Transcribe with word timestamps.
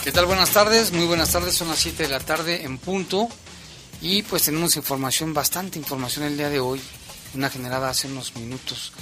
¿Qué 0.04 0.12
tal? 0.12 0.26
Buenas 0.26 0.50
tardes, 0.50 0.92
muy 0.92 1.06
buenas 1.06 1.32
tardes, 1.32 1.54
son 1.54 1.68
las 1.68 1.78
7 1.78 2.02
de 2.02 2.10
la 2.10 2.20
tarde 2.20 2.64
en 2.64 2.80
punto 2.80 3.30
y 4.02 4.24
pues 4.24 4.42
tenemos 4.42 4.76
información, 4.76 5.36
bastante 5.36 5.78
información 5.78 6.26
el 6.26 6.36
día 6.36 6.50
de 6.50 6.60
hoy, 6.60 6.82
una 7.34 7.50
generada 7.50 7.90
hace 7.90 8.08
unos 8.08 8.36
minutos. 8.36 8.94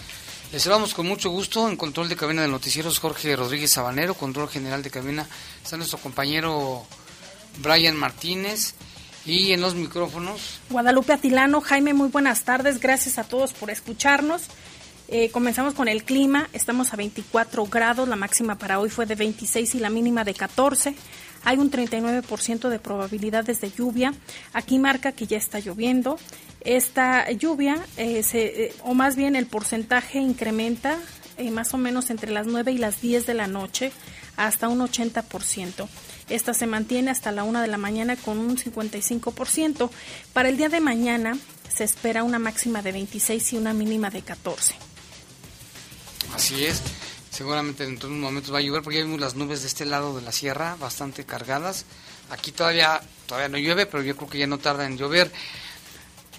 Les 0.51 0.63
saludamos 0.63 0.93
con 0.93 1.05
mucho 1.07 1.29
gusto 1.29 1.67
en 1.69 1.75
control 1.75 2.07
de 2.07 2.15
cabina 2.15 2.41
de 2.41 2.47
noticieros 2.47 2.99
Jorge 2.99 3.35
Rodríguez 3.35 3.71
Sabanero, 3.71 4.13
control 4.13 4.47
general 4.49 4.81
de 4.81 4.89
cabina, 4.89 5.27
está 5.61 5.75
nuestro 5.75 5.97
compañero 5.99 6.85
Brian 7.61 7.97
Martínez 7.97 8.73
y 9.25 9.51
en 9.51 9.59
los 9.59 9.75
micrófonos. 9.75 10.59
Guadalupe 10.69 11.11
Atilano, 11.11 11.59
Jaime, 11.59 11.93
muy 11.93 12.07
buenas 12.07 12.43
tardes, 12.43 12.79
gracias 12.79 13.17
a 13.17 13.25
todos 13.25 13.53
por 13.53 13.69
escucharnos. 13.69 14.43
Eh, 15.09 15.31
comenzamos 15.31 15.73
con 15.73 15.87
el 15.87 16.03
clima, 16.03 16.49
estamos 16.53 16.93
a 16.93 16.97
24 16.97 17.65
grados, 17.65 18.07
la 18.07 18.15
máxima 18.15 18.57
para 18.57 18.79
hoy 18.79 18.89
fue 18.89 19.05
de 19.05 19.15
26 19.15 19.75
y 19.75 19.79
la 19.79 19.89
mínima 19.89 20.23
de 20.23 20.33
14. 20.33 20.95
Hay 21.43 21.57
un 21.57 21.71
39% 21.71 22.69
de 22.69 22.79
probabilidades 22.79 23.61
de 23.61 23.71
lluvia. 23.71 24.13
Aquí 24.53 24.79
marca 24.79 25.11
que 25.11 25.27
ya 25.27 25.37
está 25.37 25.59
lloviendo. 25.59 26.17
Esta 26.61 27.31
lluvia, 27.31 27.77
eh, 27.97 28.23
se, 28.23 28.65
eh, 28.65 28.73
o 28.83 28.93
más 28.93 29.15
bien 29.15 29.35
el 29.35 29.45
porcentaje 29.45 30.19
incrementa 30.19 30.99
más 31.51 31.73
o 31.73 31.77
menos 31.77 32.09
entre 32.09 32.31
las 32.31 32.47
9 32.47 32.71
y 32.71 32.77
las 32.79 32.99
10 32.99 33.27
de 33.27 33.35
la 33.35 33.47
noche 33.47 33.91
hasta 34.37 34.69
un 34.69 34.79
80%. 34.79 35.87
Esta 36.29 36.53
se 36.53 36.67
mantiene 36.67 37.11
hasta 37.11 37.31
la 37.31 37.43
1 37.43 37.61
de 37.61 37.67
la 37.67 37.77
mañana 37.77 38.15
con 38.15 38.37
un 38.37 38.57
55%. 38.57 39.89
Para 40.33 40.49
el 40.49 40.57
día 40.57 40.69
de 40.69 40.79
mañana 40.79 41.37
se 41.73 41.83
espera 41.83 42.23
una 42.23 42.39
máxima 42.39 42.81
de 42.81 42.91
26 42.91 43.53
y 43.53 43.57
una 43.57 43.73
mínima 43.73 44.09
de 44.09 44.21
14. 44.21 44.75
Así 46.33 46.65
es. 46.65 46.81
Seguramente 47.37 47.85
dentro 47.85 48.09
de 48.09 48.15
unos 48.15 48.31
momentos 48.31 48.51
va 48.51 48.57
a 48.57 48.61
llover 48.61 48.81
porque 48.81 48.97
ya 48.97 49.03
vimos 49.03 49.19
las 49.19 49.35
nubes 49.35 49.61
de 49.61 49.67
este 49.67 49.85
lado 49.85 50.15
de 50.15 50.23
la 50.23 50.31
sierra 50.31 50.75
bastante 50.79 51.23
cargadas. 51.23 51.85
Aquí 52.31 52.51
todavía 52.51 52.99
todavía 53.27 53.47
no 53.47 53.59
llueve, 53.59 53.85
pero 53.85 54.01
yo 54.01 54.17
creo 54.17 54.27
que 54.27 54.39
ya 54.39 54.47
no 54.47 54.57
tarda 54.57 54.87
en 54.87 54.97
llover. 54.97 55.31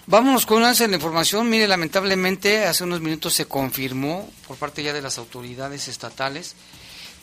Vámonos 0.09 0.45
con 0.45 0.57
una 0.57 0.73
de 0.73 0.89
la 0.89 0.97
información. 0.97 1.49
Mire, 1.49 1.69
lamentablemente 1.69 2.65
hace 2.65 2.83
unos 2.83 3.01
minutos 3.01 3.33
se 3.33 3.47
confirmó 3.47 4.29
por 4.49 4.57
parte 4.57 4.83
ya 4.83 4.93
de 4.93 5.01
las 5.01 5.19
autoridades 5.19 5.87
estatales 5.87 6.57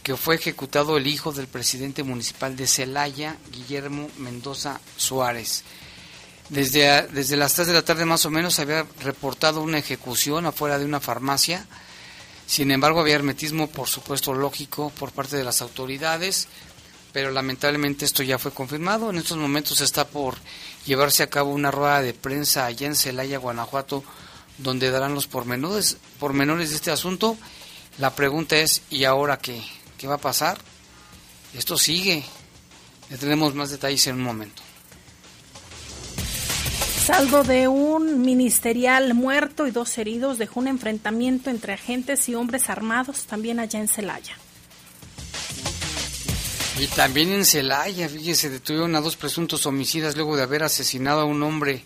que 0.04 0.16
fue 0.16 0.36
ejecutado 0.36 0.96
el 0.96 1.08
hijo 1.08 1.34
del 1.34 1.48
presidente 1.48 2.04
municipal 2.04 2.56
de 2.56 2.68
Celaya, 2.68 3.36
Guillermo 3.52 4.10
Mendoza 4.20 4.80
Suárez. 4.96 5.66
Desde, 6.48 7.08
desde 7.08 7.36
las 7.36 7.56
3 7.56 7.68
de 7.68 7.74
la 7.74 7.84
tarde 7.84 8.06
más 8.06 8.26
o 8.26 8.30
menos 8.30 8.54
se 8.54 8.62
había 8.62 8.86
reportado 9.02 9.62
una 9.62 9.80
ejecución 9.80 10.46
afuera 10.46 10.80
de 10.80 10.86
una 10.86 11.02
farmacia 11.02 11.68
sin 12.48 12.72
embargo, 12.72 13.00
había 13.00 13.16
hermetismo, 13.16 13.68
por 13.68 13.88
supuesto, 13.88 14.34
lógico 14.34 14.92
por 14.92 15.12
parte 15.12 15.36
de 15.36 15.44
las 15.44 15.62
autoridades, 15.62 16.48
pero 17.12 17.32
lamentablemente 17.32 18.06
esto 18.06 18.24
ya 18.24 18.38
fue 18.38 18.52
confirmado. 18.52 19.10
En 19.10 19.18
estos 19.18 19.38
momentos 19.38 19.82
está 19.82 20.08
por 20.08 20.36
llevarse 20.86 21.24
a 21.24 21.30
cabo 21.30 21.52
una 21.52 21.72
rueda 21.72 22.02
de 22.02 22.14
prensa 22.14 22.66
allá 22.66 22.88
en 22.88 22.96
Celaya, 22.96 23.40
Guanajuato, 23.40 24.04
donde 24.58 24.92
darán 24.92 25.16
los 25.16 25.28
pormenores, 25.28 25.98
pormenores 26.20 26.70
de 26.70 26.76
este 26.76 26.92
asunto. 26.92 27.38
La 27.98 28.16
pregunta 28.16 28.58
es, 28.58 28.82
¿y 28.90 29.06
ahora 29.06 29.38
qué? 29.38 29.64
¿Qué 29.98 30.08
va 30.08 30.16
a 30.16 30.20
pasar? 30.20 30.58
Esto 31.54 31.78
sigue. 31.78 32.24
Le 33.10 33.18
tenemos 33.18 33.56
más 33.56 33.70
detalles 33.72 34.06
en 34.08 34.16
un 34.16 34.24
momento. 34.24 34.65
Saldo 37.06 37.44
de 37.44 37.68
un 37.68 38.24
ministerial 38.24 39.14
muerto 39.14 39.68
y 39.68 39.72
dos 39.72 39.96
heridos 40.00 40.40
dejó 40.40 40.60
un 40.60 40.68
enfrentamiento 40.68 41.52
entre 41.52 41.74
agentes 41.74 42.28
y 42.30 42.34
hombres 42.34 42.68
armados 42.68 43.26
también 43.26 43.60
allá 43.60 43.80
en 43.80 43.88
Celaya. 43.88 44.36
Y 46.80 46.88
también 46.88 47.32
en 47.32 47.46
Celaya, 47.46 48.10
fíjese, 48.10 48.50
detuvieron 48.50 48.96
a 48.96 49.02
dos 49.02 49.18
presuntos 49.18 49.68
homicidas 49.68 50.16
luego 50.16 50.36
de 50.36 50.42
haber 50.42 50.64
asesinado 50.64 51.22
a 51.22 51.26
un 51.26 51.44
hombre 51.44 51.84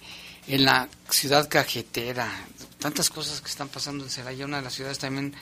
en 0.48 0.64
la 0.64 0.88
ciudad 1.10 1.50
cajetera. 1.50 2.32
Tantas 2.80 3.10
cosas 3.10 3.42
que 3.42 3.50
están 3.50 3.68
pasando 3.68 4.06
en 4.06 4.10
Celaya, 4.10 4.46
una 4.46 4.60
de 4.60 4.64
las 4.64 4.74
ciudades 4.74 5.00
también 5.00 5.36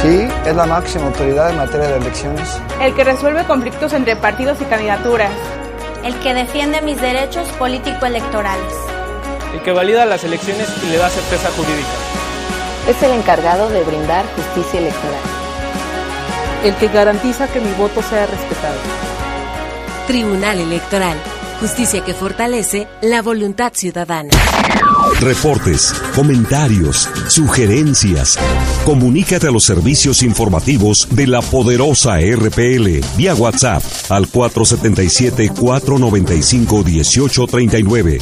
Sí, 0.00 0.26
es 0.46 0.56
la 0.56 0.64
máxima 0.64 1.08
autoridad 1.08 1.50
en 1.50 1.58
materia 1.58 1.88
de 1.88 1.98
elecciones. 1.98 2.48
El 2.80 2.94
que 2.94 3.04
resuelve 3.04 3.44
conflictos 3.44 3.92
entre 3.92 4.16
partidos 4.16 4.56
y 4.62 4.64
candidaturas. 4.64 5.32
El 6.02 6.14
que 6.20 6.32
defiende 6.32 6.80
mis 6.80 6.98
derechos 6.98 7.46
político-electorales 7.58 8.93
el 9.54 9.62
que 9.62 9.72
valida 9.72 10.04
las 10.04 10.24
elecciones 10.24 10.68
y 10.84 10.90
le 10.90 10.98
da 10.98 11.08
certeza 11.08 11.48
jurídica. 11.52 11.88
Es 12.88 13.00
el 13.02 13.12
encargado 13.12 13.70
de 13.70 13.84
brindar 13.84 14.24
justicia 14.34 14.80
electoral. 14.80 15.20
El 16.64 16.74
que 16.74 16.88
garantiza 16.88 17.46
que 17.46 17.60
mi 17.60 17.72
voto 17.74 18.02
sea 18.02 18.26
respetado. 18.26 18.76
Tribunal 20.08 20.58
Electoral. 20.58 21.16
Justicia 21.60 22.04
que 22.04 22.14
fortalece 22.14 22.88
la 23.00 23.22
voluntad 23.22 23.72
ciudadana. 23.74 24.30
Reportes, 25.20 25.94
comentarios, 26.14 27.08
sugerencias. 27.28 28.38
Comunícate 28.84 29.46
a 29.46 29.50
los 29.50 29.64
servicios 29.64 30.22
informativos 30.22 31.08
de 31.10 31.26
la 31.26 31.40
poderosa 31.40 32.18
RPL 32.18 33.00
vía 33.16 33.34
WhatsApp 33.34 33.82
al 34.08 34.26
477 34.28 35.50
495 35.50 36.84
1839. 36.84 38.18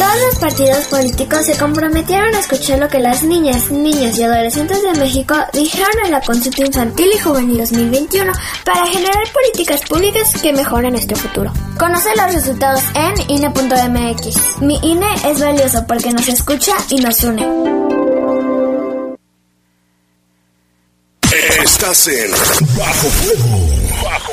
Todos 0.00 0.16
los 0.28 0.38
partidos 0.38 0.86
políticos 0.86 1.44
se 1.44 1.58
comprometieron 1.58 2.34
a 2.34 2.38
escuchar 2.40 2.78
lo 2.78 2.88
que 2.88 3.00
las 3.00 3.22
niñas, 3.22 3.70
niños 3.70 4.16
y 4.16 4.22
adolescentes 4.22 4.82
de 4.82 4.98
México 4.98 5.34
dijeron 5.52 5.92
en 6.06 6.10
la 6.10 6.22
consulta 6.22 6.64
infantil 6.64 7.10
y 7.14 7.18
juvenil 7.18 7.58
2021 7.58 8.32
para 8.64 8.86
generar 8.86 9.30
políticas 9.30 9.82
públicas 9.82 10.40
que 10.40 10.54
mejoren 10.54 10.92
nuestro 10.92 11.18
futuro. 11.18 11.52
Conoce 11.78 12.08
los 12.16 12.32
resultados 12.32 12.82
en 12.94 13.30
INE.mx. 13.30 14.62
Mi 14.62 14.78
INE 14.82 15.06
es 15.26 15.38
valioso 15.38 15.84
porque 15.86 16.10
nos 16.12 16.26
escucha 16.28 16.72
y 16.88 16.96
nos 16.96 17.22
une. 17.22 17.46
Estás 21.62 22.08
en 22.08 22.30
Bajo 22.78 23.08
Fuego. 23.10 23.68
Bajo 24.02 24.32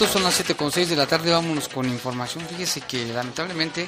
Momentos 0.00 0.18
son 0.18 0.22
las 0.22 0.40
7.6 0.40 0.86
de 0.86 0.96
la 0.96 1.06
tarde, 1.06 1.30
vámonos 1.30 1.68
con 1.68 1.86
información. 1.86 2.42
Fíjese 2.46 2.80
que 2.80 3.04
lamentablemente 3.12 3.86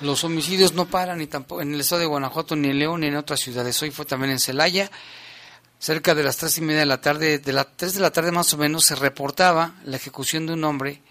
los 0.00 0.24
homicidios 0.24 0.72
no 0.72 0.86
paran 0.86 1.18
ni 1.18 1.26
tampoco 1.26 1.60
en 1.60 1.74
el 1.74 1.80
estado 1.82 2.00
de 2.00 2.06
Guanajuato, 2.06 2.56
ni 2.56 2.70
en 2.70 2.78
León, 2.78 3.02
ni 3.02 3.08
en 3.08 3.16
otras 3.16 3.40
ciudades. 3.40 3.82
Hoy 3.82 3.90
fue 3.90 4.06
también 4.06 4.30
en 4.30 4.38
Celaya, 4.38 4.90
cerca 5.78 6.14
de 6.14 6.22
las 6.22 6.38
tres 6.38 6.56
y 6.56 6.62
media 6.62 6.80
de 6.80 6.86
la 6.86 7.02
tarde, 7.02 7.40
de 7.40 7.52
las 7.52 7.66
3 7.76 7.92
de 7.92 8.00
la 8.00 8.10
tarde 8.10 8.32
más 8.32 8.54
o 8.54 8.56
menos, 8.56 8.86
se 8.86 8.94
reportaba 8.94 9.74
la 9.84 9.96
ejecución 9.96 10.46
de 10.46 10.54
un 10.54 10.64
hombre 10.64 11.02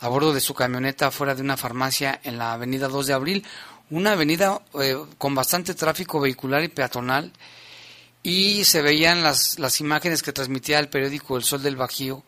a 0.00 0.08
bordo 0.08 0.32
de 0.32 0.40
su 0.40 0.54
camioneta 0.54 1.10
fuera 1.10 1.34
de 1.34 1.42
una 1.42 1.58
farmacia 1.58 2.18
en 2.24 2.38
la 2.38 2.54
avenida 2.54 2.88
2 2.88 3.06
de 3.06 3.12
abril, 3.12 3.46
una 3.90 4.12
avenida 4.12 4.62
eh, 4.80 4.96
con 5.18 5.34
bastante 5.34 5.74
tráfico 5.74 6.20
vehicular 6.20 6.64
y 6.64 6.68
peatonal, 6.68 7.32
y 8.22 8.64
se 8.64 8.80
veían 8.80 9.22
las, 9.22 9.58
las 9.58 9.78
imágenes 9.82 10.22
que 10.22 10.32
transmitía 10.32 10.78
el 10.78 10.88
periódico 10.88 11.36
El 11.36 11.44
Sol 11.44 11.62
del 11.62 11.76
Bajío, 11.76 12.24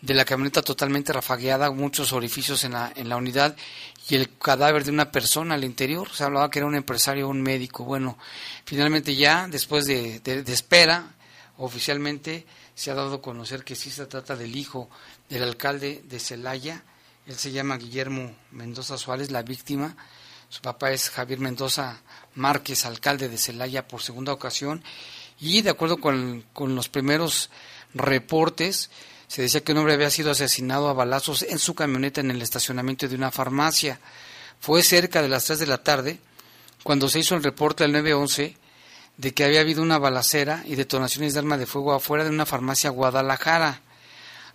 de 0.00 0.14
la 0.14 0.24
camioneta 0.24 0.62
totalmente 0.62 1.12
rafagueada, 1.12 1.70
muchos 1.70 2.12
orificios 2.12 2.62
en 2.64 2.72
la, 2.72 2.92
en 2.94 3.08
la 3.08 3.16
unidad 3.16 3.56
y 4.08 4.14
el 4.14 4.36
cadáver 4.38 4.84
de 4.84 4.92
una 4.92 5.10
persona 5.10 5.54
al 5.54 5.64
interior. 5.64 6.08
Se 6.12 6.24
hablaba 6.24 6.50
que 6.50 6.60
era 6.60 6.66
un 6.66 6.76
empresario 6.76 7.28
un 7.28 7.42
médico. 7.42 7.84
Bueno, 7.84 8.16
finalmente 8.64 9.16
ya, 9.16 9.48
después 9.48 9.86
de, 9.86 10.20
de, 10.20 10.52
espera, 10.52 11.14
oficialmente 11.56 12.46
se 12.74 12.90
ha 12.90 12.94
dado 12.94 13.16
a 13.16 13.22
conocer 13.22 13.64
que 13.64 13.74
sí 13.74 13.90
se 13.90 14.06
trata 14.06 14.36
del 14.36 14.54
hijo 14.54 14.88
del 15.28 15.42
alcalde 15.42 16.02
de 16.04 16.20
Celaya. 16.20 16.84
Él 17.26 17.34
se 17.34 17.50
llama 17.50 17.76
Guillermo 17.76 18.34
Mendoza 18.52 18.96
Suárez, 18.96 19.32
la 19.32 19.42
víctima. 19.42 19.96
Su 20.48 20.62
papá 20.62 20.92
es 20.92 21.10
Javier 21.10 21.40
Mendoza 21.40 22.00
Márquez, 22.36 22.86
alcalde 22.86 23.28
de 23.28 23.36
Celaya 23.36 23.86
por 23.88 24.00
segunda 24.00 24.32
ocasión. 24.32 24.82
Y 25.40 25.60
de 25.62 25.70
acuerdo 25.70 25.98
con, 25.98 26.44
con 26.52 26.74
los 26.74 26.88
primeros 26.88 27.50
reportes, 27.94 28.90
se 29.28 29.42
decía 29.42 29.62
que 29.62 29.72
un 29.72 29.78
hombre 29.78 29.94
había 29.94 30.10
sido 30.10 30.30
asesinado 30.30 30.88
a 30.88 30.94
balazos 30.94 31.42
en 31.42 31.58
su 31.58 31.74
camioneta 31.74 32.20
en 32.20 32.30
el 32.30 32.42
estacionamiento 32.42 33.06
de 33.06 33.14
una 33.14 33.30
farmacia. 33.30 34.00
Fue 34.58 34.82
cerca 34.82 35.22
de 35.22 35.28
las 35.28 35.44
3 35.44 35.60
de 35.60 35.66
la 35.66 35.84
tarde 35.84 36.18
cuando 36.82 37.08
se 37.08 37.18
hizo 37.18 37.34
el 37.34 37.44
reporte 37.44 37.84
al 37.84 37.92
911 37.92 38.56
de 39.18 39.34
que 39.34 39.44
había 39.44 39.60
habido 39.60 39.82
una 39.82 39.98
balacera 39.98 40.62
y 40.64 40.76
detonaciones 40.76 41.34
de 41.34 41.40
arma 41.40 41.58
de 41.58 41.66
fuego 41.66 41.92
afuera 41.92 42.24
de 42.24 42.30
una 42.30 42.46
farmacia 42.46 42.90
Guadalajara. 42.90 43.82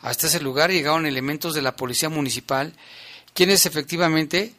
Hasta 0.01 0.27
ese 0.27 0.39
lugar 0.39 0.71
llegaron 0.71 1.05
elementos 1.05 1.53
de 1.53 1.61
la 1.61 1.75
policía 1.75 2.09
municipal, 2.09 2.73
quienes 3.33 3.65
efectivamente 3.65 4.53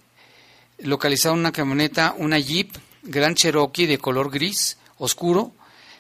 localizaron 0.79 1.41
una 1.41 1.53
camioneta, 1.53 2.15
una 2.17 2.39
Jeep 2.39 2.71
Gran 3.03 3.35
Cherokee 3.35 3.87
de 3.87 3.99
color 3.99 4.31
gris 4.31 4.79
oscuro, 4.99 5.53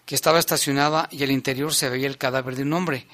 que 0.07 0.15
estaba 0.15 0.39
estacionada 0.39 1.09
y 1.11 1.23
al 1.23 1.31
interior 1.31 1.75
se 1.75 1.89
veía 1.89 2.07
el 2.07 2.19
cadáver 2.19 2.57
de 2.57 2.63
un 2.63 2.73
hombre. 2.75 3.07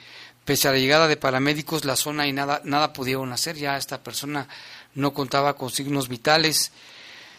Pese 0.50 0.67
a 0.67 0.73
la 0.73 0.79
llegada 0.79 1.06
de 1.06 1.17
paramédicos, 1.17 1.85
la 1.85 1.94
zona 1.94 2.26
y 2.26 2.32
nada, 2.32 2.61
nada 2.64 2.93
pudieron 2.93 3.32
hacer. 3.32 3.55
Ya 3.55 3.76
esta 3.76 4.02
persona 4.02 4.49
no 4.97 5.14
contaba 5.14 5.55
con 5.55 5.70
signos 5.70 6.08
vitales. 6.08 6.73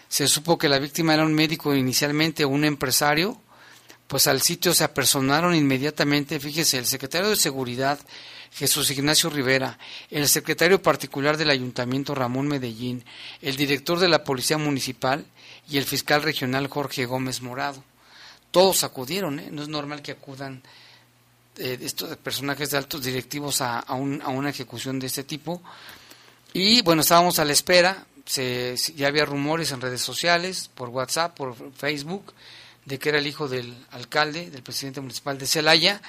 Se 0.07 0.29
supo 0.29 0.57
que 0.57 0.69
la 0.69 0.79
víctima 0.79 1.13
era 1.13 1.25
un 1.25 1.33
médico 1.33 1.75
inicialmente 1.75 2.45
un 2.45 2.63
empresario. 2.63 3.37
Pues 4.07 4.27
al 4.27 4.41
sitio 4.41 4.73
se 4.73 4.85
apersonaron 4.85 5.53
inmediatamente, 5.53 6.39
fíjese, 6.39 6.77
el 6.77 6.85
secretario 6.85 7.29
de 7.29 7.35
Seguridad, 7.35 7.99
Jesús 8.53 8.89
Ignacio 8.91 9.29
Rivera, 9.29 9.77
el 10.09 10.29
secretario 10.29 10.81
particular 10.81 11.35
del 11.35 11.49
Ayuntamiento 11.49 12.15
Ramón 12.15 12.47
Medellín, 12.47 13.03
el 13.41 13.57
director 13.57 13.99
de 13.99 14.07
la 14.07 14.23
Policía 14.23 14.57
Municipal 14.57 15.25
y 15.69 15.77
el 15.77 15.83
fiscal 15.83 16.23
regional 16.23 16.69
Jorge 16.69 17.05
Gómez 17.05 17.41
Morado. 17.41 17.83
Todos 18.51 18.85
acudieron, 18.85 19.39
¿eh? 19.39 19.49
no 19.51 19.63
es 19.63 19.67
normal 19.67 20.01
que 20.01 20.13
acudan 20.13 20.63
eh, 21.57 21.77
estos 21.81 22.15
personajes 22.17 22.71
de 22.71 22.77
altos 22.77 23.03
directivos 23.03 23.61
a, 23.61 23.79
a, 23.79 23.93
un, 23.93 24.21
a, 24.21 24.29
una 24.29 24.49
ejecución 24.49 24.99
de 24.99 25.07
este 25.07 25.23
tipo. 25.23 25.61
Y 26.53 26.81
bueno, 26.81 27.01
estábamos 27.01 27.39
a 27.39 27.45
la 27.45 27.53
espera, 27.53 28.05
se, 28.25 28.75
ya 28.95 29.07
había 29.07 29.25
rumores 29.25 29.71
en 29.71 29.81
redes 29.81 30.01
sociales, 30.01 30.69
por 30.73 30.89
WhatsApp, 30.89 31.35
por 31.35 31.55
Facebook, 31.73 32.33
de 32.85 32.99
que 32.99 33.09
era 33.09 33.19
el 33.19 33.27
hijo 33.27 33.47
del 33.47 33.75
alcalde, 33.91 34.49
del 34.49 34.63
presidente 34.63 35.01
municipal 35.01 35.37
de 35.37 35.47
Celaya. 35.47 36.01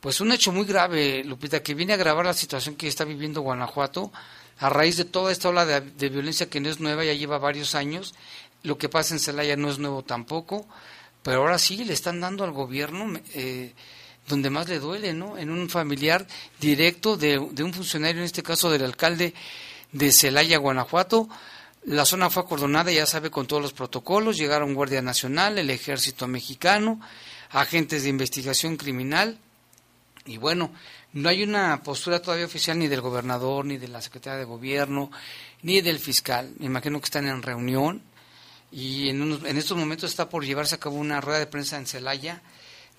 Pues 0.00 0.20
un 0.20 0.32
hecho 0.32 0.52
muy 0.52 0.64
grave, 0.64 1.24
Lupita, 1.24 1.62
que 1.62 1.74
viene 1.74 1.92
a 1.92 1.96
agravar 1.96 2.26
la 2.26 2.34
situación 2.34 2.76
que 2.76 2.88
está 2.88 3.04
viviendo 3.04 3.40
Guanajuato 3.40 4.12
a 4.60 4.68
raíz 4.68 4.96
de 4.96 5.04
toda 5.04 5.32
esta 5.32 5.48
ola 5.50 5.64
de, 5.64 5.80
de 5.80 6.08
violencia 6.08 6.48
que 6.48 6.60
no 6.60 6.68
es 6.68 6.80
nueva, 6.80 7.04
ya 7.04 7.12
lleva 7.12 7.38
varios 7.38 7.74
años. 7.74 8.14
Lo 8.62 8.76
que 8.76 8.88
pasa 8.88 9.14
en 9.14 9.20
Celaya 9.20 9.56
no 9.56 9.70
es 9.70 9.78
nuevo 9.78 10.02
tampoco, 10.02 10.66
pero 11.22 11.38
ahora 11.38 11.58
sí 11.58 11.84
le 11.84 11.92
están 11.92 12.20
dando 12.20 12.44
al 12.44 12.52
gobierno 12.52 13.20
eh, 13.34 13.74
donde 14.28 14.50
más 14.50 14.68
le 14.68 14.78
duele, 14.78 15.12
¿no? 15.14 15.38
En 15.38 15.50
un 15.50 15.68
familiar 15.68 16.26
directo 16.60 17.16
de, 17.16 17.38
un 17.38 17.72
funcionario, 17.72 18.20
en 18.20 18.26
este 18.26 18.42
caso 18.42 18.70
del 18.70 18.84
alcalde 18.84 19.34
de 19.92 20.12
Celaya, 20.12 20.58
Guanajuato. 20.58 21.28
La 21.84 22.04
zona 22.04 22.28
fue 22.28 22.42
acordonada, 22.42 22.92
ya 22.92 23.06
sabe, 23.06 23.30
con 23.30 23.46
todos 23.46 23.62
los 23.62 23.72
protocolos. 23.72 24.36
Llegaron 24.36 24.74
Guardia 24.74 25.00
Nacional, 25.00 25.58
el 25.58 25.70
Ejército 25.70 26.26
Mexicano, 26.28 27.00
agentes 27.50 28.02
de 28.02 28.10
investigación 28.10 28.76
criminal. 28.76 29.38
Y 30.26 30.36
bueno, 30.36 30.70
no 31.14 31.30
hay 31.30 31.42
una 31.42 31.82
postura 31.82 32.20
todavía 32.20 32.44
oficial 32.44 32.78
ni 32.78 32.88
del 32.88 33.00
gobernador, 33.00 33.64
ni 33.64 33.78
de 33.78 33.88
la 33.88 34.02
secretaria 34.02 34.38
de 34.38 34.44
gobierno, 34.44 35.10
ni 35.62 35.80
del 35.80 35.98
fiscal. 35.98 36.52
Me 36.58 36.66
imagino 36.66 37.00
que 37.00 37.06
están 37.06 37.26
en 37.26 37.42
reunión. 37.42 38.02
Y 38.70 39.08
en, 39.08 39.22
unos, 39.22 39.44
en 39.44 39.56
estos 39.56 39.78
momentos 39.78 40.10
está 40.10 40.28
por 40.28 40.44
llevarse 40.44 40.74
a 40.74 40.78
cabo 40.78 40.96
una 40.96 41.22
rueda 41.22 41.38
de 41.38 41.46
prensa 41.46 41.78
en 41.78 41.86
Celaya 41.86 42.42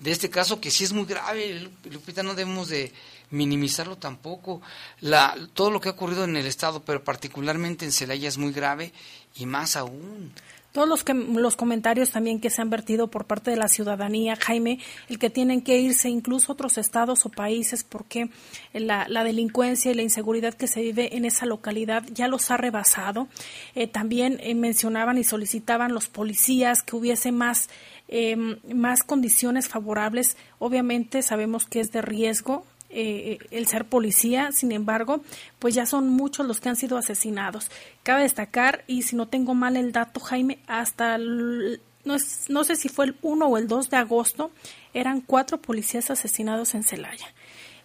de 0.00 0.10
este 0.10 0.30
caso 0.30 0.60
que 0.60 0.70
sí 0.70 0.84
es 0.84 0.92
muy 0.92 1.04
grave, 1.04 1.70
Lupita, 1.84 2.22
no 2.22 2.34
debemos 2.34 2.68
de 2.68 2.92
minimizarlo 3.30 3.96
tampoco. 3.96 4.62
La, 5.00 5.36
todo 5.54 5.70
lo 5.70 5.80
que 5.80 5.90
ha 5.90 5.92
ocurrido 5.92 6.24
en 6.24 6.36
el 6.36 6.46
Estado, 6.46 6.82
pero 6.82 7.04
particularmente 7.04 7.84
en 7.84 7.92
Celaya, 7.92 8.28
es 8.28 8.38
muy 8.38 8.52
grave 8.52 8.92
y 9.36 9.46
más 9.46 9.76
aún. 9.76 10.32
Todos 10.72 10.88
los, 10.88 11.02
que, 11.02 11.14
los 11.14 11.56
comentarios 11.56 12.10
también 12.10 12.40
que 12.40 12.50
se 12.50 12.62
han 12.62 12.70
vertido 12.70 13.08
por 13.08 13.24
parte 13.24 13.50
de 13.50 13.56
la 13.56 13.68
ciudadanía, 13.68 14.36
Jaime, 14.36 14.78
el 15.08 15.18
que 15.18 15.30
tienen 15.30 15.62
que 15.62 15.78
irse 15.78 16.08
incluso 16.08 16.52
otros 16.52 16.78
estados 16.78 17.26
o 17.26 17.28
países 17.28 17.82
porque 17.82 18.30
la, 18.72 19.08
la 19.08 19.24
delincuencia 19.24 19.90
y 19.90 19.94
la 19.94 20.02
inseguridad 20.02 20.54
que 20.54 20.68
se 20.68 20.80
vive 20.80 21.16
en 21.16 21.24
esa 21.24 21.46
localidad 21.46 22.04
ya 22.12 22.28
los 22.28 22.50
ha 22.50 22.56
rebasado. 22.56 23.28
Eh, 23.74 23.86
también 23.86 24.38
eh, 24.40 24.54
mencionaban 24.54 25.18
y 25.18 25.24
solicitaban 25.24 25.92
los 25.92 26.08
policías 26.08 26.82
que 26.82 26.96
hubiese 26.96 27.32
más 27.32 27.68
eh, 28.12 28.36
más 28.36 29.04
condiciones 29.04 29.68
favorables. 29.68 30.36
Obviamente 30.58 31.22
sabemos 31.22 31.64
que 31.66 31.78
es 31.78 31.92
de 31.92 32.02
riesgo 32.02 32.64
eh, 32.90 33.38
el 33.50 33.66
ser 33.66 33.84
policía, 33.84 34.52
sin 34.52 34.72
embargo, 34.72 35.22
pues 35.58 35.74
ya 35.74 35.86
son 35.86 36.08
muchos 36.08 36.46
los 36.46 36.60
que 36.60 36.68
han 36.68 36.76
sido 36.76 36.96
asesinados. 36.96 37.70
Cabe 38.02 38.22
destacar, 38.22 38.84
y 38.86 39.02
si 39.02 39.16
no 39.16 39.28
tengo 39.28 39.54
mal 39.54 39.76
el 39.76 39.92
dato, 39.92 40.20
Jaime, 40.20 40.58
hasta 40.66 41.18
no, 41.18 42.14
es, 42.14 42.46
no 42.48 42.64
sé 42.64 42.76
si 42.76 42.88
fue 42.88 43.06
el 43.06 43.16
1 43.22 43.46
o 43.46 43.58
el 43.58 43.68
2 43.68 43.90
de 43.90 43.96
agosto, 43.96 44.50
eran 44.94 45.20
cuatro 45.20 45.58
policías 45.58 46.10
asesinados 46.10 46.74
en 46.74 46.82
Celaya. 46.82 47.32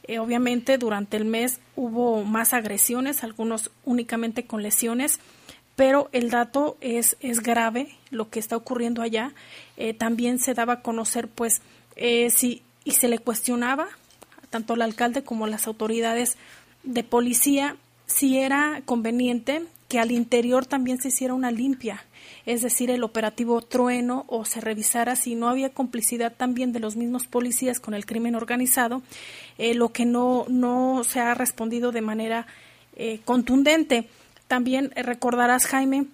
Eh, 0.08 0.20
obviamente 0.20 0.78
durante 0.78 1.18
el 1.18 1.26
mes 1.26 1.60
hubo 1.76 2.24
más 2.24 2.54
agresiones, 2.54 3.24
algunos 3.24 3.72
únicamente 3.84 4.46
con 4.46 4.62
lesiones, 4.62 5.20
pero 5.76 6.10
el 6.14 6.30
dato 6.30 6.78
es, 6.80 7.18
es 7.20 7.42
grave, 7.42 7.98
lo 8.10 8.30
que 8.30 8.40
está 8.40 8.56
ocurriendo 8.56 9.02
allá. 9.02 9.34
Eh, 9.78 9.94
también 9.94 10.40
se 10.40 10.54
daba 10.54 10.74
a 10.74 10.82
conocer, 10.82 11.28
pues, 11.28 11.62
eh, 11.96 12.30
si 12.30 12.62
y 12.86 12.92
se 12.92 13.08
le 13.08 13.18
cuestionaba 13.18 13.88
tanto 14.56 14.74
al 14.74 14.84
alcalde 14.84 15.22
como 15.22 15.48
las 15.48 15.68
autoridades 15.68 16.38
de 16.84 17.04
policía 17.04 17.76
si 18.06 18.38
era 18.38 18.82
conveniente 18.86 19.64
que 19.90 20.00
al 20.00 20.12
interior 20.12 20.66
también 20.66 20.98
se 20.98 21.10
hiciera 21.10 21.34
una 21.34 21.52
limpia, 21.52 22.06
es 22.46 22.62
decir, 22.62 22.90
el 22.90 23.04
operativo 23.04 23.62
trueno 23.62 24.24
o 24.30 24.46
se 24.46 24.62
revisara 24.62 25.18
si 25.18 25.36
no 25.36 25.50
había 25.50 25.72
complicidad 25.72 26.34
también 26.38 26.72
de 26.72 26.80
los 26.80 26.96
mismos 26.96 27.28
policías 27.28 27.82
con 27.82 27.96
el 27.96 28.06
crimen 28.06 28.34
organizado, 28.34 29.02
eh, 29.58 29.74
lo 29.74 29.90
que 29.90 30.06
no, 30.06 30.46
no 30.48 31.04
se 31.04 31.20
ha 31.20 31.34
respondido 31.34 31.92
de 31.92 32.00
manera 32.00 32.48
eh, 32.96 33.20
contundente. 33.26 34.08
También 34.48 34.92
recordarás, 34.96 35.66
Jaime, 35.66 36.06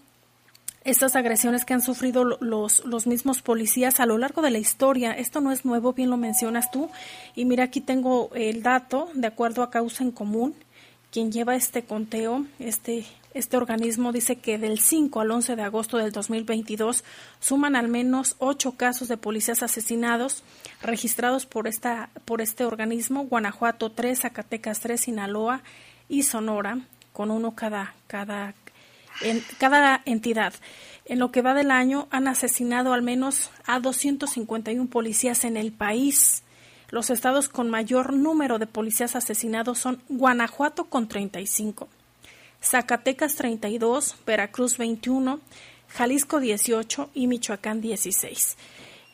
estas 0.83 1.15
agresiones 1.15 1.63
que 1.63 1.73
han 1.73 1.81
sufrido 1.81 2.23
los, 2.23 2.83
los 2.85 3.07
mismos 3.07 3.41
policías 3.41 3.99
a 3.99 4.05
lo 4.05 4.17
largo 4.17 4.41
de 4.41 4.51
la 4.51 4.57
historia. 4.57 5.11
Esto 5.11 5.41
no 5.41 5.51
es 5.51 5.63
nuevo, 5.63 5.93
bien 5.93 6.09
lo 6.09 6.17
mencionas 6.17 6.71
tú. 6.71 6.89
Y 7.35 7.45
mira, 7.45 7.65
aquí 7.65 7.81
tengo 7.81 8.31
el 8.33 8.63
dato, 8.63 9.09
de 9.13 9.27
acuerdo 9.27 9.63
a 9.63 9.69
causa 9.69 10.03
en 10.03 10.11
común, 10.11 10.55
quien 11.11 11.31
lleva 11.31 11.55
este 11.55 11.83
conteo, 11.83 12.45
este, 12.57 13.05
este 13.33 13.57
organismo 13.57 14.11
dice 14.11 14.37
que 14.37 14.57
del 14.57 14.79
5 14.79 15.19
al 15.19 15.31
11 15.31 15.55
de 15.55 15.61
agosto 15.61 15.97
del 15.97 16.11
2022 16.11 17.03
suman 17.39 17.75
al 17.75 17.89
menos 17.89 18.35
ocho 18.39 18.73
casos 18.73 19.07
de 19.07 19.17
policías 19.17 19.61
asesinados 19.61 20.43
registrados 20.81 21.45
por, 21.45 21.67
esta, 21.67 22.09
por 22.25 22.41
este 22.41 22.65
organismo, 22.65 23.25
Guanajuato 23.25 23.91
3, 23.91 24.21
Zacatecas 24.21 24.79
3, 24.79 25.01
Sinaloa 25.01 25.63
y 26.09 26.23
Sonora, 26.23 26.79
con 27.13 27.29
uno 27.29 27.55
cada, 27.55 27.93
cada 28.07 28.53
en 29.21 29.43
cada 29.57 30.01
entidad. 30.05 30.53
En 31.05 31.19
lo 31.19 31.31
que 31.31 31.41
va 31.41 31.53
del 31.53 31.71
año 31.71 32.07
han 32.11 32.27
asesinado 32.27 32.93
al 32.93 33.01
menos 33.01 33.49
a 33.65 33.79
251 33.79 34.89
policías 34.89 35.43
en 35.43 35.57
el 35.57 35.71
país. 35.71 36.43
Los 36.89 37.09
estados 37.09 37.49
con 37.49 37.69
mayor 37.69 38.13
número 38.13 38.59
de 38.59 38.67
policías 38.67 39.15
asesinados 39.15 39.79
son 39.79 40.01
Guanajuato 40.09 40.85
con 40.85 41.07
35, 41.07 41.87
Zacatecas 42.61 43.35
32, 43.35 44.15
Veracruz 44.25 44.77
21, 44.77 45.39
Jalisco 45.87 46.39
18 46.39 47.09
y 47.13 47.27
Michoacán 47.27 47.81
16. 47.81 48.57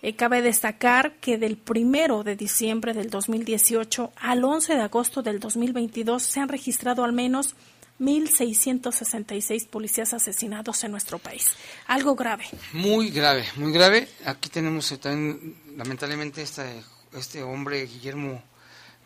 Eh, 0.04 0.14
cabe 0.16 0.42
destacar 0.42 1.14
que 1.16 1.38
del 1.38 1.58
primero 1.58 2.24
de 2.24 2.36
diciembre 2.36 2.94
del 2.94 3.10
2018 3.10 4.12
al 4.16 4.44
11 4.44 4.76
de 4.76 4.82
agosto 4.82 5.24
del 5.24 5.40
2022 5.40 6.22
se 6.22 6.40
han 6.40 6.50
registrado 6.50 7.04
al 7.04 7.14
menos 7.14 7.56
1.666 8.00 9.68
policías 9.68 10.14
asesinados 10.14 10.84
en 10.84 10.92
nuestro 10.92 11.18
país. 11.20 11.52
Algo 11.88 12.16
grave. 12.16 12.46
Muy 12.74 13.10
grave, 13.10 13.46
muy 13.56 13.72
grave. 13.72 14.08
Aquí 14.26 14.50
tenemos 14.50 14.92
eh, 14.92 14.98
también, 14.98 15.56
lamentablemente, 15.76 16.42
este, 16.42 16.84
este 17.14 17.42
hombre, 17.42 17.86
Guillermo 17.86 18.44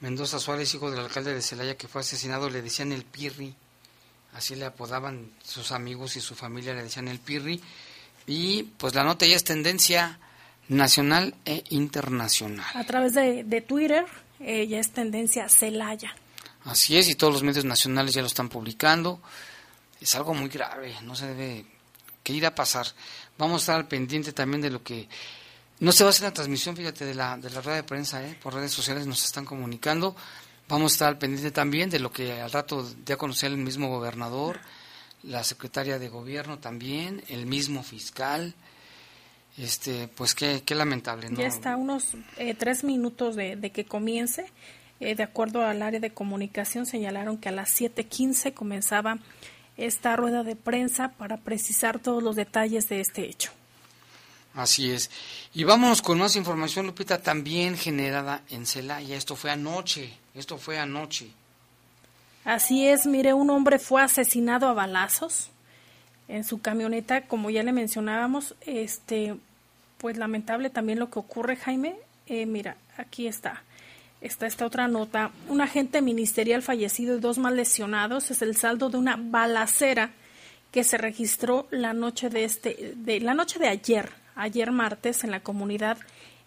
Mendoza 0.02 0.40
Suárez, 0.40 0.74
hijo 0.74 0.92
del 0.92 1.00
alcalde 1.00 1.34
de 1.34 1.42
Celaya, 1.42 1.78
que 1.78 1.88
fue 1.88 2.02
asesinado, 2.02 2.50
le 2.50 2.62
decían 2.62 2.92
el 2.92 3.04
Pirri. 3.04 3.54
Así 4.34 4.56
le 4.56 4.66
apodaban 4.66 5.30
sus 5.44 5.72
amigos 5.72 6.16
y 6.16 6.22
su 6.22 6.36
familia, 6.36 6.74
le 6.74 6.84
decían 6.84 7.08
el 7.08 7.20
Pirri. 7.20 7.62
Y 8.28 8.64
pues 8.64 8.96
la 8.96 9.04
nota 9.04 9.26
ya 9.26 9.36
es 9.36 9.44
tendencia 9.44 10.20
nacional 10.68 11.36
e 11.46 11.64
internacional. 11.70 12.66
A 12.74 12.84
través 12.84 13.14
de, 13.14 13.44
de 13.44 13.62
Twitter 13.62 14.06
eh, 14.40 14.68
ya 14.68 14.80
es 14.80 14.92
tendencia 14.92 15.48
Celaya. 15.50 16.16
Así 16.66 16.98
es, 16.98 17.10
y 17.10 17.16
todos 17.16 17.34
los 17.34 17.44
medios 17.44 17.66
nacionales 17.66 18.14
ya 18.14 18.22
lo 18.22 18.28
están 18.28 18.50
publicando. 18.50 19.22
Es 20.00 20.16
algo 20.16 20.34
muy 20.34 20.50
grave, 20.50 20.96
no 21.04 21.16
se 21.16 21.28
debe... 21.28 21.66
¿Qué 22.24 22.34
irá 22.34 22.50
a 22.50 22.56
pasar? 22.56 22.86
Vamos 23.38 23.56
a 23.56 23.64
estar 23.64 23.76
al 23.78 23.88
pendiente 23.88 24.32
también 24.34 24.62
de 24.62 24.70
lo 24.70 24.84
que... 24.84 25.10
No 25.80 25.92
se 25.92 26.04
va 26.04 26.10
a 26.10 26.12
hacer 26.12 26.24
la 26.24 26.34
transmisión, 26.34 26.76
fíjate, 26.76 27.06
de 27.06 27.16
la, 27.16 27.38
de 27.38 27.50
la 27.50 27.62
rueda 27.62 27.78
de 27.78 27.84
prensa, 27.84 28.24
¿eh? 28.24 28.38
por 28.42 28.54
redes 28.54 28.72
sociales 28.72 29.08
nos 29.08 29.26
están 29.26 29.46
comunicando. 29.46 30.16
Vamos 30.70 30.92
a 30.92 30.96
estar 30.96 31.08
al 31.08 31.18
pendiente 31.18 31.50
también 31.50 31.90
de 31.90 32.00
lo 32.00 32.12
que 32.12 32.40
al 32.40 32.52
rato 32.52 32.88
ya 33.04 33.18
conocía 33.18 33.50
el 33.50 33.58
mismo 33.58 33.90
gobernador, 33.90 34.60
la 35.24 35.44
secretaria 35.44 35.98
de 35.98 36.10
gobierno 36.10 36.60
también, 36.60 37.24
el 37.30 37.48
mismo 37.48 37.82
fiscal. 37.82 38.54
Este, 39.58 40.08
pues 40.08 40.36
qué, 40.36 40.64
qué 40.64 40.76
lamentable, 40.76 41.30
¿no? 41.30 41.40
Ya 41.40 41.48
está 41.48 41.76
unos 41.76 42.14
eh, 42.38 42.54
tres 42.54 42.84
minutos 42.84 43.36
de, 43.36 43.56
de 43.56 43.72
que 43.72 43.86
comience 43.86 44.46
eh, 45.02 45.16
de 45.16 45.24
acuerdo 45.24 45.66
al 45.66 45.82
área 45.82 46.00
de 46.00 46.12
comunicación, 46.12 46.86
señalaron 46.86 47.40
que 47.40 47.50
a 47.50 47.52
las 47.52 47.70
7.15 47.82 48.54
comenzaba 48.54 49.18
esta 49.76 50.16
rueda 50.16 50.44
de 50.44 50.56
prensa 50.56 51.10
para 51.18 51.38
precisar 51.38 51.98
todos 51.98 52.22
los 52.22 52.36
detalles 52.36 52.88
de 52.88 53.02
este 53.02 53.26
hecho. 53.26 53.52
Así 54.54 54.92
es. 54.92 55.10
Y 55.56 55.64
vámonos 55.64 56.04
con 56.04 56.20
más 56.20 56.36
información, 56.36 56.86
Lupita, 56.86 57.20
también 57.20 57.78
generada 57.78 58.44
en 58.50 58.68
Celaya. 58.68 59.18
Esto 59.18 59.36
fue 59.36 59.50
anoche, 59.50 60.14
esto 60.36 60.60
fue 60.60 60.78
anoche. 60.78 61.32
Así 62.46 62.88
es, 62.88 63.08
mire, 63.08 63.34
un 63.34 63.50
hombre 63.50 63.80
fue 63.80 64.04
asesinado 64.04 64.68
a 64.68 64.74
balazos 64.74 65.50
en 66.28 66.44
su 66.44 66.62
camioneta, 66.62 67.22
como 67.22 67.50
ya 67.50 67.64
le 67.64 67.72
mencionábamos, 67.72 68.56
este, 68.68 69.36
pues 69.98 70.18
lamentable 70.18 70.70
también 70.70 71.00
lo 71.00 71.10
que 71.10 71.18
ocurre, 71.18 71.56
Jaime. 71.56 71.96
Eh, 72.28 72.46
mira, 72.46 72.78
aquí 72.98 73.26
está 73.26 73.64
está 74.22 74.46
esta 74.46 74.66
otra 74.66 74.88
nota. 74.88 75.32
Un 75.50 75.62
agente 75.62 76.02
ministerial 76.02 76.62
fallecido 76.62 77.18
y 77.18 77.20
dos 77.20 77.38
más 77.38 77.54
lesionados 77.54 78.32
es 78.32 78.42
el 78.42 78.56
saldo 78.56 78.90
de 78.90 78.98
una 78.98 79.18
balacera 79.20 80.12
que 80.72 80.84
se 80.84 80.98
registró 80.98 81.68
la 81.72 81.94
noche 81.94 82.30
de 82.30 82.46
este 82.46 82.94
de 82.96 83.20
la 83.20 83.34
noche 83.34 83.60
de 83.60 83.68
ayer, 83.68 84.12
ayer 84.36 84.72
martes 84.72 85.24
en 85.24 85.32
la 85.32 85.42
comunidad 85.42 85.98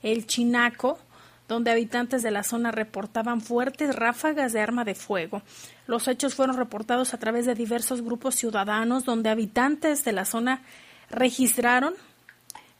El 0.02 0.26
Chinaco, 0.26 0.98
donde 1.46 1.70
habitantes 1.70 2.22
de 2.22 2.30
la 2.30 2.42
zona 2.42 2.70
reportaban 2.70 3.42
fuertes 3.42 3.94
ráfagas 3.94 4.52
de 4.52 4.60
arma 4.60 4.84
de 4.84 4.94
fuego. 4.94 5.42
Los 5.86 6.08
hechos 6.08 6.34
fueron 6.34 6.56
reportados 6.56 7.12
a 7.12 7.18
través 7.18 7.44
de 7.44 7.54
diversos 7.54 8.00
grupos 8.00 8.36
ciudadanos 8.36 9.04
donde 9.04 9.28
habitantes 9.28 10.04
de 10.04 10.12
la 10.12 10.24
zona 10.24 10.62
registraron 11.10 11.94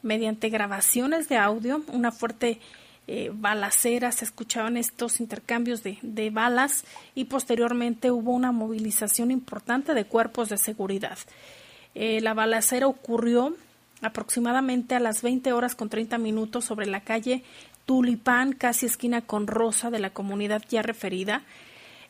mediante 0.01 0.49
grabaciones 0.49 1.29
de 1.29 1.37
audio 1.37 1.83
una 1.91 2.11
fuerte 2.11 2.59
eh, 3.07 3.29
balaceras, 3.31 4.15
se 4.15 4.25
escuchaban 4.25 4.77
estos 4.77 5.19
intercambios 5.19 5.83
de, 5.83 6.29
balas 6.31 6.85
y 7.13 7.25
posteriormente 7.25 8.09
hubo 8.09 8.31
una 8.31 8.51
movilización 8.51 9.29
importante 9.29 9.93
de 9.93 10.05
cuerpos 10.05 10.49
de 10.49 10.57
seguridad. 10.57 11.17
Eh, 11.93 12.19
la 12.21 12.33
balacera 12.33 12.87
ocurrió 12.87 13.55
aproximadamente 14.01 14.95
a 14.95 14.99
las 14.99 15.21
20 15.21 15.53
horas 15.53 15.75
con 15.75 15.89
30 15.89 16.17
minutos 16.17 16.65
sobre 16.65 16.87
la 16.87 17.01
calle 17.01 17.43
Tulipán, 17.85 18.53
casi 18.53 18.87
esquina 18.87 19.21
con 19.21 19.45
Rosa 19.45 19.91
de 19.91 19.99
la 19.99 20.09
comunidad 20.09 20.63
ya 20.67 20.81
referida, 20.81 21.43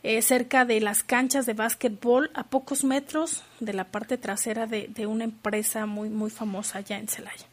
eh, 0.01 0.21
cerca 0.21 0.63
de 0.63 0.79
las 0.79 1.03
canchas 1.03 1.45
de 1.45 1.53
básquetbol, 1.53 2.31
a 2.33 2.43
pocos 2.43 2.85
metros 2.85 3.43
de 3.59 3.73
la 3.73 3.83
parte 3.85 4.17
trasera 4.17 4.65
de, 4.65 4.87
de 4.87 5.07
una 5.07 5.25
empresa 5.25 5.85
muy, 5.85 6.09
muy 6.09 6.29
famosa 6.29 6.77
allá 6.77 6.97
en 6.97 7.09
Celaya. 7.09 7.47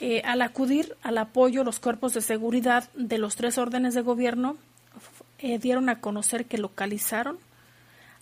Eh, 0.00 0.22
al 0.24 0.42
acudir 0.42 0.96
al 1.02 1.18
apoyo, 1.18 1.64
los 1.64 1.80
cuerpos 1.80 2.14
de 2.14 2.22
seguridad 2.22 2.90
de 2.94 3.18
los 3.18 3.36
tres 3.36 3.58
órdenes 3.58 3.94
de 3.94 4.00
gobierno 4.00 4.56
eh, 5.38 5.58
dieron 5.58 5.88
a 5.88 6.00
conocer 6.00 6.46
que 6.46 6.58
localizaron 6.58 7.38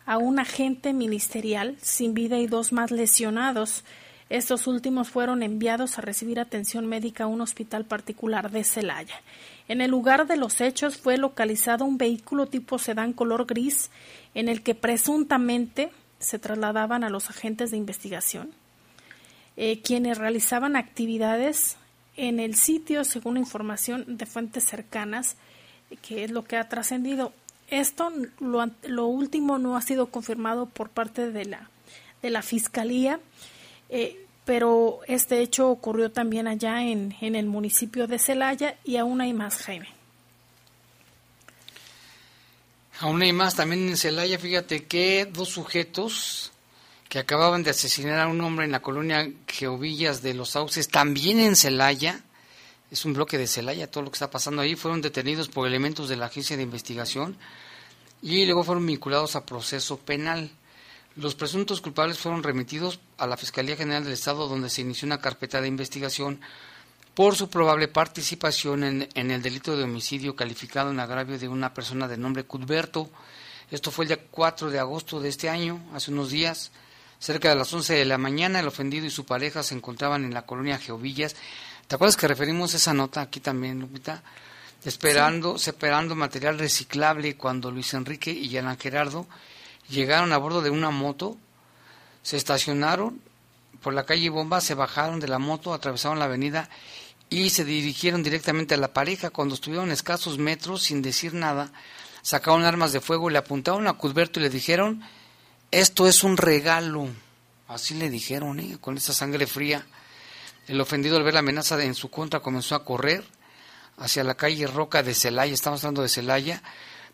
a 0.07 0.19
un 0.19 0.39
agente 0.39 0.93
ministerial 0.93 1.77
sin 1.81 2.15
vida 2.15 2.39
y 2.39 2.47
dos 2.47 2.73
más 2.73 2.91
lesionados. 2.91 3.85
Estos 4.29 4.67
últimos 4.67 5.09
fueron 5.09 5.43
enviados 5.43 5.99
a 5.99 6.03
recibir 6.03 6.41
atención 6.41 6.87
médica 6.87 7.25
a 7.25 7.29
un 7.29 7.41
hospital 7.41 7.85
particular 7.85 8.51
de 8.51 8.65
Celaya. 8.65 9.21
En 9.69 9.81
el 9.81 9.91
lugar 9.91 10.27
de 10.27 10.37
los 10.37 10.61
hechos 10.61 10.97
fue 10.97 11.17
localizado 11.17 11.85
un 11.85 11.99
vehículo 11.99 12.47
tipo 12.47 12.79
sedán 12.79 13.13
color 13.13 13.47
gris 13.47 13.91
en 14.35 14.49
el 14.49 14.63
que 14.63 14.75
presuntamente 14.75 15.91
se 16.19 16.39
trasladaban 16.39 17.05
a 17.05 17.11
los 17.11 17.31
agentes 17.31 17.71
de 17.71 17.77
investigación 17.77 18.51
eh, 19.63 19.83
quienes 19.83 20.17
realizaban 20.17 20.75
actividades 20.75 21.77
en 22.17 22.41
el 22.41 22.55
sitio 22.55 23.05
según 23.05 23.37
información 23.37 24.17
de 24.17 24.25
fuentes 24.25 24.65
cercanas, 24.65 25.37
que 26.01 26.25
es 26.25 26.31
lo 26.31 26.45
que 26.45 26.57
ha 26.57 26.67
trascendido. 26.71 27.35
Esto, 27.69 28.11
lo, 28.39 28.67
lo, 28.85 29.05
último, 29.05 29.59
no 29.59 29.77
ha 29.77 29.83
sido 29.83 30.07
confirmado 30.07 30.65
por 30.65 30.89
parte 30.89 31.31
de 31.31 31.45
la, 31.45 31.69
de 32.23 32.31
la 32.31 32.41
Fiscalía, 32.41 33.21
eh, 33.91 34.25
pero 34.47 35.01
este 35.07 35.41
hecho 35.43 35.69
ocurrió 35.69 36.11
también 36.11 36.49
allá 36.49 36.83
en, 36.83 37.15
en 37.21 37.35
el 37.35 37.45
municipio 37.45 38.07
de 38.07 38.19
Celaya 38.19 38.79
y 38.83 38.97
aún 38.97 39.21
hay 39.21 39.35
más, 39.35 39.59
Jaime. 39.59 39.89
Aún 43.01 43.21
hay 43.21 43.35
más, 43.35 43.57
también 43.57 43.91
en 43.91 43.99
Celaya, 43.99 44.39
fíjate 44.39 44.87
que 44.87 45.27
dos 45.31 45.51
sujetos 45.51 46.51
que 47.11 47.19
acababan 47.19 47.65
de 47.65 47.71
asesinar 47.71 48.21
a 48.21 48.29
un 48.29 48.41
hombre 48.41 48.65
en 48.65 48.71
la 48.71 48.83
colonia 48.83 49.29
Geovillas 49.49 50.23
de 50.23 50.33
los 50.33 50.51
Sauces, 50.51 50.89
también 50.89 51.41
en 51.41 51.57
Celaya, 51.57 52.21
es 52.89 53.05
un 53.05 53.15
bloque 53.15 53.37
de 53.37 53.49
Celaya, 53.49 53.91
todo 53.91 54.05
lo 54.05 54.13
que 54.13 54.15
está 54.15 54.31
pasando 54.31 54.63
ahí, 54.63 54.77
fueron 54.77 55.03
detenidos 55.03 55.49
por 55.49 55.67
elementos 55.67 56.09
de 56.09 56.15
la 56.15 56.27
agencia 56.27 56.57
de 56.57 56.63
investigación 56.63 57.37
y 58.23 58.47
luego 58.47 58.63
fueron 58.63 58.87
vinculados 58.87 59.35
a 59.35 59.45
proceso 59.45 59.99
penal. 59.99 60.53
Los 61.17 61.35
presuntos 61.35 61.81
culpables 61.81 62.17
fueron 62.17 62.45
remitidos 62.45 63.01
a 63.19 63.27
la 63.27 63.37
Fiscalía 63.37 63.77
General 63.77 64.05
del 64.05 64.13
Estado, 64.13 64.47
donde 64.47 64.71
se 64.71 64.83
inició 64.83 65.07
una 65.07 65.21
carpeta 65.21 65.61
de 65.61 65.67
investigación 65.67 66.41
por 67.15 67.35
su 67.35 67.51
probable 67.51 67.89
participación 67.89 68.85
en, 68.85 69.09
en, 69.15 69.33
el 69.33 69.43
delito 69.43 69.77
de 69.77 69.83
homicidio 69.83 70.37
calificado 70.37 70.93
en 70.93 71.01
agravio 71.01 71.41
de 71.41 71.49
una 71.49 71.75
persona 71.75 72.07
de 72.07 72.17
nombre 72.17 72.45
Cudberto. 72.45 73.11
Esto 73.69 73.91
fue 73.91 74.05
el 74.05 74.11
día 74.11 74.25
4 74.31 74.71
de 74.71 74.79
agosto 74.79 75.19
de 75.19 75.29
este 75.29 75.49
año, 75.49 75.81
hace 75.93 76.13
unos 76.13 76.31
días. 76.31 76.71
Cerca 77.21 77.51
de 77.51 77.55
las 77.55 77.71
11 77.71 77.97
de 77.97 78.05
la 78.07 78.17
mañana, 78.17 78.61
el 78.61 78.67
ofendido 78.67 79.05
y 79.05 79.11
su 79.11 79.27
pareja 79.27 79.63
se 79.63 79.75
encontraban 79.75 80.25
en 80.25 80.33
la 80.33 80.47
colonia 80.47 80.79
Geovillas. 80.79 81.37
¿Te 81.87 81.95
acuerdas 81.95 82.17
que 82.17 82.27
referimos 82.27 82.73
esa 82.73 82.95
nota 82.95 83.21
aquí 83.21 83.41
también, 83.41 83.79
Lupita? 83.79 84.23
Esperando, 84.87 85.59
sí. 85.59 85.67
separando 85.67 86.15
material 86.15 86.59
reciclable 86.59 87.37
cuando 87.37 87.71
Luis 87.71 87.93
Enrique 87.93 88.33
y 88.33 88.57
Alan 88.57 88.79
Gerardo 88.79 89.27
llegaron 89.91 90.33
a 90.33 90.39
bordo 90.39 90.63
de 90.63 90.71
una 90.71 90.89
moto, 90.89 91.37
se 92.23 92.39
estacionaron 92.39 93.21
por 93.83 93.93
la 93.93 94.07
calle 94.07 94.31
Bomba, 94.31 94.63
se 94.63 94.75
bajaron 94.75 95.21
de 95.21 95.29
la 95.29 95.39
moto, 95.39 95.75
atravesaron 95.75 96.19
la 96.19 96.25
avenida 96.25 96.71
y 97.29 97.51
se 97.51 97.67
dirigieron 97.67 98.23
directamente 98.23 98.77
a 98.77 98.79
la 98.79 98.95
pareja. 98.95 99.29
Cuando 99.29 99.57
estuvieron 99.57 99.91
escasos 99.91 100.39
metros, 100.39 100.85
sin 100.85 101.03
decir 101.03 101.35
nada, 101.35 101.71
sacaron 102.23 102.65
armas 102.65 102.93
de 102.93 103.03
fuego, 103.03 103.29
le 103.29 103.37
apuntaron 103.37 103.89
a 103.89 103.93
Cudberto 103.93 104.41
y 104.41 104.45
le 104.45 104.49
dijeron, 104.49 105.03
esto 105.71 106.07
es 106.09 106.25
un 106.25 106.37
regalo. 106.37 107.09
Así 107.69 107.95
le 107.95 108.11
dijeron, 108.11 108.61
¿eh? 108.61 108.79
con 108.81 108.97
esa 108.97 109.13
sangre 109.13 109.47
fría. 109.47 109.87
El 110.67 110.81
ofendido 110.81 111.17
al 111.17 111.23
ver 111.23 111.35
la 111.35 111.41
amenaza 111.41 111.83
en 111.83 111.95
su 111.95 112.11
contra 112.11 112.41
comenzó 112.41 112.75
a 112.75 112.85
correr 112.85 113.25
hacia 113.97 114.25
la 114.25 114.35
calle 114.35 114.67
Roca 114.67 115.03
de 115.03 115.15
Celaya, 115.15 115.53
estamos 115.53 115.85
hablando 115.85 116.03
de 116.03 116.09
Celaya, 116.09 116.63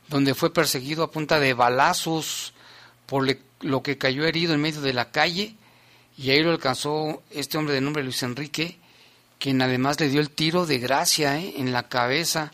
donde 0.08 0.34
fue 0.34 0.52
perseguido 0.52 1.02
a 1.02 1.10
punta 1.10 1.40
de 1.40 1.52
balazos 1.52 2.54
por 3.06 3.26
lo 3.60 3.82
que 3.82 3.98
cayó 3.98 4.24
herido 4.24 4.54
en 4.54 4.60
medio 4.60 4.80
de 4.80 4.92
la 4.92 5.10
calle 5.10 5.56
y 6.16 6.30
ahí 6.30 6.42
lo 6.42 6.50
alcanzó 6.50 7.22
este 7.30 7.58
hombre 7.58 7.74
de 7.74 7.80
nombre 7.80 8.02
Luis 8.02 8.22
Enrique, 8.22 8.78
quien 9.38 9.60
además 9.60 10.00
le 10.00 10.08
dio 10.08 10.20
el 10.20 10.30
tiro 10.30 10.64
de 10.64 10.78
gracia 10.78 11.38
¿eh? 11.38 11.54
en 11.58 11.72
la 11.72 11.88
cabeza. 11.88 12.52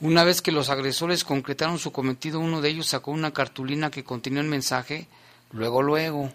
Una 0.00 0.24
vez 0.24 0.42
que 0.42 0.52
los 0.52 0.68
agresores 0.68 1.24
concretaron 1.24 1.78
su 1.78 1.92
cometido, 1.92 2.40
uno 2.40 2.60
de 2.60 2.68
ellos 2.68 2.88
sacó 2.88 3.10
una 3.10 3.32
cartulina 3.32 3.90
que 3.90 4.04
contenía 4.04 4.40
un 4.40 4.48
mensaje, 4.48 5.08
luego, 5.52 5.82
luego, 5.82 6.32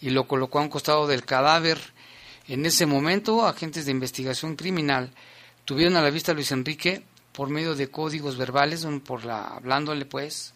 y 0.00 0.10
lo 0.10 0.26
colocó 0.26 0.58
a 0.58 0.62
un 0.62 0.68
costado 0.68 1.06
del 1.06 1.24
cadáver. 1.24 1.80
En 2.46 2.66
ese 2.66 2.86
momento, 2.86 3.46
agentes 3.46 3.86
de 3.86 3.90
investigación 3.90 4.56
criminal 4.56 5.10
tuvieron 5.64 5.96
a 5.96 6.02
la 6.02 6.10
vista 6.10 6.32
a 6.32 6.34
Luis 6.34 6.52
Enrique 6.52 7.04
por 7.32 7.48
medio 7.48 7.74
de 7.74 7.90
códigos 7.90 8.36
verbales, 8.36 8.86
por 9.04 9.24
la, 9.24 9.44
hablándole 9.44 10.06
pues, 10.06 10.54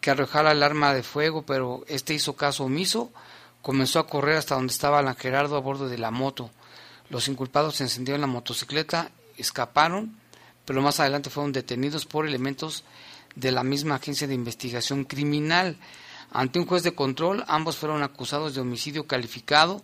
que 0.00 0.10
arrojara 0.10 0.52
el 0.52 0.62
arma 0.62 0.94
de 0.94 1.02
fuego, 1.02 1.42
pero 1.42 1.84
este 1.88 2.14
hizo 2.14 2.36
caso 2.36 2.64
omiso 2.64 3.12
comenzó 3.62 3.98
a 3.98 4.06
correr 4.06 4.36
hasta 4.36 4.54
donde 4.54 4.72
estaba 4.72 4.98
Alan 4.98 5.16
Gerardo 5.16 5.56
a 5.56 5.60
bordo 5.60 5.88
de 5.88 5.98
la 5.98 6.10
moto. 6.10 6.50
Los 7.10 7.28
inculpados 7.28 7.76
se 7.76 7.84
encendieron 7.84 8.20
la 8.20 8.26
motocicleta, 8.26 9.10
escaparon, 9.36 10.16
pero 10.64 10.82
más 10.82 11.00
adelante 11.00 11.30
fueron 11.30 11.52
detenidos 11.52 12.06
por 12.06 12.26
elementos 12.26 12.84
de 13.34 13.52
la 13.52 13.62
misma 13.62 13.96
agencia 13.96 14.26
de 14.26 14.34
investigación 14.34 15.04
criminal. 15.04 15.76
Ante 16.30 16.58
un 16.58 16.66
juez 16.66 16.82
de 16.82 16.94
control, 16.94 17.44
ambos 17.48 17.76
fueron 17.76 18.02
acusados 18.02 18.54
de 18.54 18.60
homicidio 18.60 19.06
calificado. 19.06 19.82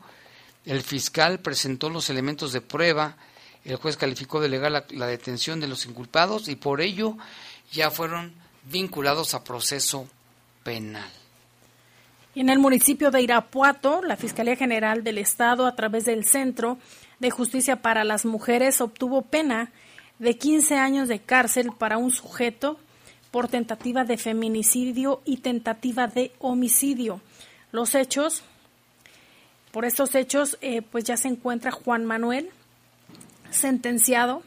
El 0.64 0.82
fiscal 0.82 1.40
presentó 1.40 1.90
los 1.90 2.10
elementos 2.10 2.52
de 2.52 2.60
prueba. 2.60 3.16
El 3.64 3.76
juez 3.76 3.96
calificó 3.96 4.40
de 4.40 4.48
legal 4.48 4.72
la, 4.72 4.84
la 4.90 5.06
detención 5.06 5.60
de 5.60 5.68
los 5.68 5.86
inculpados 5.86 6.48
y 6.48 6.56
por 6.56 6.80
ello 6.80 7.16
ya 7.72 7.90
fueron 7.90 8.34
vinculados 8.64 9.34
a 9.34 9.44
proceso 9.44 10.06
penal. 10.62 11.10
En 12.34 12.48
el 12.48 12.58
municipio 12.58 13.10
de 13.10 13.22
Irapuato, 13.22 14.02
la 14.02 14.16
Fiscalía 14.16 14.56
General 14.56 15.04
del 15.04 15.18
Estado, 15.18 15.66
a 15.66 15.76
través 15.76 16.04
del 16.04 16.24
Centro 16.24 16.78
de 17.20 17.30
Justicia 17.30 17.80
para 17.80 18.02
las 18.02 18.24
Mujeres, 18.24 18.80
obtuvo 18.80 19.22
pena 19.22 19.70
de 20.18 20.36
15 20.36 20.76
años 20.76 21.08
de 21.08 21.20
cárcel 21.20 21.70
para 21.78 21.96
un 21.96 22.10
sujeto 22.10 22.78
por 23.34 23.48
tentativa 23.48 24.04
de 24.04 24.16
feminicidio 24.16 25.20
y 25.24 25.38
tentativa 25.38 26.06
de 26.06 26.30
homicidio. 26.38 27.20
Los 27.72 27.96
hechos, 27.96 28.44
por 29.72 29.84
estos 29.84 30.14
hechos, 30.14 30.56
eh, 30.60 30.82
pues 30.82 31.02
ya 31.02 31.16
se 31.16 31.26
encuentra 31.26 31.72
Juan 31.72 32.04
Manuel 32.04 32.48
sentenciado 33.50 34.44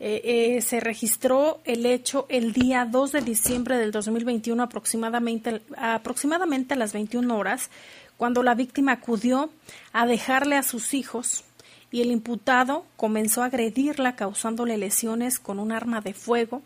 eh, 0.00 0.22
eh, 0.56 0.62
se 0.62 0.80
registró 0.80 1.60
el 1.64 1.84
hecho 1.84 2.24
el 2.30 2.54
día 2.54 2.86
2 2.90 3.12
de 3.12 3.20
diciembre 3.20 3.76
del 3.76 3.92
2021 3.92 4.62
aproximadamente, 4.62 5.60
aproximadamente 5.76 6.72
a 6.72 6.78
las 6.78 6.94
21 6.94 7.36
horas, 7.36 7.68
cuando 8.16 8.42
la 8.42 8.54
víctima 8.54 8.92
acudió 8.92 9.50
a 9.92 10.06
dejarle 10.06 10.56
a 10.56 10.62
sus 10.62 10.94
hijos 10.94 11.44
y 11.90 12.00
el 12.00 12.10
imputado 12.10 12.86
comenzó 12.96 13.42
a 13.42 13.46
agredirla 13.46 14.16
causándole 14.16 14.78
lesiones 14.78 15.38
con 15.38 15.58
un 15.58 15.70
arma 15.70 16.00
de 16.00 16.14
fuego 16.14 16.62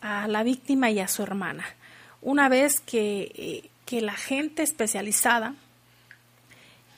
a 0.00 0.28
la 0.28 0.42
víctima 0.42 0.90
y 0.90 1.00
a 1.00 1.08
su 1.08 1.22
hermana. 1.22 1.64
Una 2.22 2.48
vez 2.48 2.80
que, 2.80 3.32
eh, 3.34 3.70
que 3.86 4.00
la 4.00 4.14
gente 4.14 4.62
especializada 4.62 5.54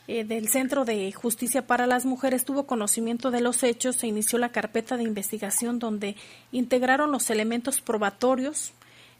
eh, 0.09 0.25
del 0.25 0.49
Centro 0.49 0.85
de 0.85 1.13
Justicia 1.13 1.67
para 1.67 1.87
las 1.87 2.05
Mujeres 2.05 2.45
tuvo 2.45 2.67
conocimiento 2.67 3.31
de 3.31 3.41
los 3.41 3.63
hechos, 3.63 3.97
se 3.97 4.09
inició 4.09 4.39
la 4.39 4.51
carpeta 4.51 4.97
de 4.97 5.05
investigación 5.05 5.79
donde 5.79 6.17
integraron 6.51 7.13
los 7.13 7.31
elementos 7.31 7.81
probatorios, 7.81 8.73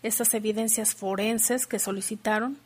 esas 0.03 0.35
evidencias 0.35 0.95
forenses 0.95 1.69
que 1.69 1.79
solicitaron, 1.79 2.59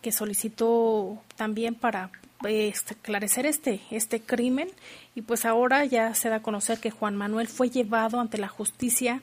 que 0.00 0.12
solicitó 0.12 1.20
también 1.36 1.74
para 1.74 2.12
eh, 2.46 2.68
esclarecer 2.68 3.46
este, 3.46 3.80
este 3.90 4.20
crimen 4.20 4.70
y 5.16 5.22
pues 5.22 5.44
ahora 5.44 5.84
ya 5.84 6.14
se 6.14 6.28
da 6.28 6.36
a 6.36 6.42
conocer 6.42 6.78
que 6.78 6.92
Juan 6.92 7.16
Manuel 7.16 7.48
fue 7.48 7.68
llevado 7.68 8.20
ante 8.20 8.38
la 8.38 8.46
justicia 8.46 9.22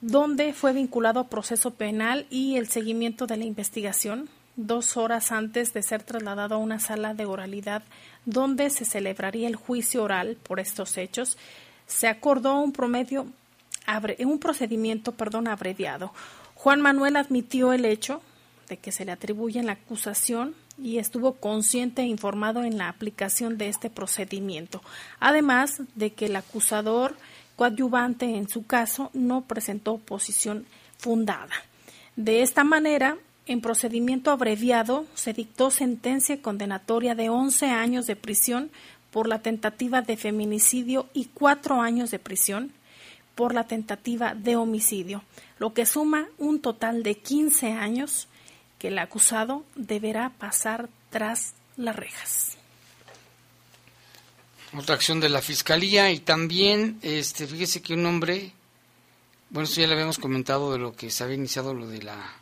donde 0.00 0.52
fue 0.52 0.72
vinculado 0.72 1.20
a 1.20 1.28
proceso 1.28 1.72
penal 1.72 2.26
y 2.30 2.56
el 2.56 2.68
seguimiento 2.68 3.26
de 3.26 3.36
la 3.36 3.44
investigación 3.44 4.28
dos 4.56 4.96
horas 4.96 5.32
antes 5.32 5.72
de 5.72 5.82
ser 5.82 6.02
trasladado 6.02 6.56
a 6.56 6.58
una 6.58 6.78
sala 6.78 7.14
de 7.14 7.24
oralidad 7.24 7.82
donde 8.26 8.70
se 8.70 8.84
celebraría 8.84 9.48
el 9.48 9.56
juicio 9.56 10.02
oral 10.02 10.36
por 10.42 10.60
estos 10.60 10.96
hechos, 10.98 11.38
se 11.86 12.08
acordó 12.08 12.60
un 12.60 12.72
promedio 12.72 13.26
un 14.24 14.38
procedimiento 14.38 15.12
perdón, 15.12 15.48
abreviado. 15.48 16.12
Juan 16.54 16.80
Manuel 16.80 17.16
admitió 17.16 17.72
el 17.72 17.84
hecho 17.84 18.22
de 18.68 18.76
que 18.76 18.92
se 18.92 19.04
le 19.04 19.10
atribuye 19.10 19.60
la 19.64 19.72
acusación 19.72 20.54
y 20.78 20.98
estuvo 20.98 21.32
consciente 21.34 22.02
e 22.02 22.06
informado 22.06 22.62
en 22.62 22.78
la 22.78 22.88
aplicación 22.88 23.58
de 23.58 23.68
este 23.68 23.90
procedimiento, 23.90 24.80
además 25.18 25.82
de 25.96 26.12
que 26.12 26.26
el 26.26 26.36
acusador 26.36 27.16
coadyuvante 27.60 28.24
en 28.24 28.48
su 28.48 28.64
caso 28.64 29.10
no 29.12 29.42
presentó 29.42 29.92
oposición 29.92 30.64
fundada. 30.96 31.52
De 32.16 32.40
esta 32.40 32.64
manera, 32.64 33.18
en 33.44 33.60
procedimiento 33.60 34.30
abreviado, 34.30 35.04
se 35.12 35.34
dictó 35.34 35.70
sentencia 35.70 36.40
condenatoria 36.40 37.14
de 37.14 37.28
11 37.28 37.66
años 37.66 38.06
de 38.06 38.16
prisión 38.16 38.70
por 39.10 39.28
la 39.28 39.42
tentativa 39.42 40.00
de 40.00 40.16
feminicidio 40.16 41.10
y 41.12 41.26
cuatro 41.26 41.82
años 41.82 42.10
de 42.10 42.18
prisión 42.18 42.72
por 43.34 43.52
la 43.52 43.64
tentativa 43.64 44.34
de 44.34 44.56
homicidio, 44.56 45.22
lo 45.58 45.74
que 45.74 45.84
suma 45.84 46.28
un 46.38 46.62
total 46.62 47.02
de 47.02 47.16
15 47.16 47.72
años 47.72 48.26
que 48.78 48.88
el 48.88 48.98
acusado 48.98 49.66
deberá 49.74 50.30
pasar 50.30 50.88
tras 51.10 51.52
las 51.76 51.94
rejas. 51.94 52.59
Otra 54.76 54.94
acción 54.94 55.18
de 55.18 55.28
la 55.28 55.42
fiscalía 55.42 56.12
y 56.12 56.20
también, 56.20 56.98
este, 57.02 57.46
fíjese 57.46 57.82
que 57.82 57.94
un 57.94 58.06
hombre, 58.06 58.52
bueno, 59.50 59.68
esto 59.68 59.80
ya 59.80 59.88
le 59.88 59.94
habíamos 59.94 60.18
comentado 60.18 60.72
de 60.72 60.78
lo 60.78 60.94
que 60.94 61.10
se 61.10 61.24
había 61.24 61.36
iniciado 61.36 61.74
lo 61.74 61.88
de 61.88 62.02
la 62.02 62.40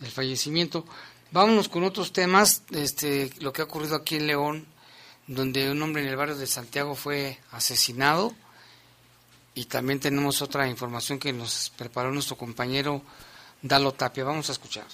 el 0.00 0.10
fallecimiento. 0.10 0.84
Vámonos 1.32 1.68
con 1.68 1.82
otros 1.84 2.12
temas, 2.12 2.62
este, 2.72 3.30
lo 3.40 3.52
que 3.52 3.62
ha 3.62 3.64
ocurrido 3.64 3.96
aquí 3.96 4.16
en 4.16 4.26
León, 4.26 4.66
donde 5.26 5.70
un 5.70 5.82
hombre 5.82 6.02
en 6.02 6.08
el 6.08 6.16
barrio 6.16 6.36
de 6.36 6.46
Santiago 6.46 6.94
fue 6.94 7.38
asesinado. 7.50 8.32
Y 9.56 9.66
también 9.66 10.00
tenemos 10.00 10.42
otra 10.42 10.68
información 10.68 11.18
que 11.18 11.32
nos 11.32 11.72
preparó 11.76 12.12
nuestro 12.12 12.36
compañero 12.36 13.02
Dalo 13.62 13.92
Tapia. 13.92 14.24
Vamos 14.24 14.48
a 14.48 14.52
escuchar. 14.52 14.84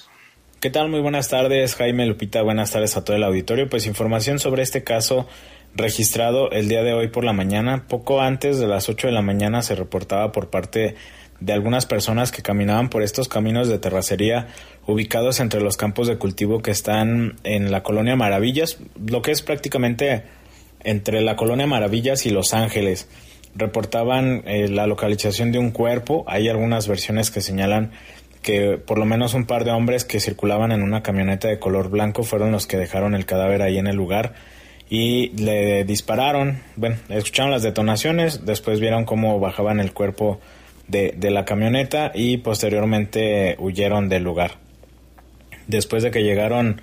¿Qué 0.61 0.69
tal? 0.69 0.91
Muy 0.91 1.01
buenas 1.01 1.29
tardes, 1.29 1.75
Jaime 1.75 2.05
Lupita. 2.05 2.43
Buenas 2.43 2.71
tardes 2.71 2.97
a 2.97 3.03
todo 3.03 3.17
el 3.17 3.25
auditorio. 3.25 3.69
Pues 3.69 3.87
información 3.87 4.39
sobre 4.39 4.63
este 4.63 4.85
caso 4.85 5.27
registrado 5.75 6.51
el 6.51 6.69
día 6.69 6.83
de 6.83 6.93
hoy 6.93 7.09
por 7.09 7.25
la 7.25 7.33
mañana. 7.33 7.87
Poco 7.89 8.21
antes 8.21 8.59
de 8.59 8.67
las 8.67 8.89
8 8.89 9.09
de 9.09 9.13
la 9.13 9.23
mañana 9.23 9.63
se 9.63 9.75
reportaba 9.75 10.33
por 10.33 10.51
parte 10.51 10.97
de 11.41 11.53
algunas 11.53 11.87
personas 11.87 12.33
que 12.33 12.43
caminaban 12.43 12.91
por 12.91 13.03
estos 13.03 13.29
caminos 13.29 13.69
de 13.69 13.79
terracería 13.79 14.49
ubicados 14.87 15.41
entre 15.41 15.61
los 15.61 15.77
campos 15.77 16.07
de 16.07 16.19
cultivo 16.19 16.61
que 16.61 16.71
están 16.71 17.37
en 17.45 17.71
la 17.71 17.83
colonia 17.83 18.17
Maravillas, 18.17 18.79
lo 19.07 19.23
que 19.23 19.31
es 19.31 19.43
prácticamente 19.43 20.25
entre 20.83 21.21
la 21.23 21.37
colonia 21.37 21.67
Maravillas 21.67 22.27
y 22.27 22.31
Los 22.31 22.53
Ángeles. 22.53 23.09
Reportaban 23.55 24.43
eh, 24.47 24.69
la 24.69 24.87
localización 24.87 25.51
de 25.51 25.59
un 25.59 25.71
cuerpo, 25.71 26.25
hay 26.27 26.49
algunas 26.49 26.89
versiones 26.89 27.31
que 27.31 27.41
señalan 27.41 27.93
que 28.43 28.79
por 28.79 28.99
lo 28.99 29.05
menos 29.05 29.35
un 29.35 29.45
par 29.45 29.65
de 29.65 29.71
hombres 29.71 30.05
que 30.05 30.21
circulaban 30.21 30.73
en 30.73 30.83
una 30.83 31.03
camioneta 31.03 31.49
de 31.49 31.59
color 31.59 31.91
blanco 31.91 32.23
fueron 32.23 32.53
los 32.53 32.67
que 32.67 32.79
dejaron 32.79 33.15
el 33.15 33.27
cadáver 33.27 33.61
ahí 33.63 33.79
en 33.79 33.87
el 33.87 33.97
lugar 33.97 34.35
y 34.91 35.29
le 35.41 35.85
dispararon, 35.85 36.63
bueno, 36.75 36.97
escucharon 37.09 37.53
las 37.53 37.63
detonaciones, 37.63 38.45
después 38.45 38.81
vieron 38.81 39.05
cómo 39.05 39.39
bajaban 39.39 39.79
el 39.79 39.93
cuerpo 39.93 40.41
de, 40.89 41.15
de 41.17 41.31
la 41.31 41.45
camioneta 41.45 42.11
y 42.13 42.39
posteriormente 42.39 43.55
huyeron 43.61 44.09
del 44.09 44.25
lugar. 44.25 44.57
Después 45.69 46.03
de 46.03 46.11
que 46.11 46.25
llegaron 46.25 46.83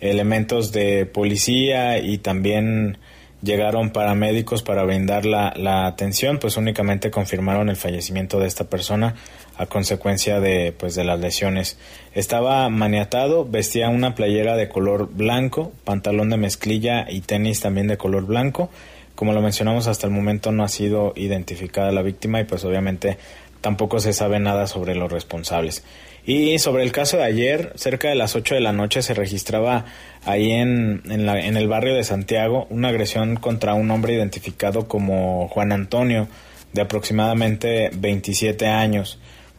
elementos 0.00 0.70
de 0.70 1.04
policía 1.04 1.98
y 1.98 2.18
también 2.18 2.98
llegaron 3.42 3.90
paramédicos 3.90 4.62
para 4.62 4.84
brindar 4.84 5.26
la, 5.26 5.52
la, 5.56 5.86
atención, 5.86 6.38
pues 6.38 6.56
únicamente 6.56 7.10
confirmaron 7.10 7.68
el 7.68 7.76
fallecimiento 7.76 8.38
de 8.38 8.46
esta 8.46 8.64
persona 8.64 9.14
a 9.58 9.66
consecuencia 9.66 10.40
de, 10.40 10.72
pues, 10.72 10.94
de 10.94 11.04
las 11.04 11.20
lesiones. 11.20 11.76
Estaba 12.14 12.68
maniatado, 12.68 13.44
vestía 13.44 13.88
una 13.90 14.14
playera 14.14 14.56
de 14.56 14.68
color 14.68 15.10
blanco, 15.12 15.72
pantalón 15.84 16.30
de 16.30 16.36
mezclilla 16.36 17.06
y 17.10 17.20
tenis 17.20 17.60
también 17.60 17.88
de 17.88 17.98
color 17.98 18.24
blanco. 18.24 18.70
Como 19.14 19.32
lo 19.32 19.42
mencionamos, 19.42 19.88
hasta 19.88 20.06
el 20.06 20.12
momento 20.12 20.52
no 20.52 20.62
ha 20.62 20.68
sido 20.68 21.12
identificada 21.16 21.90
la 21.90 22.02
víctima 22.02 22.40
y 22.40 22.44
pues 22.44 22.64
obviamente 22.64 23.18
tampoco 23.60 23.98
se 23.98 24.12
sabe 24.12 24.38
nada 24.38 24.68
sobre 24.68 24.94
los 24.94 25.10
responsables. 25.10 25.84
Y 26.24 26.58
sobre 26.58 26.84
el 26.84 26.92
caso 26.92 27.16
de 27.16 27.24
ayer, 27.24 27.72
cerca 27.74 28.08
de 28.08 28.14
las 28.14 28.36
8 28.36 28.54
de 28.54 28.60
la 28.60 28.72
noche 28.72 29.02
se 29.02 29.14
registraba 29.14 29.86
ahí 30.24 30.52
en, 30.52 31.02
en, 31.10 31.26
la, 31.26 31.40
en, 31.40 31.56
el 31.56 31.68
barrio 31.68 31.94
de 31.94 32.04
Santiago 32.04 32.66
una 32.70 32.88
agresión 32.88 33.36
contra 33.36 33.74
un 33.74 33.90
hombre 33.90 34.12
identificado 34.12 34.86
como 34.86 35.48
Juan 35.48 35.72
Antonio, 35.72 36.28
de 36.72 36.82
aproximadamente 36.82 37.90
27 37.94 38.66
años. 38.66 39.18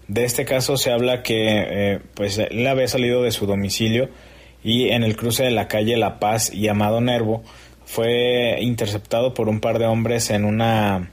De 0.10 0.26
este 0.26 0.44
caso 0.44 0.76
se 0.76 0.92
habla 0.92 1.22
que 1.22 1.36
eh, 1.38 2.00
pues 2.16 2.40
él 2.40 2.66
había 2.66 2.88
salido 2.88 3.22
de 3.22 3.32
su 3.32 3.46
domicilio 3.46 4.10
y 4.64 4.90
en 4.90 5.04
el 5.04 5.16
cruce 5.16 5.44
de 5.44 5.52
la 5.52 5.68
calle 5.68 5.98
La 5.98 6.18
Paz 6.20 6.52
y 6.52 6.68
Amado 6.68 7.00
Nervo 7.00 7.44
fue 7.86 8.58
interceptado 8.60 9.36
por 9.36 9.50
un 9.50 9.60
par 9.62 9.78
de 9.78 9.86
hombres 9.86 10.32
en 10.32 10.46
una 10.46 11.12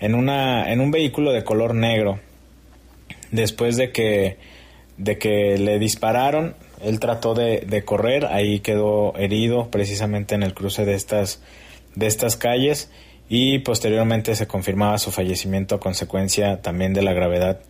en 0.00 0.16
una 0.16 0.72
en 0.72 0.80
un 0.80 0.90
vehículo 0.90 1.30
de 1.30 1.44
color 1.44 1.76
negro. 1.76 2.18
Después 3.30 3.76
de 3.76 3.92
que 3.92 4.38
de 4.96 5.18
que 5.18 5.56
le 5.56 5.78
dispararon, 5.78 6.56
él 6.82 6.98
trató 6.98 7.34
de, 7.34 7.60
de, 7.60 7.84
correr, 7.84 8.26
ahí 8.26 8.58
quedó 8.58 9.16
herido 9.16 9.70
precisamente 9.70 10.34
en 10.34 10.42
el 10.42 10.52
cruce 10.52 10.84
de 10.84 10.94
estas, 10.94 11.40
de 11.94 12.08
estas 12.08 12.36
calles 12.36 12.90
y 13.28 13.60
posteriormente 13.60 14.34
se 14.34 14.48
confirmaba 14.48 14.98
su 14.98 15.12
fallecimiento 15.12 15.76
a 15.76 15.80
consecuencia 15.80 16.60
también 16.60 16.92
de 16.92 17.02
la 17.02 17.12
gravedad 17.12 17.60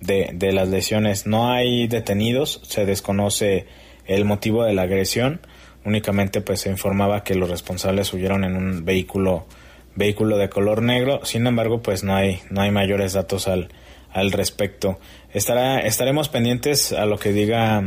de, 0.00 0.30
de 0.32 0.52
las 0.52 0.68
lesiones. 0.68 1.26
No 1.26 1.50
hay 1.50 1.86
detenidos, 1.88 2.60
se 2.64 2.86
desconoce 2.86 3.66
el 4.06 4.24
motivo 4.24 4.64
de 4.64 4.74
la 4.74 4.82
agresión, 4.82 5.40
únicamente 5.84 6.40
pues 6.40 6.60
se 6.60 6.70
informaba 6.70 7.24
que 7.24 7.34
los 7.34 7.50
responsables 7.50 8.12
huyeron 8.12 8.44
en 8.44 8.56
un 8.56 8.84
vehículo 8.84 9.46
vehículo 9.94 10.38
de 10.38 10.48
color 10.48 10.80
negro, 10.80 11.24
sin 11.24 11.46
embargo 11.46 11.82
pues 11.82 12.04
no 12.04 12.14
hay 12.14 12.40
no 12.50 12.60
hay 12.60 12.70
mayores 12.70 13.14
datos 13.14 13.48
al, 13.48 13.68
al 14.12 14.30
respecto. 14.32 14.98
Estará, 15.32 15.80
estaremos 15.80 16.28
pendientes 16.28 16.92
a 16.92 17.04
lo 17.04 17.18
que 17.18 17.32
diga 17.32 17.82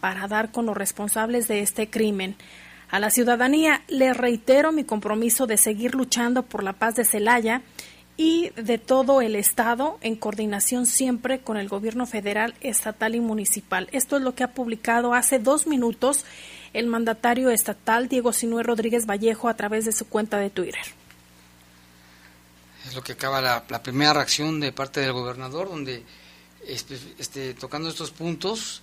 para 0.00 0.26
dar 0.26 0.52
con 0.52 0.64
los 0.64 0.78
responsables 0.78 1.48
de 1.48 1.60
este 1.60 1.90
crimen. 1.90 2.34
A 2.90 2.98
la 2.98 3.10
ciudadanía 3.10 3.82
le 3.88 4.14
reitero 4.14 4.72
mi 4.72 4.84
compromiso 4.84 5.46
de 5.46 5.58
seguir 5.58 5.94
luchando 5.94 6.44
por 6.44 6.62
la 6.62 6.72
paz 6.72 6.94
de 6.94 7.04
Celaya 7.04 7.60
y 8.20 8.50
de 8.50 8.76
todo 8.76 9.22
el 9.22 9.34
Estado 9.34 9.96
en 10.02 10.14
coordinación 10.14 10.84
siempre 10.84 11.40
con 11.40 11.56
el 11.56 11.70
gobierno 11.70 12.04
federal, 12.04 12.54
estatal 12.60 13.14
y 13.14 13.20
municipal. 13.20 13.88
Esto 13.92 14.18
es 14.18 14.22
lo 14.22 14.34
que 14.34 14.44
ha 14.44 14.52
publicado 14.52 15.14
hace 15.14 15.38
dos 15.38 15.66
minutos 15.66 16.26
el 16.74 16.86
mandatario 16.86 17.48
estatal 17.48 18.08
Diego 18.08 18.34
Sinue 18.34 18.62
Rodríguez 18.62 19.06
Vallejo 19.06 19.48
a 19.48 19.56
través 19.56 19.86
de 19.86 19.92
su 19.92 20.06
cuenta 20.06 20.36
de 20.36 20.50
Twitter. 20.50 20.82
Es 22.86 22.94
lo 22.94 23.02
que 23.02 23.12
acaba 23.12 23.40
la, 23.40 23.82
primera 23.82 24.12
reacción 24.12 24.60
de 24.60 24.70
parte 24.70 25.00
del 25.00 25.14
gobernador, 25.14 25.70
donde 25.70 26.04
este, 26.66 26.98
este, 27.16 27.54
tocando 27.54 27.88
estos 27.88 28.10
puntos, 28.10 28.82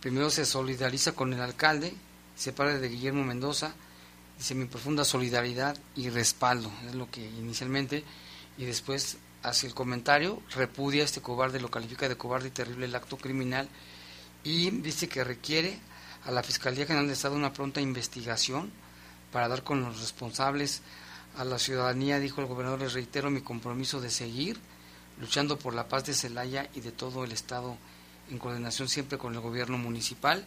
primero 0.00 0.30
se 0.30 0.46
solidariza 0.46 1.12
con 1.12 1.34
el 1.34 1.42
alcalde, 1.42 1.92
se 2.36 2.54
para 2.54 2.78
de 2.78 2.88
Guillermo 2.88 3.22
Mendoza, 3.22 3.74
dice 4.38 4.54
mi 4.54 4.64
profunda 4.64 5.04
solidaridad 5.04 5.76
y 5.94 6.08
respaldo, 6.08 6.72
es 6.86 6.94
lo 6.94 7.10
que 7.10 7.20
inicialmente 7.20 8.02
y 8.58 8.64
después 8.64 9.16
hace 9.42 9.68
el 9.68 9.74
comentario, 9.74 10.42
repudia 10.50 11.02
a 11.02 11.04
este 11.04 11.22
cobarde, 11.22 11.60
lo 11.60 11.70
califica 11.70 12.08
de 12.08 12.16
cobarde 12.16 12.48
y 12.48 12.50
terrible 12.50 12.86
el 12.86 12.94
acto 12.94 13.16
criminal 13.16 13.68
y 14.44 14.70
dice 14.70 15.08
que 15.08 15.24
requiere 15.24 15.78
a 16.24 16.30
la 16.32 16.42
Fiscalía 16.42 16.84
General 16.84 17.06
de 17.06 17.12
Estado 17.12 17.36
una 17.36 17.52
pronta 17.52 17.80
investigación 17.80 18.70
para 19.32 19.48
dar 19.48 19.62
con 19.62 19.82
los 19.82 20.00
responsables 20.00 20.82
a 21.36 21.44
la 21.44 21.58
ciudadanía, 21.58 22.18
dijo 22.18 22.40
el 22.40 22.48
gobernador, 22.48 22.80
les 22.80 22.94
reitero 22.94 23.30
mi 23.30 23.40
compromiso 23.40 24.00
de 24.00 24.10
seguir 24.10 24.58
luchando 25.20 25.58
por 25.58 25.74
la 25.74 25.88
paz 25.88 26.04
de 26.06 26.14
Celaya 26.14 26.68
y 26.74 26.80
de 26.80 26.92
todo 26.92 27.24
el 27.24 27.32
Estado 27.32 27.76
en 28.30 28.38
coordinación 28.38 28.88
siempre 28.88 29.18
con 29.18 29.34
el 29.34 29.40
gobierno 29.40 29.78
municipal. 29.78 30.44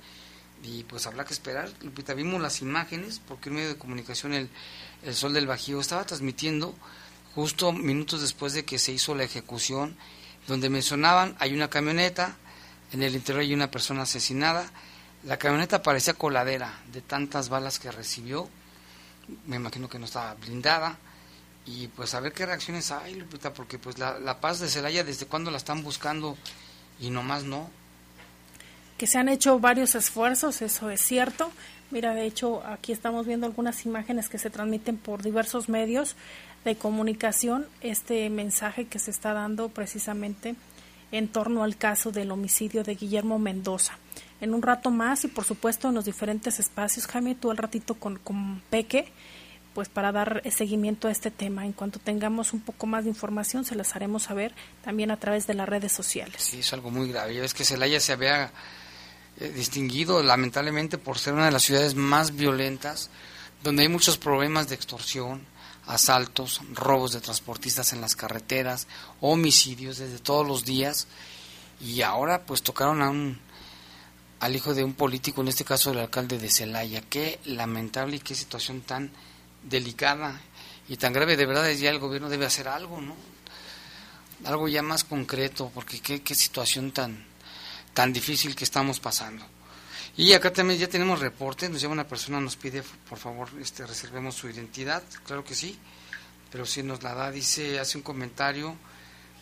Y 0.64 0.84
pues 0.84 1.08
habrá 1.08 1.26
que 1.26 1.34
esperar. 1.34 1.72
Lupita, 1.82 2.14
vimos 2.14 2.40
las 2.40 2.62
imágenes 2.62 3.20
porque 3.28 3.50
un 3.50 3.56
medio 3.56 3.70
de 3.70 3.78
comunicación, 3.78 4.34
el, 4.34 4.50
el 5.04 5.16
Sol 5.16 5.34
del 5.34 5.48
Bajío, 5.48 5.80
estaba 5.80 6.06
transmitiendo 6.06 6.76
justo 7.36 7.72
minutos 7.72 8.22
después 8.22 8.54
de 8.54 8.66
que 8.66 8.80
se 8.80 8.92
hizo 8.92 9.16
la 9.16 9.24
ejecución, 9.24 9.96
donde 10.48 10.70
mencionaban, 10.70 11.36
hay 11.40 11.54
una 11.54 11.70
camioneta, 11.70 12.36
en 12.92 13.04
el 13.04 13.16
interior 13.16 13.42
hay 13.42 13.54
una 13.54 13.72
persona 13.72 14.04
asesinada, 14.04 14.70
la 15.24 15.38
camioneta 15.38 15.84
parecía 15.84 16.14
coladera 16.14 16.80
de 16.92 17.02
tantas 17.02 17.50
balas 17.50 17.80
que 17.80 17.92
recibió, 17.92 18.50
me 19.46 19.56
imagino 19.56 19.88
que 19.88 20.00
no 20.00 20.06
estaba 20.06 20.34
blindada, 20.34 20.98
y 21.66 21.88
pues 21.90 22.14
a 22.16 22.20
ver 22.20 22.34
qué 22.34 22.46
reacciones 22.46 22.92
hay, 22.92 23.16
Lupita, 23.16 23.54
porque 23.54 23.78
pues 23.78 24.00
la, 24.00 24.20
la 24.20 24.40
paz 24.40 24.60
de 24.60 24.68
Celaya, 24.68 25.04
¿desde 25.04 25.28
cuándo 25.28 25.52
la 25.52 25.58
están 25.58 25.84
buscando 25.84 26.36
y 27.00 27.12
nomás 27.12 27.44
no? 27.44 27.70
Que 28.98 29.08
se 29.08 29.20
han 29.20 29.30
hecho 29.30 29.60
varios 29.60 29.96
esfuerzos, 29.96 30.62
eso 30.62 30.90
es 30.90 31.02
cierto. 31.02 31.52
Mira, 31.92 32.14
de 32.14 32.26
hecho, 32.26 32.64
aquí 32.66 32.94
estamos 32.94 33.28
viendo 33.28 33.46
algunas 33.46 33.86
imágenes 33.86 34.30
que 34.30 34.38
se 34.38 34.50
transmiten 34.50 34.98
por 34.98 35.22
diversos 35.22 35.70
medios 35.70 36.16
de 36.66 36.76
comunicación 36.76 37.66
este 37.82 38.30
mensaje 38.30 38.86
que 38.86 39.00
se 39.00 39.12
está 39.12 39.34
dando 39.34 39.70
precisamente 39.70 40.56
en 41.12 41.28
torno 41.28 41.64
al 41.64 41.78
caso 41.78 42.12
del 42.12 42.32
homicidio 42.32 42.84
de 42.84 42.96
Guillermo 42.96 43.40
Mendoza. 43.40 43.98
En 44.40 44.54
un 44.54 44.62
rato 44.62 44.90
más 44.90 45.24
y 45.24 45.28
por 45.28 45.44
supuesto 45.44 45.90
en 45.90 45.96
los 45.96 46.06
diferentes 46.06 46.60
espacios, 46.60 47.08
Jaime, 47.08 47.36
tú 47.36 47.52
al 47.52 47.58
ratito 47.58 47.96
con, 47.96 48.18
con 48.18 48.62
Peque, 48.70 49.12
pues 49.74 49.88
para 49.88 50.12
dar 50.12 50.42
seguimiento 50.52 51.08
a 51.08 51.12
este 51.12 51.32
tema. 51.32 51.66
En 51.66 51.74
cuanto 51.74 52.00
tengamos 52.00 52.54
un 52.54 52.62
poco 52.62 52.88
más 52.88 53.04
de 53.04 53.10
información, 53.10 53.66
se 53.66 53.76
las 53.76 53.96
haremos 53.96 54.24
saber 54.24 54.54
también 54.84 55.12
a 55.12 55.18
través 55.18 55.48
de 55.48 55.54
las 55.54 55.68
redes 55.68 55.92
sociales. 55.92 56.42
Sí, 56.42 56.60
es 56.60 56.74
algo 56.74 56.92
muy 56.92 57.10
grave. 57.10 57.44
Es 57.44 57.54
que 57.54 57.64
Celaya 57.64 58.00
se 58.00 58.14
había 58.14 58.52
eh, 59.40 59.50
distinguido 59.50 60.22
lamentablemente 60.24 60.98
por 60.98 61.18
ser 61.18 61.34
una 61.34 61.46
de 61.46 61.52
las 61.52 61.64
ciudades 61.64 61.96
más 61.96 62.36
violentas, 62.36 63.10
donde 63.64 63.84
hay 63.84 63.90
muchos 63.90 64.18
problemas 64.18 64.68
de 64.68 64.76
extorsión, 64.76 65.42
asaltos, 65.88 66.62
robos 66.74 67.14
de 67.14 67.22
transportistas 67.22 67.94
en 67.94 68.02
las 68.02 68.16
carreteras, 68.16 68.88
homicidios 69.20 69.98
desde 69.98 70.20
todos 70.20 70.48
los 70.48 70.66
días 70.66 71.08
y 71.80 72.02
ahora 72.02 72.46
pues 72.46 72.62
tocaron 72.62 73.02
a 73.02 73.10
un 73.10 73.40
al 74.40 74.56
hijo 74.56 74.74
de 74.74 74.84
un 74.84 74.94
político, 74.94 75.42
en 75.42 75.50
este 75.50 75.64
caso 75.64 75.92
el 75.92 76.00
alcalde 76.00 76.40
de 76.40 76.50
Celaya. 76.50 77.02
Qué 77.02 77.40
lamentable 77.46 78.16
y 78.16 78.20
qué 78.20 78.34
situación 78.34 78.82
tan 78.82 79.12
delicada 79.62 80.42
y 80.90 80.98
tan 80.98 81.14
grave. 81.14 81.38
De 81.38 81.46
verdad 81.46 81.70
ya 81.72 81.92
el 81.92 82.00
gobierno 82.00 82.28
debe 82.28 82.48
hacer 82.48 82.68
algo, 82.68 83.00
¿no? 83.02 83.16
Algo 84.44 84.68
ya 84.68 84.82
más 84.82 85.04
concreto, 85.04 85.72
porque 85.76 86.00
qué, 86.00 86.24
qué 86.24 86.34
situación 86.34 86.92
tan, 86.92 87.24
tan 87.94 88.12
difícil 88.12 88.56
que 88.56 88.64
estamos 88.64 89.00
pasando. 89.00 89.46
Y 90.22 90.34
acá 90.34 90.54
también 90.54 90.80
ya 90.80 90.88
tenemos 90.88 91.20
reporte, 91.20 91.68
nos 91.68 91.82
llama 91.82 91.94
una 91.94 92.08
persona, 92.08 92.40
nos 92.40 92.56
pide, 92.56 92.84
por 93.10 93.18
favor, 93.18 93.50
este, 93.60 93.88
reservemos 93.88 94.36
su 94.36 94.48
identidad, 94.48 95.02
claro 95.26 95.44
que 95.44 95.56
sí, 95.56 95.80
pero 96.52 96.64
si 96.64 96.84
nos 96.84 97.02
la 97.02 97.16
da, 97.16 97.32
dice, 97.32 97.80
hace 97.80 97.98
un 97.98 98.04
comentario, 98.04 98.76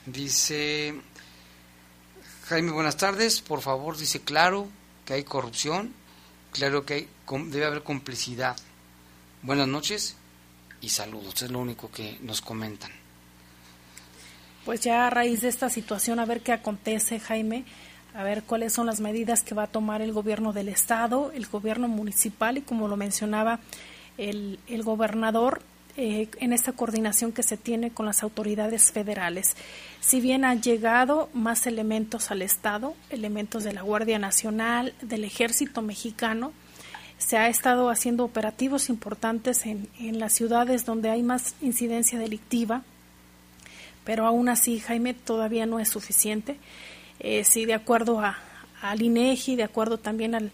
dice, 0.05 0.95
Jaime, 2.47 2.71
buenas 2.71 2.95
tardes, 2.95 3.41
por 3.41 3.59
favor, 3.59 3.97
dice, 3.97 4.21
claro 4.21 4.69
que 5.03 5.15
hay 5.15 5.25
corrupción, 5.25 5.93
claro 6.53 6.85
que 6.85 6.93
hay, 6.93 7.09
debe 7.47 7.65
haber 7.65 7.83
complicidad. 7.83 8.55
Buenas 9.41 9.67
noches 9.67 10.15
y 10.79 10.87
saludos, 10.87 11.41
es 11.41 11.51
lo 11.51 11.59
único 11.59 11.91
que 11.91 12.19
nos 12.21 12.39
comentan. 12.39 12.91
Pues 14.63 14.79
ya 14.79 15.07
a 15.07 15.09
raíz 15.09 15.41
de 15.41 15.49
esta 15.49 15.69
situación, 15.69 16.21
a 16.21 16.25
ver 16.25 16.39
qué 16.39 16.53
acontece, 16.53 17.19
Jaime 17.19 17.65
a 18.13 18.23
ver 18.23 18.43
cuáles 18.43 18.73
son 18.73 18.87
las 18.87 18.99
medidas 18.99 19.43
que 19.43 19.55
va 19.55 19.63
a 19.63 19.67
tomar 19.67 20.01
el 20.01 20.13
gobierno 20.13 20.53
del 20.53 20.69
estado, 20.69 21.31
el 21.33 21.45
gobierno 21.45 21.87
municipal 21.87 22.57
y 22.57 22.61
como 22.61 22.87
lo 22.87 22.97
mencionaba 22.97 23.59
el, 24.17 24.59
el 24.67 24.83
gobernador 24.83 25.61
eh, 26.01 26.29
en 26.39 26.53
esta 26.53 26.71
coordinación 26.71 27.33
que 27.33 27.43
se 27.43 27.57
tiene 27.57 27.91
con 27.91 28.05
las 28.05 28.23
autoridades 28.23 28.91
federales. 28.91 29.55
Si 29.99 30.21
bien 30.21 30.45
han 30.45 30.61
llegado 30.61 31.29
más 31.33 31.67
elementos 31.67 32.31
al 32.31 32.41
estado, 32.41 32.95
elementos 33.09 33.63
de 33.63 33.73
la 33.73 33.81
Guardia 33.81 34.17
Nacional, 34.17 34.93
del 35.01 35.25
Ejército 35.25 35.81
Mexicano, 35.81 36.53
se 37.17 37.37
ha 37.37 37.49
estado 37.49 37.89
haciendo 37.89 38.23
operativos 38.23 38.87
importantes 38.87 39.65
en, 39.65 39.89
en 39.99 40.19
las 40.19 40.33
ciudades 40.33 40.85
donde 40.85 41.09
hay 41.09 41.21
más 41.21 41.55
incidencia 41.61 42.17
delictiva, 42.17 42.83
pero 44.05 44.25
aún 44.25 44.47
así, 44.47 44.79
Jaime, 44.79 45.13
todavía 45.13 45.65
no 45.65 45.79
es 45.79 45.89
suficiente 45.89 46.57
eh, 47.19 47.43
sí, 47.43 47.65
de 47.65 47.73
acuerdo 47.73 48.19
a, 48.21 48.37
al 48.81 49.01
INEGI, 49.01 49.55
de 49.55 49.63
acuerdo 49.63 49.97
también 49.97 50.35
al, 50.35 50.51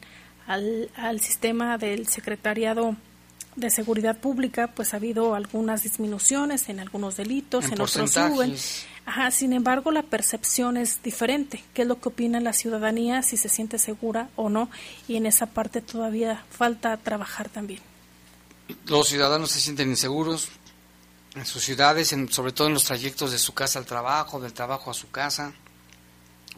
al, 0.48 1.22
sistema 1.22 1.78
del 1.78 2.08
Secretariado 2.08 2.96
de 3.56 3.70
Seguridad 3.70 4.18
Pública, 4.18 4.72
pues 4.76 4.94
ha 4.94 4.98
habido 4.98 5.36
algunas 5.36 5.84
disminuciones 5.84 6.68
en 6.70 6.80
algunos 6.80 7.18
delitos, 7.18 7.66
en, 7.66 7.80
otros 7.80 8.12
suben. 8.12 8.56
Ajá, 9.06 9.30
sin 9.30 9.54
embargo, 9.54 9.92
la 9.92 10.02
percepción 10.02 10.78
es 10.78 11.04
diferente. 11.04 11.64
¿Qué 11.76 11.84
es 11.84 11.88
lo 11.88 12.00
que 12.00 12.10
opina 12.10 12.40
la 12.40 12.54
ciudadanía, 12.54 13.22
si 13.22 13.38
se 13.38 13.50
siente 13.50 13.78
segura 13.78 14.30
o 14.36 14.50
no? 14.50 14.70
Y 15.08 15.16
en 15.16 15.28
esa 15.28 15.46
parte 15.46 15.82
todavía 15.82 16.44
falta 16.50 16.98
trabajar 16.98 17.48
también. 17.48 17.82
Los 18.88 19.08
ciudadanos 19.10 19.52
se 19.52 19.60
sienten 19.60 19.90
inseguros 19.90 20.50
en 21.36 21.46
sus 21.46 21.64
ciudades, 21.64 22.14
en, 22.14 22.32
sobre 22.32 22.52
todo 22.52 22.68
en 22.68 22.74
los 22.74 22.86
trayectos 22.86 23.32
de 23.32 23.38
su 23.38 23.54
casa 23.54 23.78
al 23.78 23.86
trabajo, 23.86 24.40
del 24.40 24.54
trabajo 24.54 24.90
a 24.90 24.96
su 24.96 25.12
casa 25.12 25.54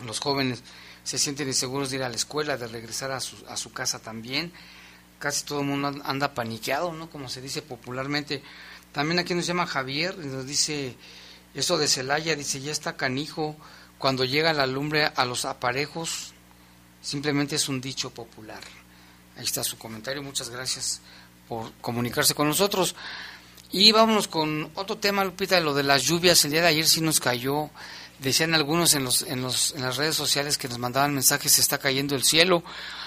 los 0.05 0.19
jóvenes 0.19 0.63
se 1.03 1.17
sienten 1.17 1.47
inseguros 1.47 1.89
de 1.89 1.97
ir 1.97 2.03
a 2.03 2.09
la 2.09 2.15
escuela, 2.15 2.57
de 2.57 2.67
regresar 2.67 3.11
a 3.11 3.19
su, 3.19 3.37
a 3.47 3.57
su 3.57 3.71
casa 3.71 3.99
también. 3.99 4.51
Casi 5.19 5.45
todo 5.45 5.61
el 5.61 5.65
mundo 5.65 6.01
anda 6.03 6.33
paniqueado, 6.33 6.93
¿no? 6.93 7.09
Como 7.09 7.29
se 7.29 7.41
dice 7.41 7.61
popularmente. 7.61 8.43
También 8.91 9.19
aquí 9.19 9.33
nos 9.33 9.47
llama 9.47 9.65
Javier, 9.65 10.17
nos 10.17 10.45
dice, 10.45 10.95
eso 11.53 11.77
de 11.77 11.87
Celaya, 11.87 12.35
dice, 12.35 12.61
ya 12.61 12.71
está 12.71 12.97
canijo. 12.97 13.55
Cuando 13.97 14.25
llega 14.25 14.53
la 14.53 14.67
lumbre 14.67 15.05
a 15.05 15.25
los 15.25 15.45
aparejos, 15.45 16.33
simplemente 17.01 17.55
es 17.55 17.67
un 17.69 17.81
dicho 17.81 18.11
popular. 18.11 18.61
Ahí 19.37 19.45
está 19.45 19.63
su 19.63 19.77
comentario, 19.77 20.21
muchas 20.21 20.49
gracias 20.49 21.01
por 21.47 21.71
comunicarse 21.81 22.35
con 22.35 22.47
nosotros. 22.47 22.95
Y 23.71 23.91
vámonos 23.91 24.27
con 24.27 24.71
otro 24.75 24.97
tema, 24.97 25.23
Lupita, 25.25 25.59
lo 25.59 25.73
de 25.73 25.83
las 25.83 26.03
lluvias. 26.03 26.43
El 26.45 26.51
día 26.51 26.61
de 26.61 26.67
ayer 26.67 26.87
sí 26.87 27.01
nos 27.01 27.19
cayó 27.19 27.69
Decían 28.19 28.55
algunos 28.55 28.95
en, 28.95 29.03
los, 29.03 29.21
en, 29.21 29.41
los, 29.41 29.73
en 29.75 29.81
las 29.83 29.97
redes 29.97 30.15
sociales 30.15 30.57
que 30.57 30.67
nos 30.67 30.79
mandaban 30.79 31.13
mensajes, 31.13 31.51
se 31.51 31.61
está 31.61 31.77
cayendo 31.77 32.15
el 32.15 32.23
cielo. 32.23 32.63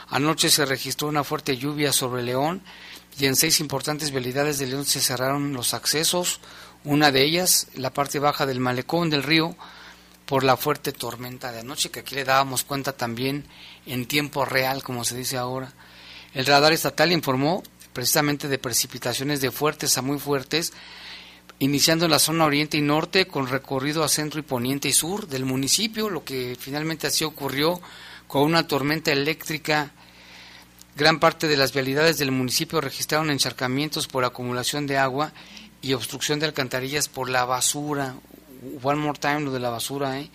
Anoche 0.08 0.50
se 0.50 0.64
registró 0.64 1.08
una 1.08 1.24
fuerte 1.24 1.56
lluvia 1.56 1.92
sobre 1.92 2.22
León 2.22 2.62
y 3.18 3.26
en 3.26 3.34
seis 3.34 3.60
importantes 3.60 4.12
vialidades 4.12 4.58
de 4.58 4.66
León 4.66 4.84
se 4.84 5.00
cerraron 5.00 5.52
los 5.52 5.74
accesos. 5.74 6.40
Una 6.84 7.10
de 7.10 7.24
ellas, 7.24 7.66
la 7.74 7.92
parte 7.92 8.18
baja 8.18 8.46
del 8.46 8.60
malecón 8.60 9.10
del 9.10 9.22
río, 9.24 9.56
por 10.26 10.44
la 10.44 10.56
fuerte 10.56 10.92
tormenta 10.92 11.50
de 11.50 11.58
anoche, 11.58 11.90
que 11.90 12.00
aquí 12.00 12.14
le 12.14 12.24
dábamos 12.24 12.62
cuenta 12.62 12.92
también 12.92 13.44
en 13.84 14.06
tiempo 14.06 14.44
real, 14.44 14.80
como 14.84 15.04
se 15.04 15.16
dice 15.16 15.36
ahora. 15.36 15.72
El 16.34 16.46
radar 16.46 16.72
estatal 16.72 17.10
informó 17.10 17.64
precisamente 17.92 18.46
de 18.46 18.58
precipitaciones 18.58 19.40
de 19.40 19.50
fuertes 19.50 19.98
a 19.98 20.02
muy 20.02 20.20
fuertes 20.20 20.72
iniciando 21.60 22.04
en 22.04 22.10
la 22.10 22.18
zona 22.18 22.44
oriente 22.44 22.76
y 22.76 22.82
norte 22.82 23.26
con 23.26 23.46
recorrido 23.46 24.02
a 24.04 24.08
centro 24.08 24.40
y 24.40 24.42
poniente 24.42 24.88
y 24.88 24.92
sur 24.92 25.28
del 25.28 25.44
municipio, 25.44 26.10
lo 26.10 26.24
que 26.24 26.56
finalmente 26.58 27.06
así 27.06 27.24
ocurrió 27.24 27.80
con 28.26 28.42
una 28.42 28.66
tormenta 28.66 29.12
eléctrica 29.12 29.92
Gran 30.96 31.20
parte 31.20 31.48
de 31.48 31.56
las 31.56 31.72
vialidades 31.72 32.18
del 32.18 32.32
municipio 32.32 32.80
registraron 32.80 33.30
encharcamientos 33.30 34.06
por 34.06 34.24
acumulación 34.24 34.86
de 34.86 34.98
agua 34.98 35.32
y 35.80 35.94
obstrucción 35.94 36.40
de 36.40 36.46
alcantarillas 36.46 37.08
por 37.08 37.30
la 37.30 37.44
basura. 37.44 38.16
One 38.82 39.00
more 39.00 39.18
time 39.18 39.40
lo 39.40 39.52
de 39.52 39.60
la 39.60 39.70
basura, 39.70 40.20
¿eh? 40.20 40.30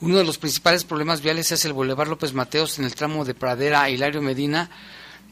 Uno 0.00 0.16
de 0.16 0.24
los 0.24 0.38
principales 0.38 0.84
problemas 0.84 1.20
viales 1.20 1.52
es 1.52 1.66
el 1.66 1.74
Boulevard 1.74 2.08
López 2.08 2.32
Mateos 2.32 2.78
en 2.78 2.86
el 2.86 2.94
tramo 2.94 3.26
de 3.26 3.34
Pradera 3.34 3.82
a 3.82 3.90
Hilario 3.90 4.22
Medina, 4.22 4.70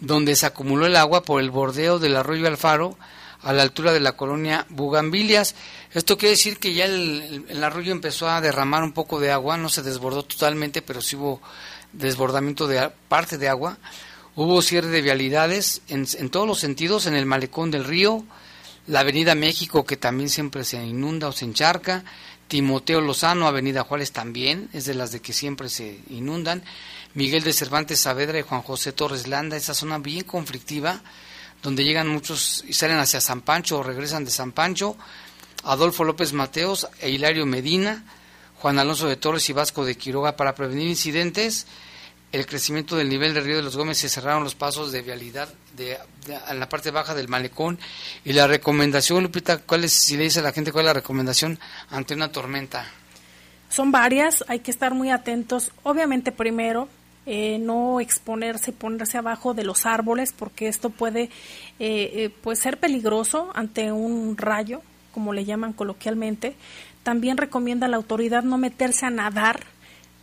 donde 0.01 0.37
se 0.37 0.45
acumuló 0.45 0.85
el 0.85 0.97
agua 0.97 1.23
por 1.23 1.41
el 1.41 1.51
bordeo 1.51 1.99
del 1.99 2.17
arroyo 2.17 2.47
Alfaro 2.47 2.99
a 3.43 3.53
la 3.53 3.63
altura 3.63 3.93
de 3.93 4.01
la 4.01 4.13
colonia 4.13 4.67
Bugambilias. 4.69 5.55
Esto 5.93 6.19
quiere 6.19 6.33
decir 6.33 6.59
que 6.59 6.75
ya 6.75 6.85
el, 6.85 7.63
arroyo 7.63 7.93
empezó 7.93 8.29
a 8.29 8.41
derramar 8.41 8.83
un 8.83 8.93
poco 8.93 9.21
de 9.21 9.31
agua, 9.31 9.57
no 9.57 9.69
se 9.69 9.83
desbordó 9.83 10.25
totalmente, 10.25 10.83
pero 10.83 11.01
sí 11.01 11.17
hubo 11.17 11.41
desbordamiento 11.93 12.67
de 12.67 12.91
parte 13.09 13.39
de 13.39 13.49
agua. 13.49 13.79
Hubo 14.35 14.63
cierre 14.63 14.89
de 14.89 15.03
vialidades 15.03 15.83
en, 15.89 16.07
en 16.19 16.31
todos 16.31 16.47
los 16.47 16.61
sentidos, 16.61 17.07
en 17.07 17.15
el 17.15 17.27
malecón 17.27 17.71
del 17.71 17.85
río, 17.85 18.25
la 18.87 19.01
avenida 19.01 19.35
México 19.35 19.85
que 19.85 19.97
también 19.97 20.29
siempre 20.29 20.65
se 20.65 20.83
inunda 20.85 21.29
o 21.29 21.33
se 21.33 21.45
encharca, 21.45 22.05
Timoteo 22.49 23.03
Lozano, 23.03 23.47
Avenida 23.47 23.83
Juárez 23.83 24.13
también, 24.13 24.71
es 24.73 24.87
de 24.87 24.95
las 24.95 25.13
de 25.13 25.21
que 25.21 25.35
siempre 25.35 25.69
se 25.69 26.01
inundan, 26.09 26.63
Miguel 27.15 27.45
de 27.45 27.53
Cervantes 27.53 28.01
Saavedra 28.01 28.39
y 28.39 28.43
Juan 28.43 28.63
José 28.63 28.93
Torres 28.93 29.29
Landa, 29.29 29.57
esa 29.57 29.75
zona 29.75 29.99
bien 29.99 30.25
conflictiva, 30.25 31.03
donde 31.63 31.85
llegan 31.85 32.09
muchos 32.09 32.65
y 32.67 32.73
salen 32.73 32.99
hacia 32.99 33.21
San 33.21 33.41
Pancho 33.41 33.79
o 33.79 33.83
regresan 33.83 34.25
de 34.25 34.31
San 34.31 34.53
Pancho, 34.53 34.97
Adolfo 35.65 36.05
López 36.05 36.33
Mateos 36.33 36.89
e 37.01 37.11
Hilario 37.11 37.47
Medina, 37.47 38.05
Juan 38.61 38.79
Alonso 38.79 39.09
de 39.09 39.17
Torres 39.17 39.49
y 39.51 39.53
Vasco 39.53 39.85
de 39.85 39.97
Quiroga 39.97 40.37
para 40.37 40.55
prevenir 40.55 40.89
incidentes, 40.89 41.67
el 42.31 42.47
crecimiento 42.47 42.97
del 42.97 43.09
nivel 43.09 43.33
del 43.33 43.45
río 43.45 43.57
de 43.57 43.63
los 43.63 43.77
Gómez 43.77 43.99
se 43.99 44.09
cerraron 44.09 44.45
los 44.45 44.55
pasos 44.55 44.93
de 44.93 45.01
vialidad 45.01 45.49
de, 45.77 45.99
en 46.49 46.61
la 46.61 46.69
parte 46.69 46.91
baja 46.91 47.15
del 47.15 47.29
malecón 47.29 47.79
y 48.25 48.33
la 48.33 48.47
recomendación, 48.47 49.23
Lupita, 49.23 49.59
¿cuál 49.59 49.85
es, 49.85 49.93
si 49.93 50.17
le 50.17 50.25
dice 50.25 50.41
a 50.41 50.43
la 50.43 50.53
gente 50.53 50.71
cuál 50.71 50.85
es 50.85 50.89
la 50.89 50.95
recomendación 50.95 51.59
ante 51.91 52.15
una 52.15 52.31
tormenta? 52.31 52.87
Son 53.71 53.91
varias, 53.93 54.45
hay 54.49 54.61
que 54.61 54.71
estar 54.71 54.95
muy 54.95 55.11
atentos. 55.11 55.73
Obviamente 55.83 56.33
primero, 56.33 56.89
eh, 57.29 57.59
no 57.59 58.01
exponerse, 58.01 58.73
ponerse 58.73 59.19
abajo 59.19 59.55
de 59.55 59.65
los 59.65 59.87
árboles, 59.87 60.33
porque 60.33 60.67
esto 60.67 60.91
puede 60.91 61.25
eh, 61.25 61.31
eh, 61.79 62.31
pues 62.43 62.59
ser 62.59 62.79
peligroso 62.79 63.51
ante 63.55 63.93
un 63.93 64.37
rayo, 64.37 64.83
como 65.13 65.33
le 65.33 65.45
llaman 65.45 65.73
coloquialmente. 65.73 66.55
También 67.03 67.37
recomienda 67.37 67.87
la 67.87 67.97
autoridad 67.97 68.43
no 68.43 68.59
meterse 68.59 69.07
a 69.07 69.11
nadar 69.11 69.61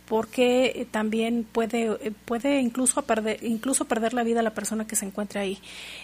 porque 0.06 0.66
eh, 0.66 0.86
también 0.90 1.44
puede, 1.50 1.96
eh, 2.00 2.12
puede 2.24 2.60
incluso, 2.60 3.02
perder, 3.02 3.42
incluso 3.42 3.84
perder 3.84 4.14
la 4.14 4.22
vida 4.22 4.42
la 4.42 4.54
persona 4.54 4.86
que 4.86 4.96
se 4.96 5.04
encuentra 5.04 5.42
ahí. 5.42 5.58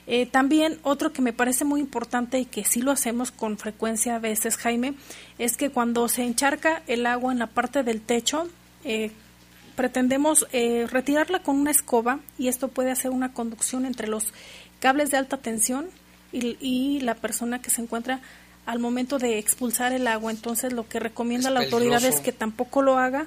Eh, 0.07 0.27
también 0.27 0.79
otro 0.83 1.13
que 1.13 1.23
me 1.23 1.33
parece 1.33 1.65
muy 1.65 1.81
importante 1.81 2.39
y 2.39 2.45
que 2.45 2.65
sí 2.65 2.83
lo 2.83 2.91
hacemos 2.91 3.31
con 3.31 3.59
frecuencia 3.59 4.17
a 4.17 4.19
veces, 4.19 4.57
Jaime, 4.57 4.95
es 5.39 5.57
que 5.57 5.71
cuando 5.71 6.09
se 6.09 6.25
encharca 6.25 6.83
el 6.87 7.07
agua 7.07 7.33
en 7.33 7.39
la 7.39 7.47
parte 7.47 7.83
del 7.83 8.01
techo, 8.01 8.49
pretendemos 9.77 10.47
retirarla 10.51 11.43
con 11.43 11.57
una 11.57 11.71
escoba 11.71 12.21
y 12.39 12.49
esto 12.49 12.69
puede 12.69 12.91
hacer 12.91 13.11
una 13.11 13.33
conducción 13.33 13.87
entre 13.87 14.09
los 14.09 14.33
cables 14.81 15.11
de 15.11 15.17
alta 15.17 15.37
tensión 15.37 15.87
y, 16.33 16.57
y 16.61 17.01
la 17.01 17.15
persona 17.15 17.61
que 17.61 17.71
se 17.71 17.83
encuentra 17.83 18.21
al 18.67 18.79
momento 18.79 19.19
de 19.19 19.39
expulsar 19.39 19.93
el 19.93 20.07
agua. 20.07 20.31
Entonces, 20.31 20.73
lo 20.73 20.89
que 20.89 21.01
recomienda 21.01 21.51
la 21.51 21.61
autoridad 21.61 22.05
es 22.05 22.21
que 22.21 22.33
tampoco 22.33 22.83
lo 22.83 22.99
haga 22.99 23.27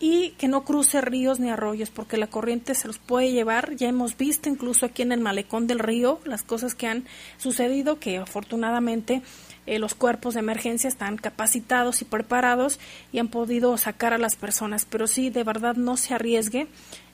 y 0.00 0.30
que 0.32 0.48
no 0.48 0.64
cruce 0.64 1.00
ríos 1.00 1.40
ni 1.40 1.48
arroyos 1.50 1.90
porque 1.90 2.16
la 2.16 2.26
corriente 2.26 2.74
se 2.74 2.88
los 2.88 2.98
puede 2.98 3.32
llevar. 3.32 3.74
Ya 3.76 3.88
hemos 3.88 4.16
visto 4.16 4.48
incluso 4.48 4.86
aquí 4.86 5.02
en 5.02 5.12
el 5.12 5.20
malecón 5.20 5.66
del 5.66 5.78
río 5.78 6.20
las 6.24 6.42
cosas 6.42 6.74
que 6.74 6.86
han 6.86 7.04
sucedido 7.38 7.98
que 7.98 8.18
afortunadamente 8.18 9.22
eh, 9.66 9.78
los 9.78 9.94
cuerpos 9.94 10.34
de 10.34 10.40
emergencia 10.40 10.88
están 10.88 11.16
capacitados 11.16 12.02
y 12.02 12.04
preparados 12.04 12.78
y 13.12 13.18
han 13.18 13.28
podido 13.28 13.76
sacar 13.76 14.12
a 14.12 14.18
las 14.18 14.36
personas. 14.36 14.86
Pero 14.88 15.06
sí, 15.06 15.30
de 15.30 15.44
verdad 15.44 15.76
no 15.76 15.96
se 15.96 16.14
arriesgue. 16.14 16.66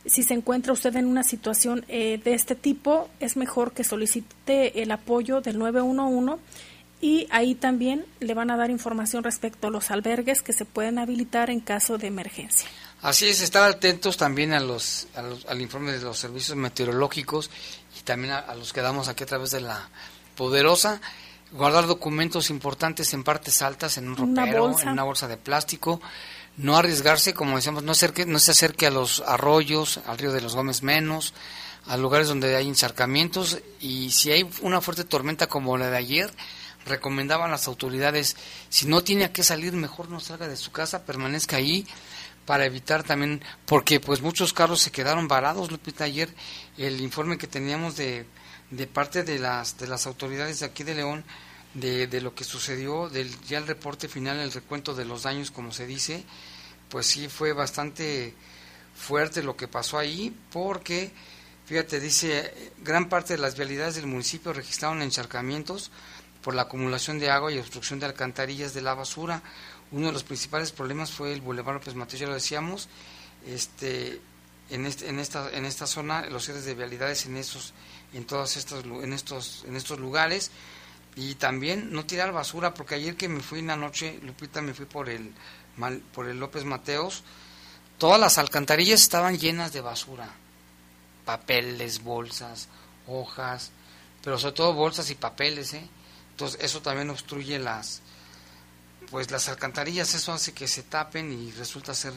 Si 0.06 0.22
se 0.22 0.34
encuentra 0.34 0.72
usted 0.72 0.96
en 0.96 1.06
una 1.06 1.22
situación 1.22 1.84
eh, 1.88 2.20
de 2.22 2.34
este 2.34 2.54
tipo, 2.54 3.08
es 3.20 3.36
mejor 3.36 3.72
que 3.72 3.84
solicite 3.84 4.82
el 4.82 4.90
apoyo 4.90 5.40
del 5.40 5.58
911 5.58 6.42
y 7.00 7.26
ahí 7.30 7.54
también 7.54 8.04
le 8.20 8.34
van 8.34 8.50
a 8.50 8.56
dar 8.56 8.70
información 8.70 9.24
respecto 9.24 9.68
a 9.68 9.70
los 9.70 9.90
albergues 9.90 10.42
que 10.42 10.52
se 10.52 10.64
pueden 10.64 10.98
habilitar 10.98 11.50
en 11.50 11.60
caso 11.60 11.96
de 11.96 12.06
emergencia. 12.06 12.68
Así 13.02 13.28
es, 13.28 13.40
estar 13.40 13.62
atentos 13.62 14.18
también 14.18 14.52
a 14.52 14.60
los, 14.60 15.08
al 15.48 15.60
informe 15.60 15.92
de 15.92 16.00
los 16.00 16.18
servicios 16.18 16.56
meteorológicos 16.56 17.50
y 17.98 18.02
también 18.02 18.34
a, 18.34 18.54
los 18.54 18.74
que 18.74 18.82
damos 18.82 19.08
aquí 19.08 19.24
a 19.24 19.26
través 19.26 19.50
de 19.50 19.62
la 19.62 19.88
poderosa, 20.36 21.00
guardar 21.52 21.86
documentos 21.86 22.50
importantes 22.50 23.12
en 23.12 23.24
partes 23.24 23.62
altas, 23.62 23.98
en 23.98 24.08
un 24.08 24.16
ropero, 24.16 24.78
en 24.80 24.88
una 24.88 25.02
bolsa 25.02 25.28
de 25.28 25.36
plástico, 25.36 26.00
no 26.56 26.76
arriesgarse, 26.76 27.34
como 27.34 27.56
decíamos, 27.56 27.82
no, 27.82 27.92
acerque, 27.92 28.26
no 28.26 28.38
se 28.38 28.52
acerque 28.52 28.86
a 28.86 28.90
los 28.90 29.20
arroyos, 29.26 30.00
al 30.06 30.18
río 30.18 30.32
de 30.32 30.40
los 30.40 30.54
Gómez 30.54 30.82
menos, 30.82 31.34
a 31.86 31.96
lugares 31.96 32.28
donde 32.28 32.54
hay 32.56 32.68
encharcamientos. 32.68 33.58
Y 33.80 34.10
si 34.10 34.30
hay 34.30 34.48
una 34.60 34.80
fuerte 34.80 35.04
tormenta 35.04 35.46
como 35.46 35.76
la 35.78 35.90
de 35.90 35.96
ayer, 35.96 36.30
recomendaban 36.86 37.50
las 37.50 37.66
autoridades, 37.66 38.36
si 38.68 38.86
no 38.86 39.02
tiene 39.02 39.30
que 39.32 39.42
salir, 39.42 39.72
mejor 39.72 40.08
no 40.08 40.20
salga 40.20 40.48
de 40.48 40.56
su 40.56 40.70
casa, 40.72 41.04
permanezca 41.04 41.56
ahí 41.56 41.86
para 42.46 42.64
evitar 42.64 43.02
también, 43.02 43.42
porque 43.66 44.00
pues 44.00 44.22
muchos 44.22 44.52
carros 44.52 44.80
se 44.80 44.90
quedaron 44.90 45.28
varados, 45.28 45.70
Lupita, 45.70 46.04
ayer 46.04 46.34
el 46.76 47.00
informe 47.00 47.38
que 47.38 47.46
teníamos 47.46 47.96
de, 47.96 48.26
de 48.70 48.86
parte 48.86 49.22
de 49.22 49.38
las, 49.38 49.78
de 49.78 49.86
las 49.86 50.06
autoridades 50.06 50.60
de 50.60 50.66
aquí 50.66 50.84
de 50.84 50.94
León, 50.94 51.24
de, 51.74 52.06
de 52.06 52.20
lo 52.20 52.34
que 52.34 52.44
sucedió, 52.44 53.08
del, 53.08 53.30
ya 53.42 53.58
el 53.58 53.66
reporte 53.66 54.08
final, 54.08 54.38
el 54.38 54.52
recuento 54.52 54.94
de 54.94 55.04
los 55.04 55.22
daños, 55.22 55.50
como 55.50 55.72
se 55.72 55.86
dice, 55.86 56.24
pues 56.88 57.06
sí 57.06 57.28
fue 57.28 57.52
bastante 57.52 58.34
fuerte 58.94 59.42
lo 59.42 59.56
que 59.56 59.68
pasó 59.68 59.98
ahí, 59.98 60.34
porque, 60.52 61.10
fíjate, 61.66 62.00
dice, 62.00 62.72
gran 62.82 63.08
parte 63.08 63.34
de 63.34 63.40
las 63.40 63.56
vialidades 63.56 63.96
del 63.96 64.06
municipio 64.06 64.52
registraron 64.52 65.02
encharcamientos, 65.02 65.90
por 66.42 66.54
la 66.54 66.62
acumulación 66.62 67.18
de 67.18 67.30
agua 67.30 67.52
y 67.52 67.58
obstrucción 67.58 68.00
de 68.00 68.06
alcantarillas 68.06 68.74
de 68.74 68.82
la 68.82 68.94
basura. 68.94 69.42
Uno 69.92 70.06
de 70.06 70.12
los 70.12 70.24
principales 70.24 70.72
problemas 70.72 71.10
fue 71.10 71.32
el 71.32 71.40
Boulevard 71.40 71.74
López 71.74 71.94
Mateos, 71.94 72.20
ya 72.20 72.26
lo 72.26 72.34
decíamos, 72.34 72.88
este, 73.46 74.20
en, 74.70 74.86
este, 74.86 75.08
en, 75.08 75.18
esta, 75.18 75.50
en 75.50 75.64
esta 75.64 75.86
zona, 75.86 76.26
los 76.26 76.44
cierres 76.44 76.64
de 76.64 76.74
vialidades 76.74 77.26
en, 77.26 77.36
esos, 77.36 77.74
en, 78.12 78.24
todos 78.24 78.56
estos, 78.56 78.84
en, 78.84 79.12
estos, 79.12 79.64
en 79.66 79.76
estos 79.76 79.98
lugares. 79.98 80.50
Y 81.16 81.34
también 81.34 81.92
no 81.92 82.06
tirar 82.06 82.32
basura, 82.32 82.72
porque 82.74 82.94
ayer 82.94 83.16
que 83.16 83.28
me 83.28 83.40
fui 83.40 83.58
en 83.58 83.66
la 83.66 83.76
noche, 83.76 84.20
Lupita, 84.22 84.62
me 84.62 84.74
fui 84.74 84.86
por 84.86 85.08
el, 85.08 85.32
por 86.12 86.28
el 86.28 86.38
López 86.38 86.64
Mateos, 86.64 87.24
todas 87.98 88.20
las 88.20 88.38
alcantarillas 88.38 89.02
estaban 89.02 89.38
llenas 89.38 89.72
de 89.72 89.80
basura, 89.80 90.28
papeles, 91.24 92.02
bolsas, 92.02 92.68
hojas, 93.06 93.72
pero 94.22 94.38
sobre 94.38 94.54
todo 94.54 94.74
bolsas 94.74 95.10
y 95.10 95.14
papeles, 95.14 95.74
¿eh? 95.74 95.86
Entonces 96.32 96.60
eso 96.62 96.80
también 96.80 97.10
obstruye 97.10 97.58
las 97.58 98.02
pues 99.10 99.30
las 99.30 99.48
alcantarillas, 99.48 100.14
eso 100.14 100.32
hace 100.32 100.52
que 100.52 100.68
se 100.68 100.84
tapen 100.84 101.32
y 101.32 101.50
resulta 101.52 101.94
ser 101.94 102.12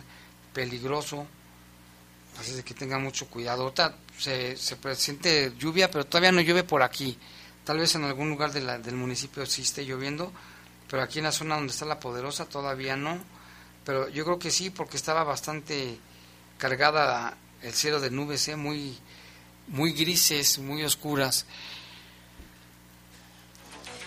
peligroso. 0.53 1.25
Así 2.39 2.54
de 2.54 2.63
que 2.63 2.74
tengan 2.74 3.04
mucho 3.04 3.28
cuidado. 3.28 3.63
Ahorita 3.63 3.96
se, 4.17 4.58
se 4.58 4.76
presiente 4.76 5.54
lluvia, 5.58 5.89
pero 5.89 6.06
todavía 6.06 6.32
no 6.32 6.41
llueve 6.41 6.63
por 6.63 6.82
aquí. 6.82 7.17
Tal 7.63 7.78
vez 7.78 7.96
en 7.96 8.04
algún 8.04 8.30
lugar 8.30 8.52
de 8.52 8.62
la, 8.62 8.78
del 8.78 8.96
municipio 8.96 9.46
sí 9.46 9.62
esté 9.62 9.86
lloviendo, 9.86 10.32
pero 10.89 11.02
aquí 11.02 11.19
en 11.19 11.26
la 11.26 11.32
zona 11.32 11.56
donde 11.56 11.72
está 11.72 11.86
la 11.86 12.00
poderosa 12.00 12.46
todavía 12.46 12.98
no. 12.98 13.17
Pero 13.86 14.10
yo 14.10 14.26
creo 14.26 14.39
que 14.39 14.52
sí, 14.52 14.69
porque 14.69 14.98
estaba 14.98 15.24
bastante 15.24 15.98
cargada 16.58 17.38
el 17.62 17.74
cielo 17.74 18.00
de 18.00 18.12
nubes, 18.12 18.48
¿eh? 18.48 18.56
muy, 18.56 18.98
muy 19.67 19.93
grises, 19.93 20.60
muy 20.60 20.84
oscuras. 20.84 21.46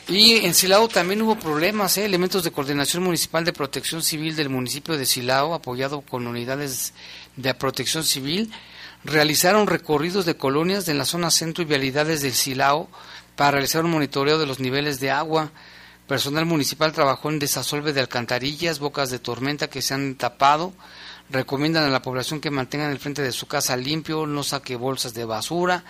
Y 0.09 0.47
en 0.47 0.55
Silao 0.55 0.87
también 0.87 1.21
hubo 1.23 1.35
problemas, 1.35 1.99
¿eh? 1.99 2.05
elementos 2.05 2.45
de 2.45 2.53
coordinación 2.53 3.03
municipal 3.03 3.45
de 3.45 3.53
protección 3.53 4.05
civil 4.05 4.37
del 4.37 4.49
municipio 4.49 4.97
de 4.97 5.05
Silao, 5.05 5.53
apoyado 5.53 6.01
con 6.01 6.29
unidades 6.29 6.95
de 7.35 7.53
protección 7.55 8.05
civil, 8.05 8.53
realizaron 9.03 9.67
recorridos 9.67 10.25
de 10.25 10.37
colonias 10.37 10.87
de 10.87 10.95
la 10.95 11.07
zona 11.07 11.33
centro 11.33 11.63
y 11.63 11.67
vialidades 11.67 12.23
del 12.23 12.35
Silao 12.35 12.89
para 13.35 13.51
realizar 13.53 13.85
un 13.85 13.91
monitoreo 13.91 14.39
de 14.39 14.47
los 14.47 14.61
niveles 14.61 15.01
de 15.01 15.11
agua. 15.11 15.51
Personal 16.07 16.47
municipal 16.47 16.93
trabajó 16.93 17.29
en 17.31 17.41
desasolve 17.41 17.93
de 17.93 18.01
alcantarillas, 18.01 18.79
bocas 18.79 19.11
de 19.11 19.19
tormenta 19.19 19.69
que 19.69 19.83
se 19.83 19.95
han 19.95 20.15
tapado. 20.15 20.73
Recomiendan 21.31 21.83
a 21.83 21.91
la 21.91 22.03
población 22.03 22.41
que 22.41 22.53
mantengan 22.53 22.93
el 22.93 23.01
frente 23.01 23.23
de 23.23 23.33
su 23.33 23.49
casa 23.49 23.77
limpio, 23.77 24.25
no 24.25 24.45
saque 24.45 24.77
bolsas 24.77 25.15
de 25.15 25.25
basura, 25.25 25.83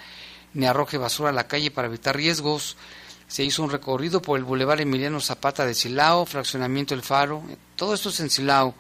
ni 0.55 0.65
arroje 0.65 0.97
basura 0.97 1.29
a 1.29 1.35
la 1.35 1.49
calle 1.49 1.71
para 1.71 1.89
evitar 1.89 2.17
riesgos 2.17 2.79
se 3.29 3.45
hizo 3.45 3.63
un 3.63 3.71
recorrido 3.71 4.23
por 4.23 4.39
el 4.39 4.45
Boulevard 4.45 4.81
Emiliano 4.81 5.21
Zapata 5.21 5.67
de 5.67 5.75
Silao, 5.75 6.27
fraccionamiento 6.27 6.95
El 6.95 7.03
Faro, 7.03 7.43
todo 7.75 7.95
esto 7.95 8.11
es 8.11 8.21
en 8.21 8.31
Silao. 8.31 8.75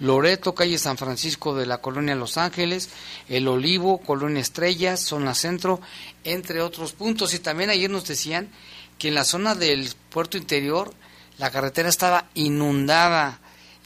Loreto, 0.00 0.54
calle 0.54 0.78
San 0.78 0.96
Francisco 0.96 1.56
de 1.56 1.66
la 1.66 1.78
colonia 1.78 2.14
Los 2.14 2.36
Ángeles, 2.36 2.90
El 3.28 3.48
Olivo, 3.48 3.98
colonia 3.98 4.40
Estrellas, 4.40 5.00
zona 5.00 5.34
centro, 5.34 5.80
entre 6.22 6.60
otros 6.60 6.92
puntos. 6.92 7.34
Y 7.34 7.40
también 7.40 7.70
ayer 7.70 7.90
nos 7.90 8.06
decían 8.06 8.48
que 8.96 9.08
en 9.08 9.14
la 9.14 9.24
zona 9.24 9.56
del 9.56 9.92
puerto 10.10 10.36
interior 10.36 10.94
la 11.38 11.50
carretera 11.50 11.88
estaba 11.88 12.26
inundada 12.34 13.40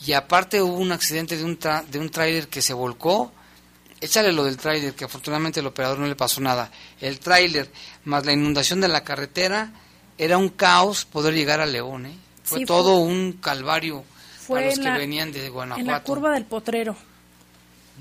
y 0.05 0.13
aparte 0.13 0.61
hubo 0.61 0.77
un 0.77 0.93
accidente 0.93 1.37
de 1.37 1.45
un, 1.45 1.59
de 1.91 1.99
un 1.99 2.11
tráiler 2.11 2.49
que 2.49 2.61
se 2.61 2.75
volcó. 2.75 3.33
Échale 4.01 4.33
lo 4.33 4.45
del 4.45 4.57
tráiler, 4.59 4.95
que 4.95 5.05
afortunadamente 5.05 5.61
el 5.61 5.67
operador 5.67 5.99
no 5.99 6.07
le 6.07 6.17
pasó 6.17 6.43
nada. 6.43 6.71
El 7.01 7.21
tráiler 7.21 7.71
más 8.05 8.27
la 8.27 8.33
inundación 8.33 8.81
de 8.83 8.89
la 8.89 9.05
carretera 9.05 9.73
era 10.19 10.39
un 10.39 10.49
caos 10.49 11.05
poder 11.05 11.35
llegar 11.35 11.61
a 11.61 11.67
León. 11.67 12.07
¿eh? 12.07 12.17
Fue 12.45 12.65
todo 12.65 12.97
un 12.97 13.33
calvario 13.33 14.05
para 14.49 14.67
los 14.67 14.79
que 14.79 14.91
venían 14.91 15.33
de 15.33 15.49
Guanajuato. 15.49 15.81
En 15.81 15.93
la 15.93 16.03
curva 16.03 16.33
del 16.33 16.45
Potrero. 16.45 16.97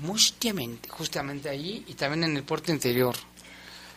Justamente, 0.04 0.88
justamente 0.88 1.48
ahí 1.48 1.84
y 1.86 1.94
también 1.94 2.24
en 2.24 2.36
el 2.36 2.42
puerto 2.42 2.72
interior. 2.72 3.14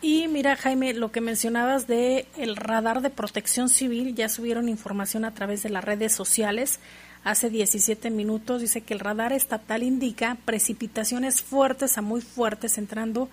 Y 0.02 0.28
mira, 0.28 0.56
Jaime, 0.56 0.94
lo 0.94 1.12
que 1.12 1.22
mencionabas 1.22 1.88
de 1.88 2.28
el 2.38 2.56
radar 2.56 3.02
de 3.02 3.10
protección 3.10 3.70
civil, 3.70 4.14
ya 4.14 4.30
subieron 4.30 4.70
información 4.70 5.26
a 5.26 5.34
través 5.34 5.64
de 5.64 5.70
las 5.70 5.84
redes 5.84 6.14
sociales. 6.14 6.80
Hace 7.24 7.50
17 7.50 8.12
minutos 8.12 8.62
dice 8.62 8.82
que 8.82 8.94
el 8.94 9.00
radar 9.00 9.34
estatal 9.34 9.82
indica 9.82 10.38
precipitaciones 10.46 11.42
fuertes 11.42 11.98
a 11.98 12.04
muy 12.04 12.22
fuertes 12.22 12.78
entrando 12.78 13.30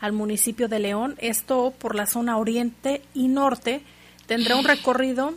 al 0.00 0.12
municipio 0.12 0.68
de 0.68 0.78
León. 0.78 1.16
Esto 1.18 1.74
por 1.76 1.96
la 1.96 2.06
zona 2.06 2.36
oriente 2.36 3.02
y 3.14 3.26
norte 3.26 3.82
tendrá 4.32 4.56
un 4.56 4.64
recorrido 4.64 5.34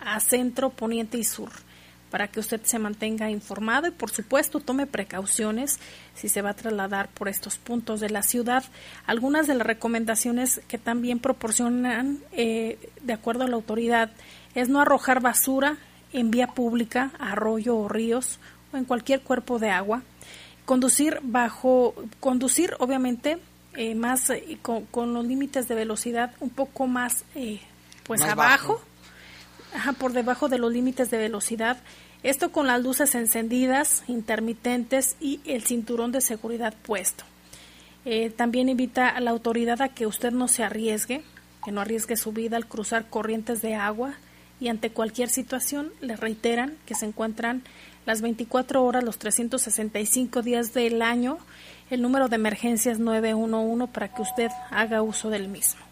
a 0.00 0.20
centro, 0.20 0.70
poniente 0.70 1.18
y 1.18 1.24
sur 1.24 1.50
para 2.12 2.28
que 2.28 2.38
usted 2.38 2.60
se 2.62 2.78
mantenga 2.78 3.28
informado 3.28 3.88
y 3.88 3.90
por 3.90 4.08
supuesto 4.10 4.60
tome 4.60 4.86
precauciones 4.86 5.80
si 6.14 6.28
se 6.28 6.42
va 6.42 6.50
a 6.50 6.54
trasladar 6.54 7.08
por 7.08 7.28
estos 7.28 7.58
puntos 7.58 7.98
de 7.98 8.08
la 8.08 8.22
ciudad. 8.22 8.62
Algunas 9.04 9.48
de 9.48 9.56
las 9.56 9.66
recomendaciones 9.66 10.60
que 10.68 10.78
también 10.78 11.18
proporcionan, 11.18 12.20
eh, 12.30 12.78
de 13.02 13.12
acuerdo 13.12 13.42
a 13.42 13.48
la 13.48 13.56
autoridad, 13.56 14.12
es 14.54 14.68
no 14.68 14.80
arrojar 14.80 15.20
basura 15.20 15.78
en 16.12 16.30
vía 16.30 16.46
pública, 16.46 17.10
arroyo 17.18 17.76
o 17.76 17.88
ríos 17.88 18.38
o 18.72 18.76
en 18.76 18.84
cualquier 18.84 19.22
cuerpo 19.22 19.58
de 19.58 19.70
agua. 19.70 20.02
Conducir 20.64 21.18
bajo, 21.22 21.96
conducir 22.20 22.74
obviamente 22.78 23.38
eh, 23.74 23.96
más 23.96 24.30
eh, 24.30 24.56
con, 24.62 25.14
los 25.14 25.26
límites 25.26 25.66
de 25.66 25.74
velocidad 25.74 26.30
un 26.38 26.50
poco 26.50 26.86
más, 26.86 27.24
pues 28.06 28.22
abajo. 28.22 28.80
Ajá, 29.74 29.92
por 29.92 30.12
debajo 30.12 30.48
de 30.48 30.58
los 30.58 30.72
límites 30.72 31.10
de 31.10 31.18
velocidad 31.18 31.78
esto 32.26 32.50
con 32.50 32.66
las 32.66 32.82
luces 32.82 33.14
encendidas, 33.14 34.02
intermitentes 34.08 35.16
y 35.20 35.40
el 35.44 35.62
cinturón 35.62 36.10
de 36.10 36.20
seguridad 36.20 36.74
puesto. 36.82 37.22
Eh, 38.04 38.30
también 38.30 38.68
invita 38.68 39.08
a 39.08 39.20
la 39.20 39.30
autoridad 39.30 39.80
a 39.80 39.90
que 39.90 40.08
usted 40.08 40.32
no 40.32 40.48
se 40.48 40.64
arriesgue, 40.64 41.22
que 41.64 41.70
no 41.70 41.80
arriesgue 41.80 42.16
su 42.16 42.32
vida 42.32 42.56
al 42.56 42.66
cruzar 42.66 43.08
corrientes 43.08 43.62
de 43.62 43.76
agua 43.76 44.14
y 44.58 44.68
ante 44.68 44.90
cualquier 44.90 45.28
situación 45.28 45.92
le 46.00 46.16
reiteran 46.16 46.76
que 46.84 46.96
se 46.96 47.06
encuentran 47.06 47.62
las 48.06 48.22
24 48.22 48.84
horas, 48.84 49.04
los 49.04 49.18
365 49.18 50.42
días 50.42 50.74
del 50.74 51.02
año, 51.02 51.38
el 51.90 52.02
número 52.02 52.28
de 52.28 52.34
emergencias 52.34 52.98
911 52.98 53.92
para 53.92 54.12
que 54.12 54.22
usted 54.22 54.50
haga 54.72 55.00
uso 55.00 55.30
del 55.30 55.46
mismo. 55.46 55.85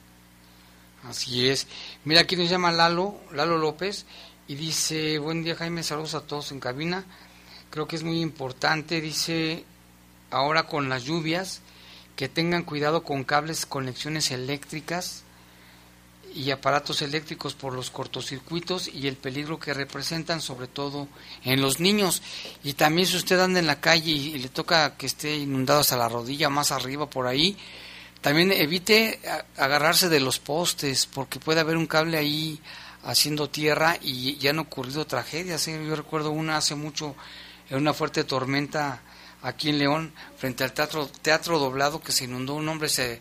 Así 1.09 1.49
es. 1.49 1.67
Mira, 2.05 2.23
aquí 2.23 2.37
nos 2.37 2.49
llama 2.49 2.73
Lalo, 2.73 3.21
Lalo 3.33 3.59
López, 3.59 4.07
y 4.49 4.55
dice, 4.55 5.19
buen 5.19 5.45
día 5.45 5.55
Jaime, 5.55 5.83
saludos 5.83 6.15
a 6.15 6.23
todos 6.23 6.51
en 6.53 6.61
cabina. 6.61 7.05
Creo 7.71 7.87
que 7.87 7.97
es 7.97 8.03
muy 8.03 8.21
importante, 8.21 9.01
dice, 9.01 9.65
ahora 10.31 10.65
con 10.65 10.89
las 10.89 11.05
lluvias, 11.05 11.61
que 12.17 12.29
tengan 12.29 12.63
cuidado 12.63 13.03
con 13.03 13.25
cables, 13.25 13.67
conexiones 13.67 14.31
eléctricas 14.31 15.25
y 16.35 16.51
aparatos 16.51 17.03
eléctricos 17.03 17.55
por 17.55 17.75
los 17.75 17.91
cortocircuitos 17.91 18.89
y 18.89 19.07
el 19.07 19.17
peligro 19.17 19.59
que 19.59 19.75
representan, 19.75 20.41
sobre 20.41 20.67
todo 20.67 21.09
en 21.45 21.61
los 21.61 21.81
niños. 21.81 22.23
Y 22.63 22.75
también 22.75 23.07
si 23.07 23.17
usted 23.17 23.39
anda 23.41 23.61
en 23.61 23.67
la 23.67 23.81
calle 23.81 24.11
y, 24.11 24.39
le 24.39 24.49
toca 24.49 24.97
que 24.97 25.07
esté 25.07 25.37
inundado 25.37 25.81
hasta 25.81 25.97
la 25.97 26.09
rodilla, 26.09 26.49
más 26.49 26.73
arriba 26.73 27.09
por 27.09 27.27
ahí, 27.27 27.57
también 28.25 28.53
evite 28.53 29.21
agarrarse 29.59 30.09
de 30.09 30.19
los 30.19 30.39
postes, 30.39 31.05
porque 31.05 31.39
puede 31.39 31.61
haber 31.61 31.77
un 31.77 31.87
cable 31.87 32.17
ahí 32.17 32.59
haciendo 33.03 33.51
tierra 33.51 33.99
y 34.01 34.39
ya 34.39 34.49
han 34.49 34.61
ocurrido 34.61 35.07
tragedias. 35.07 35.69
¿eh? 35.69 35.85
Yo 35.87 35.95
recuerdo 35.95 36.31
una 36.31 36.57
hace 36.57 36.75
mucho, 36.75 37.15
en 37.69 37.77
una 37.77 37.93
fuerte 37.93 38.25
tormenta 38.25 39.03
aquí 39.43 39.69
en 39.69 39.79
León, 39.79 40.15
frente 40.39 40.65
al 40.65 40.73
teatro, 40.73 41.07
teatro 41.07 41.59
doblado, 41.59 42.01
que 42.01 42.13
se 42.13 42.25
inundó, 42.25 42.55
un 42.55 42.67
hombre 42.67 42.89
se, 42.89 43.21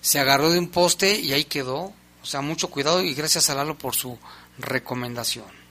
se 0.00 0.20
agarró 0.20 0.48
de 0.50 0.60
un 0.60 0.68
poste 0.68 1.18
y 1.18 1.32
ahí 1.32 1.46
quedó. 1.46 1.92
O 2.22 2.26
sea, 2.26 2.40
mucho 2.40 2.70
cuidado 2.70 3.02
y 3.02 3.14
gracias 3.14 3.50
a 3.50 3.56
Lalo 3.56 3.76
por 3.76 3.96
su 3.96 4.16
recomendación. 4.58 5.63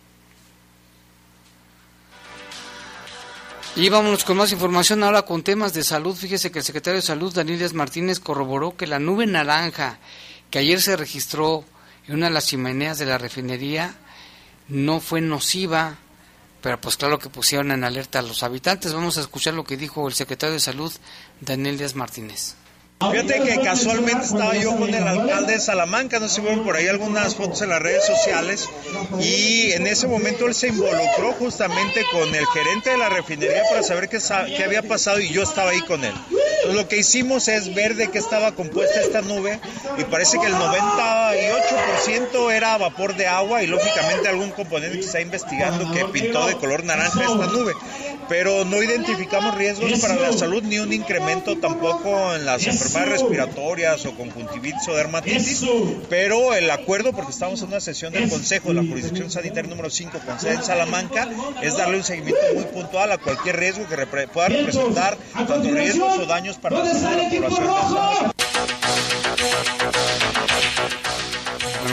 Y 3.75 3.89
vámonos 3.89 4.23
con 4.23 4.37
más 4.37 4.51
información 4.51 5.03
ahora 5.03 5.23
con 5.23 5.41
temas 5.41 5.73
de 5.73 5.83
salud. 5.83 6.15
Fíjese 6.15 6.51
que 6.51 6.59
el 6.59 6.65
secretario 6.65 7.01
de 7.01 7.07
Salud, 7.07 7.33
Daniel 7.33 7.73
Martínez, 7.73 8.19
corroboró 8.19 8.77
que 8.77 8.85
la 8.85 8.99
nube 8.99 9.25
naranja 9.25 9.97
que 10.51 10.59
ayer 10.59 10.79
se 10.79 10.95
registró 10.95 11.65
en 12.07 12.15
una 12.15 12.27
de 12.27 12.33
las 12.33 12.45
chimeneas 12.45 12.99
de 12.99 13.07
la 13.07 13.17
refinería 13.17 13.95
no 14.67 14.99
fue 14.99 15.21
nociva, 15.21 15.97
pero 16.61 16.79
pues 16.79 16.97
claro 16.97 17.17
que 17.17 17.29
pusieron 17.29 17.71
en 17.71 17.83
alerta 17.83 18.19
a 18.19 18.21
los 18.21 18.43
habitantes. 18.43 18.93
Vamos 18.93 19.17
a 19.17 19.21
escuchar 19.21 19.55
lo 19.55 19.63
que 19.63 19.75
dijo 19.75 20.07
el 20.07 20.13
secretario 20.13 20.53
de 20.53 20.59
Salud, 20.59 20.93
Daniel 21.41 21.79
Díaz 21.79 21.95
Martínez. 21.95 22.55
Fíjate 23.11 23.41
que 23.41 23.59
casualmente 23.61 24.25
estaba 24.25 24.55
yo 24.55 24.75
con 24.75 24.93
el 24.93 25.07
alcalde 25.07 25.53
de 25.53 25.59
Salamanca, 25.59 26.19
no 26.19 26.27
sé 26.27 26.35
si 26.35 26.41
vieron 26.41 26.63
por 26.63 26.75
ahí 26.75 26.87
algunas 26.87 27.35
fotos 27.35 27.61
en 27.61 27.69
las 27.69 27.81
redes 27.81 28.05
sociales, 28.05 28.69
y 29.19 29.71
en 29.71 29.87
ese 29.87 30.07
momento 30.07 30.47
él 30.47 30.55
se 30.55 30.69
involucró 30.69 31.33
justamente 31.33 32.05
con 32.11 32.33
el 32.33 32.45
gerente 32.47 32.91
de 32.91 32.97
la 32.97 33.09
refinería 33.09 33.63
para 33.69 33.83
saber 33.83 34.09
qué, 34.09 34.19
qué 34.55 34.63
había 34.63 34.83
pasado 34.83 35.19
y 35.19 35.29
yo 35.29 35.43
estaba 35.43 35.71
ahí 35.71 35.81
con 35.81 36.03
él. 36.03 36.13
Entonces 36.63 36.81
lo 36.81 36.87
que 36.87 36.97
hicimos 36.97 37.49
es 37.49 37.75
ver 37.75 37.95
de 37.95 38.09
qué 38.09 38.19
estaba 38.19 38.53
compuesta 38.53 39.01
esta 39.01 39.21
nube 39.21 39.59
y 39.97 40.05
parece 40.05 40.39
que 40.39 40.47
el 40.47 40.53
98% 40.53 42.53
era 42.53 42.77
vapor 42.77 43.17
de 43.17 43.27
agua 43.27 43.63
y 43.63 43.67
lógicamente 43.67 44.29
algún 44.29 44.51
componente 44.51 44.99
que 44.99 45.05
está 45.05 45.19
investigando 45.19 45.91
que 45.91 46.05
pintó 46.05 46.47
de 46.47 46.55
color 46.55 46.85
naranja 46.85 47.21
esta 47.21 47.47
nube, 47.47 47.73
pero 48.27 48.65
no 48.65 48.81
identificamos 48.81 49.55
riesgos 49.55 49.99
para 49.99 50.15
la 50.15 50.33
salud 50.33 50.63
ni 50.63 50.79
un 50.79 50.93
incremento 50.93 51.57
tampoco 51.57 52.35
en 52.35 52.45
las 52.45 52.65
enfermedades 52.65 53.21
respiratorias 53.21 54.05
o 54.05 54.15
conjuntivitis 54.15 54.87
o 54.87 54.95
dermatitis, 54.95 55.65
pero 56.09 56.53
el 56.53 56.69
acuerdo, 56.69 57.13
porque 57.13 57.31
estamos 57.31 57.61
en 57.61 57.69
una 57.69 57.79
sesión 57.79 58.13
del 58.13 58.29
Consejo 58.29 58.69
de 58.69 58.75
la 58.75 58.83
Jurisdicción 58.83 59.29
Sanitaria 59.29 59.69
número 59.69 59.89
5 59.89 60.19
con 60.25 60.39
sede 60.39 60.55
en 60.55 60.63
Salamanca, 60.63 61.29
es 61.61 61.77
darle 61.77 61.97
un 61.97 62.03
seguimiento 62.03 62.41
muy 62.53 62.65
puntual 62.65 63.11
a 63.11 63.17
cualquier 63.17 63.57
riesgo 63.57 63.87
que 63.87 64.27
pueda 64.27 64.47
representar 64.49 65.17
tanto 65.33 65.61
riesgos 65.61 66.17
o 66.17 66.25
daños 66.25 66.57
para 66.57 66.79
la 66.79 66.93
salud 66.93 67.29
de 67.29 67.39
la 67.39 67.49
población. 67.49 68.33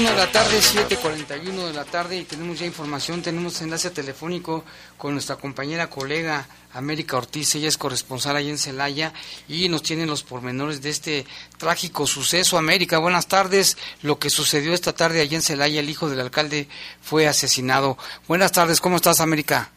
7.41 0.00 0.08
de 0.08 0.16
la 0.16 0.32
tarde, 0.32 0.60
7.41 0.60 1.66
de 1.66 1.72
la 1.74 1.84
tarde 1.84 2.16
y 2.16 2.24
tenemos 2.24 2.58
ya 2.58 2.64
información, 2.64 3.20
tenemos 3.20 3.60
enlace 3.60 3.90
telefónico 3.90 4.64
con 4.96 5.12
nuestra 5.12 5.36
compañera 5.36 5.90
colega 5.90 6.48
América 6.72 7.18
Ortiz, 7.18 7.54
ella 7.54 7.68
es 7.68 7.76
corresponsal 7.76 8.34
allá 8.36 8.48
en 8.48 8.56
Celaya 8.56 9.12
y 9.46 9.68
nos 9.68 9.82
tiene 9.82 10.06
los 10.06 10.22
pormenores 10.22 10.80
de 10.80 10.88
este 10.88 11.26
trágico 11.58 12.06
suceso. 12.06 12.56
América, 12.56 12.96
buenas 12.96 13.26
tardes, 13.26 13.76
lo 14.00 14.18
que 14.18 14.30
sucedió 14.30 14.72
esta 14.72 14.94
tarde 14.94 15.20
allá 15.20 15.36
en 15.36 15.42
Celaya, 15.42 15.80
el 15.80 15.90
hijo 15.90 16.08
del 16.08 16.20
alcalde 16.20 16.66
fue 17.02 17.28
asesinado. 17.28 17.98
Buenas 18.26 18.52
tardes, 18.52 18.80
¿cómo 18.80 18.96
estás 18.96 19.20
América? 19.20 19.70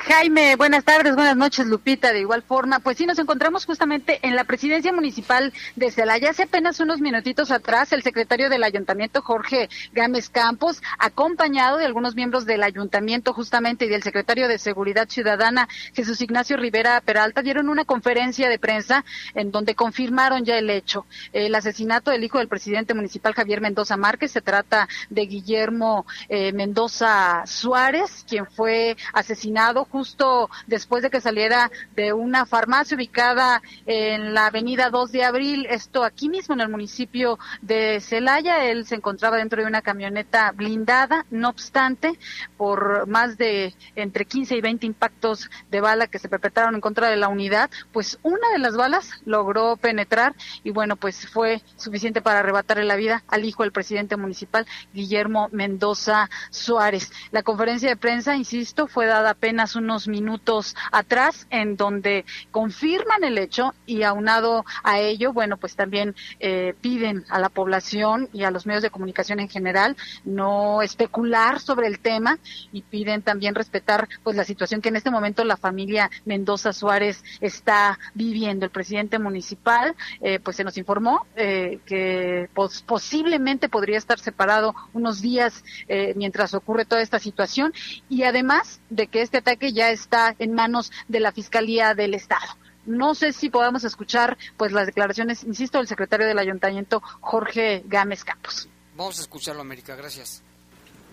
Jaime, 0.00 0.54
buenas 0.56 0.84
tardes, 0.84 1.14
buenas 1.14 1.36
noches, 1.36 1.66
Lupita. 1.66 2.12
De 2.12 2.20
igual 2.20 2.42
forma, 2.42 2.78
pues 2.78 2.98
sí, 2.98 3.06
nos 3.06 3.18
encontramos 3.18 3.66
justamente 3.66 4.20
en 4.22 4.36
la 4.36 4.44
presidencia 4.44 4.92
municipal 4.92 5.52
de 5.76 5.90
Celaya. 5.90 6.30
Hace 6.30 6.44
apenas 6.44 6.78
unos 6.80 7.00
minutitos 7.00 7.50
atrás, 7.50 7.92
el 7.92 8.02
secretario 8.02 8.48
del 8.48 8.64
ayuntamiento, 8.64 9.22
Jorge 9.22 9.68
Gámez 9.92 10.28
Campos, 10.28 10.82
acompañado 10.98 11.78
de 11.78 11.86
algunos 11.86 12.14
miembros 12.14 12.46
del 12.46 12.62
ayuntamiento 12.62 13.32
justamente 13.32 13.86
y 13.86 13.88
del 13.88 14.02
secretario 14.02 14.46
de 14.46 14.58
Seguridad 14.58 15.08
Ciudadana, 15.08 15.68
Jesús 15.94 16.20
Ignacio 16.20 16.56
Rivera 16.56 17.00
Peralta, 17.00 17.42
dieron 17.42 17.68
una 17.68 17.84
conferencia 17.84 18.48
de 18.48 18.58
prensa 18.58 19.04
en 19.34 19.50
donde 19.50 19.74
confirmaron 19.74 20.44
ya 20.44 20.58
el 20.58 20.70
hecho. 20.70 21.06
El 21.32 21.54
asesinato 21.54 22.10
del 22.10 22.24
hijo 22.24 22.38
del 22.38 22.48
presidente 22.48 22.94
municipal, 22.94 23.34
Javier 23.34 23.60
Mendoza 23.60 23.96
Márquez, 23.96 24.32
se 24.32 24.42
trata 24.42 24.88
de 25.10 25.26
Guillermo 25.26 26.06
eh, 26.28 26.52
Mendoza 26.52 27.42
Suárez, 27.46 28.24
quien 28.28 28.46
fue 28.46 28.96
asesinado 29.12 29.87
justo 29.90 30.50
después 30.66 31.02
de 31.02 31.10
que 31.10 31.20
saliera 31.20 31.70
de 31.94 32.12
una 32.12 32.46
farmacia 32.46 32.96
ubicada 32.96 33.62
en 33.86 34.34
la 34.34 34.46
avenida 34.46 34.90
2 34.90 35.12
de 35.12 35.24
abril, 35.24 35.66
esto 35.70 36.04
aquí 36.04 36.28
mismo 36.28 36.54
en 36.54 36.60
el 36.60 36.68
municipio 36.68 37.38
de 37.62 38.00
Celaya. 38.00 38.64
Él 38.64 38.86
se 38.86 38.94
encontraba 38.94 39.36
dentro 39.36 39.62
de 39.62 39.68
una 39.68 39.82
camioneta 39.82 40.52
blindada, 40.52 41.26
no 41.30 41.48
obstante, 41.48 42.18
por 42.56 43.06
más 43.06 43.38
de 43.38 43.74
entre 43.96 44.24
15 44.24 44.56
y 44.56 44.60
20 44.60 44.86
impactos 44.86 45.50
de 45.70 45.80
bala 45.80 46.06
que 46.06 46.18
se 46.18 46.28
perpetraron 46.28 46.74
en 46.74 46.80
contra 46.80 47.08
de 47.08 47.16
la 47.16 47.28
unidad, 47.28 47.70
pues 47.92 48.18
una 48.22 48.48
de 48.52 48.58
las 48.58 48.76
balas 48.76 49.10
logró 49.24 49.76
penetrar 49.76 50.34
y 50.64 50.70
bueno, 50.70 50.96
pues 50.96 51.26
fue 51.28 51.62
suficiente 51.76 52.22
para 52.22 52.40
arrebatarle 52.40 52.84
la 52.84 52.96
vida 52.96 53.22
al 53.28 53.44
hijo 53.44 53.62
del 53.62 53.72
presidente 53.72 54.16
municipal, 54.16 54.66
Guillermo 54.92 55.48
Mendoza 55.52 56.28
Suárez. 56.50 57.10
La 57.30 57.42
conferencia 57.42 57.88
de 57.88 57.96
prensa, 57.96 58.36
insisto, 58.36 58.86
fue 58.86 59.06
dada 59.06 59.30
apenas 59.30 59.76
unos 59.78 60.08
minutos 60.08 60.76
atrás, 60.92 61.46
en 61.50 61.76
donde 61.76 62.24
confirman 62.50 63.24
el 63.24 63.38
hecho 63.38 63.74
y 63.86 64.02
aunado 64.02 64.64
a 64.82 64.98
ello, 64.98 65.32
bueno, 65.32 65.56
pues 65.56 65.76
también 65.76 66.14
eh, 66.40 66.74
piden 66.80 67.24
a 67.28 67.38
la 67.38 67.48
población 67.48 68.28
y 68.32 68.44
a 68.44 68.50
los 68.50 68.66
medios 68.66 68.82
de 68.82 68.90
comunicación 68.90 69.40
en 69.40 69.48
general 69.48 69.96
no 70.24 70.82
especular 70.82 71.60
sobre 71.60 71.86
el 71.86 71.98
tema 72.00 72.38
y 72.72 72.82
piden 72.82 73.22
también 73.22 73.54
respetar 73.54 74.08
pues 74.22 74.36
la 74.36 74.44
situación 74.44 74.80
que 74.80 74.88
en 74.88 74.96
este 74.96 75.10
momento 75.10 75.44
la 75.44 75.56
familia 75.56 76.10
Mendoza 76.24 76.72
Suárez 76.72 77.24
está 77.40 77.98
viviendo. 78.14 78.64
El 78.64 78.70
presidente 78.70 79.18
municipal 79.18 79.94
eh, 80.20 80.38
pues 80.40 80.56
se 80.56 80.64
nos 80.64 80.76
informó 80.78 81.26
eh, 81.36 81.80
que 81.86 82.48
pues, 82.54 82.82
posiblemente 82.82 83.68
podría 83.68 83.98
estar 83.98 84.18
separado 84.18 84.74
unos 84.92 85.20
días 85.20 85.64
eh, 85.88 86.12
mientras 86.16 86.54
ocurre 86.54 86.84
toda 86.84 87.02
esta 87.02 87.18
situación 87.18 87.72
y 88.08 88.22
además 88.22 88.80
de 88.90 89.06
que 89.06 89.22
este 89.22 89.38
ataque 89.38 89.57
ya 89.72 89.90
está 89.90 90.34
en 90.38 90.54
manos 90.54 90.92
de 91.08 91.20
la 91.20 91.32
Fiscalía 91.32 91.94
del 91.94 92.14
Estado. 92.14 92.46
No 92.86 93.14
sé 93.14 93.32
si 93.32 93.50
podamos 93.50 93.84
escuchar 93.84 94.38
pues 94.56 94.72
las 94.72 94.86
declaraciones, 94.86 95.44
insisto, 95.44 95.78
del 95.78 95.88
secretario 95.88 96.26
del 96.26 96.38
Ayuntamiento, 96.38 97.02
Jorge 97.20 97.84
Gámez 97.86 98.24
Campos. 98.24 98.68
Vamos 98.96 99.18
a 99.18 99.22
escucharlo, 99.22 99.60
América, 99.60 99.94
gracias. 99.94 100.42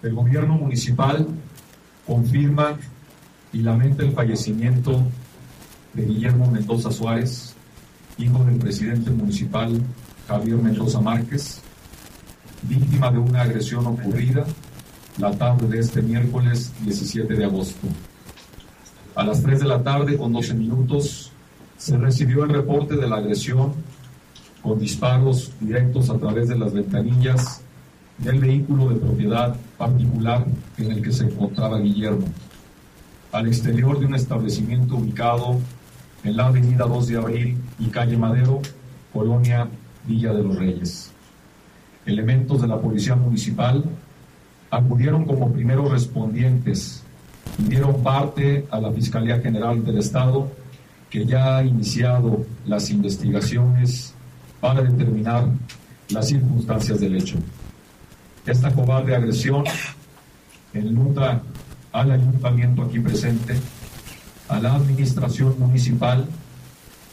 El 0.01 0.13
gobierno 0.13 0.53
municipal 0.53 1.27
confirma 2.07 2.77
y 3.51 3.59
lamenta 3.59 4.03
el 4.03 4.13
fallecimiento 4.13 5.01
de 5.93 6.05
Guillermo 6.05 6.49
Mendoza 6.49 6.91
Suárez, 6.91 7.53
hijo 8.17 8.43
del 8.43 8.57
presidente 8.57 9.09
municipal 9.09 9.81
Javier 10.27 10.57
Mendoza 10.57 10.99
Márquez, 10.99 11.61
víctima 12.63 13.11
de 13.11 13.19
una 13.19 13.41
agresión 13.41 13.85
ocurrida 13.85 14.45
la 15.17 15.31
tarde 15.31 15.67
de 15.67 15.79
este 15.79 16.01
miércoles 16.01 16.71
17 16.81 17.33
de 17.33 17.45
agosto. 17.45 17.87
A 19.15 19.23
las 19.23 19.41
3 19.41 19.61
de 19.61 19.65
la 19.65 19.81
tarde, 19.81 20.17
con 20.17 20.33
12 20.33 20.55
minutos, 20.55 21.31
se 21.77 21.97
recibió 21.97 22.43
el 22.43 22.49
reporte 22.49 22.97
de 22.97 23.07
la 23.07 23.15
agresión 23.15 23.71
con 24.61 24.77
disparos 24.77 25.53
directos 25.61 26.09
a 26.09 26.17
través 26.17 26.49
de 26.49 26.57
las 26.57 26.73
ventanillas 26.73 27.61
del 28.17 28.39
vehículo 28.39 28.89
de 28.89 28.95
propiedad 28.95 29.55
particular 29.77 30.45
en 30.77 30.91
el 30.91 31.01
que 31.01 31.13
se 31.13 31.25
encontraba 31.27 31.79
Guillermo, 31.79 32.25
al 33.31 33.47
exterior 33.47 33.97
de 33.99 34.05
un 34.05 34.15
establecimiento 34.15 34.95
ubicado 34.95 35.59
en 36.25 36.35
la 36.35 36.47
avenida 36.47 36.83
2 36.83 37.07
de 37.07 37.15
Abril 37.15 37.57
y 37.79 37.85
calle 37.85 38.17
Madero, 38.17 38.61
Colonia 39.13 39.69
Villa 40.05 40.33
de 40.33 40.43
los 40.43 40.57
Reyes. 40.57 41.11
Elementos 42.05 42.61
de 42.61 42.67
la 42.67 42.81
Policía 42.81 43.15
Municipal 43.15 43.81
acudieron 44.69 45.23
como 45.23 45.53
primeros 45.53 45.89
respondientes 45.89 47.04
dieron 47.57 48.01
parte 48.03 48.67
a 48.71 48.79
la 48.79 48.91
Fiscalía 48.91 49.39
General 49.39 49.83
del 49.83 49.99
Estado, 49.99 50.51
que 51.09 51.25
ya 51.25 51.57
ha 51.57 51.63
iniciado 51.63 52.45
las 52.65 52.89
investigaciones 52.89 54.13
para 54.59 54.81
determinar 54.81 55.47
las 56.09 56.27
circunstancias 56.27 56.99
del 56.99 57.15
hecho. 57.15 57.37
Esta 58.45 58.71
cobarde 58.71 59.15
agresión 59.15 59.63
enluta 60.73 61.41
al 61.91 62.11
ayuntamiento 62.11 62.83
aquí 62.83 62.99
presente, 62.99 63.55
a 64.49 64.59
la 64.59 64.75
administración 64.75 65.55
municipal 65.57 66.27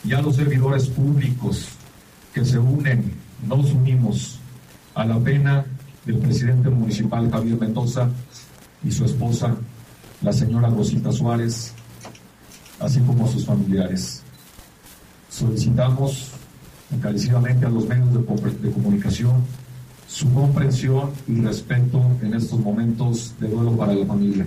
y 0.04 0.12
a 0.12 0.20
los 0.20 0.36
servidores 0.36 0.88
públicos 0.88 1.68
que 2.34 2.44
se 2.44 2.58
unen, 2.58 3.12
nos 3.46 3.72
unimos 3.72 4.40
a 4.94 5.04
la 5.04 5.18
pena 5.18 5.64
del 6.04 6.18
presidente 6.18 6.68
municipal 6.68 7.30
Javier 7.30 7.58
Mendoza 7.58 8.08
y 8.84 8.90
su 8.90 9.04
esposa, 9.04 9.54
la 10.22 10.32
señora 10.32 10.68
Rosita 10.68 11.10
Suárez, 11.10 11.74
así 12.80 13.00
como 13.00 13.26
sus 13.26 13.44
familiares. 13.44 14.22
Solicitamos 15.28 16.30
encarecidamente 16.92 17.66
a 17.66 17.70
los 17.70 17.86
medios 17.86 18.12
de, 18.12 18.70
comunicación 18.70 19.42
su 20.06 20.32
comprensión 20.32 21.10
y 21.26 21.40
respeto 21.40 22.02
en 22.20 22.34
estos 22.34 22.60
momentos 22.60 23.34
de 23.40 23.48
duelo 23.48 23.72
para 23.76 23.94
la 23.94 24.04
familia. 24.04 24.44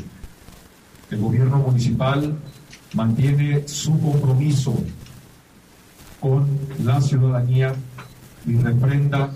El 1.10 1.20
gobierno 1.20 1.58
municipal 1.58 2.38
mantiene 2.94 3.68
su 3.68 4.00
compromiso 4.00 4.76
con 6.20 6.48
la 6.84 7.02
ciudadanía 7.02 7.74
y 8.46 8.56
reprenda 8.58 9.32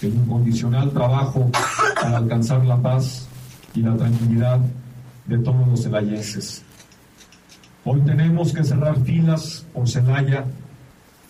el 0.00 0.14
incondicional 0.14 0.92
trabajo 0.92 1.50
para 2.00 2.18
alcanzar 2.18 2.64
la 2.64 2.80
paz 2.80 3.26
y 3.74 3.80
la 3.82 3.96
tranquilidad 3.96 4.60
de 5.28 5.38
todos 5.38 5.68
los 5.68 5.82
celayenses. 5.82 6.64
Hoy 7.84 8.00
tenemos 8.00 8.52
que 8.52 8.64
cerrar 8.64 8.98
filas 9.04 9.64
por 9.72 9.88
Celaya, 9.88 10.44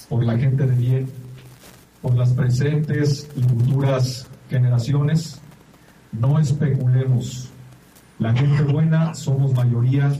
por 0.09 0.24
la 0.24 0.38
gente 0.38 0.66
de 0.66 0.74
bien, 0.74 1.11
por 2.01 2.14
las 2.14 2.32
presentes 2.32 3.28
y 3.36 3.42
futuras 3.42 4.26
generaciones. 4.49 5.40
No 6.12 6.38
especulemos. 6.38 7.51
La 8.18 8.32
gente 8.32 8.62
buena 8.62 9.14
somos 9.14 9.53
mayoría 9.55 10.11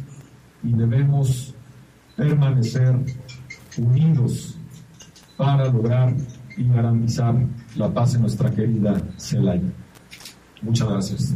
y 0.63 0.73
debemos 0.73 1.55
permanecer 2.17 2.97
unidos 3.79 4.57
para 5.37 5.71
lograr 5.71 6.15
y 6.57 6.69
garantizar 6.69 7.35
la 7.77 7.93
paz 7.93 8.15
en 8.15 8.23
nuestra 8.23 8.51
querida 8.51 9.01
Celaya. 9.17 9.71
Muchas 10.63 10.89
gracias. 10.89 11.35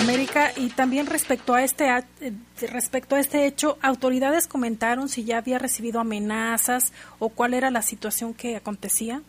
América 0.00 0.52
y 0.56 0.68
también 0.68 1.06
respecto 1.06 1.54
a 1.54 1.62
este 1.62 1.88
eh, 2.20 2.32
respecto 2.70 3.16
a 3.16 3.20
este 3.20 3.46
hecho, 3.46 3.78
autoridades 3.82 4.46
comentaron 4.46 5.08
si 5.08 5.24
ya 5.24 5.38
había 5.38 5.58
recibido 5.58 6.00
amenazas 6.00 6.92
o 7.18 7.28
cuál 7.28 7.54
era 7.54 7.70
la 7.70 7.82
situación 7.82 8.34
que 8.34 8.56
acontecía. 8.56 9.22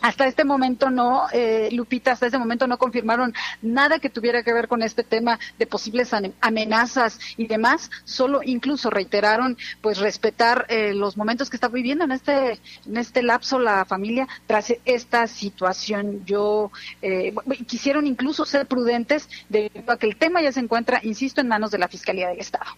Hasta 0.00 0.26
este 0.26 0.44
momento 0.44 0.90
no, 0.90 1.26
eh, 1.32 1.68
Lupita, 1.72 2.12
hasta 2.12 2.26
este 2.26 2.38
momento 2.38 2.66
no 2.66 2.78
confirmaron 2.78 3.34
nada 3.62 3.98
que 3.98 4.08
tuviera 4.08 4.42
que 4.42 4.52
ver 4.52 4.68
con 4.68 4.82
este 4.82 5.04
tema 5.04 5.38
de 5.58 5.66
posibles 5.66 6.12
amenazas 6.40 7.18
y 7.36 7.46
demás, 7.46 7.90
solo 8.04 8.40
incluso 8.42 8.90
reiteraron 8.90 9.58
pues 9.80 9.98
respetar 9.98 10.66
eh, 10.68 10.94
los 10.94 11.16
momentos 11.16 11.50
que 11.50 11.56
está 11.56 11.68
viviendo 11.68 12.04
en 12.04 12.12
este, 12.12 12.60
en 12.86 12.96
este 12.96 13.22
lapso 13.22 13.58
la 13.58 13.84
familia 13.84 14.26
tras 14.46 14.72
esta 14.84 15.26
situación. 15.26 16.24
Yo 16.24 16.70
eh, 17.02 17.34
quisieron 17.66 18.06
incluso 18.06 18.44
ser 18.44 18.66
prudentes 18.66 19.28
debido 19.48 19.92
a 19.92 19.98
que 19.98 20.06
el 20.06 20.16
tema 20.16 20.40
ya 20.42 20.52
se 20.52 20.60
encuentra, 20.60 21.00
insisto, 21.02 21.40
en 21.40 21.48
manos 21.48 21.70
de 21.70 21.78
la 21.78 21.88
Fiscalía 21.88 22.28
del 22.28 22.40
Estado. 22.40 22.70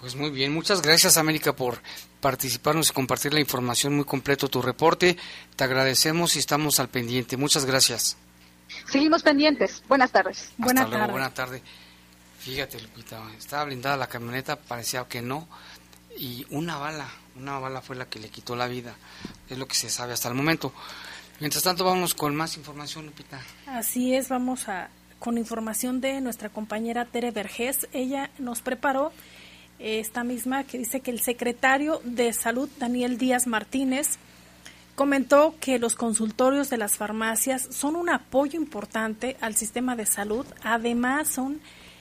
Pues 0.00 0.16
muy 0.16 0.30
bien, 0.30 0.54
muchas 0.54 0.80
gracias 0.80 1.18
América 1.18 1.54
por 1.54 1.82
participarnos 2.20 2.88
y 2.88 2.92
compartir 2.92 3.34
la 3.34 3.40
información 3.40 3.94
muy 3.94 4.04
completo 4.04 4.48
tu 4.48 4.62
reporte. 4.62 5.18
Te 5.56 5.64
agradecemos 5.64 6.36
y 6.36 6.38
estamos 6.38 6.80
al 6.80 6.88
pendiente. 6.88 7.36
Muchas 7.36 7.66
gracias. 7.66 8.16
Seguimos 8.90 9.22
pendientes. 9.22 9.82
Buenas 9.88 10.10
tardes. 10.10 10.52
Buenas 10.56 10.88
tardes. 10.88 11.10
Buenas 11.10 11.34
tardes. 11.34 11.62
Fíjate, 12.38 12.80
Lupita, 12.80 13.22
estaba 13.36 13.64
blindada 13.64 13.98
la 13.98 14.06
camioneta, 14.06 14.56
parecía 14.56 15.04
que 15.06 15.20
no, 15.20 15.46
y 16.16 16.46
una 16.48 16.78
bala, 16.78 17.06
una 17.36 17.58
bala 17.58 17.82
fue 17.82 17.96
la 17.96 18.08
que 18.08 18.18
le 18.18 18.30
quitó 18.30 18.56
la 18.56 18.66
vida. 18.66 18.94
Es 19.50 19.58
lo 19.58 19.68
que 19.68 19.74
se 19.74 19.90
sabe 19.90 20.14
hasta 20.14 20.28
el 20.28 20.34
momento. 20.34 20.72
Mientras 21.40 21.62
tanto, 21.62 21.84
vamos 21.84 22.14
con 22.14 22.34
más 22.34 22.56
información, 22.56 23.04
Lupita. 23.04 23.40
Así 23.66 24.14
es, 24.14 24.30
vamos 24.30 24.68
a 24.68 24.88
con 25.18 25.36
información 25.36 26.00
de 26.00 26.22
nuestra 26.22 26.48
compañera 26.48 27.04
Tere 27.04 27.30
Vergés. 27.30 27.86
Ella 27.92 28.30
nos 28.38 28.62
preparó 28.62 29.12
esta 29.80 30.24
misma 30.24 30.64
que 30.64 30.78
dice 30.78 31.00
que 31.00 31.10
el 31.10 31.20
secretario 31.20 32.00
de 32.04 32.32
Salud, 32.32 32.68
Daniel 32.78 33.18
Díaz 33.18 33.46
Martínez, 33.46 34.18
comentó 34.94 35.54
que 35.60 35.78
los 35.78 35.94
consultorios 35.94 36.68
de 36.68 36.76
las 36.76 36.96
farmacias 36.96 37.66
son 37.70 37.96
un 37.96 38.10
apoyo 38.10 38.60
importante 38.60 39.36
al 39.40 39.56
sistema 39.56 39.96
de 39.96 40.04
salud, 40.04 40.44
además 40.62 41.28
son 41.28 41.60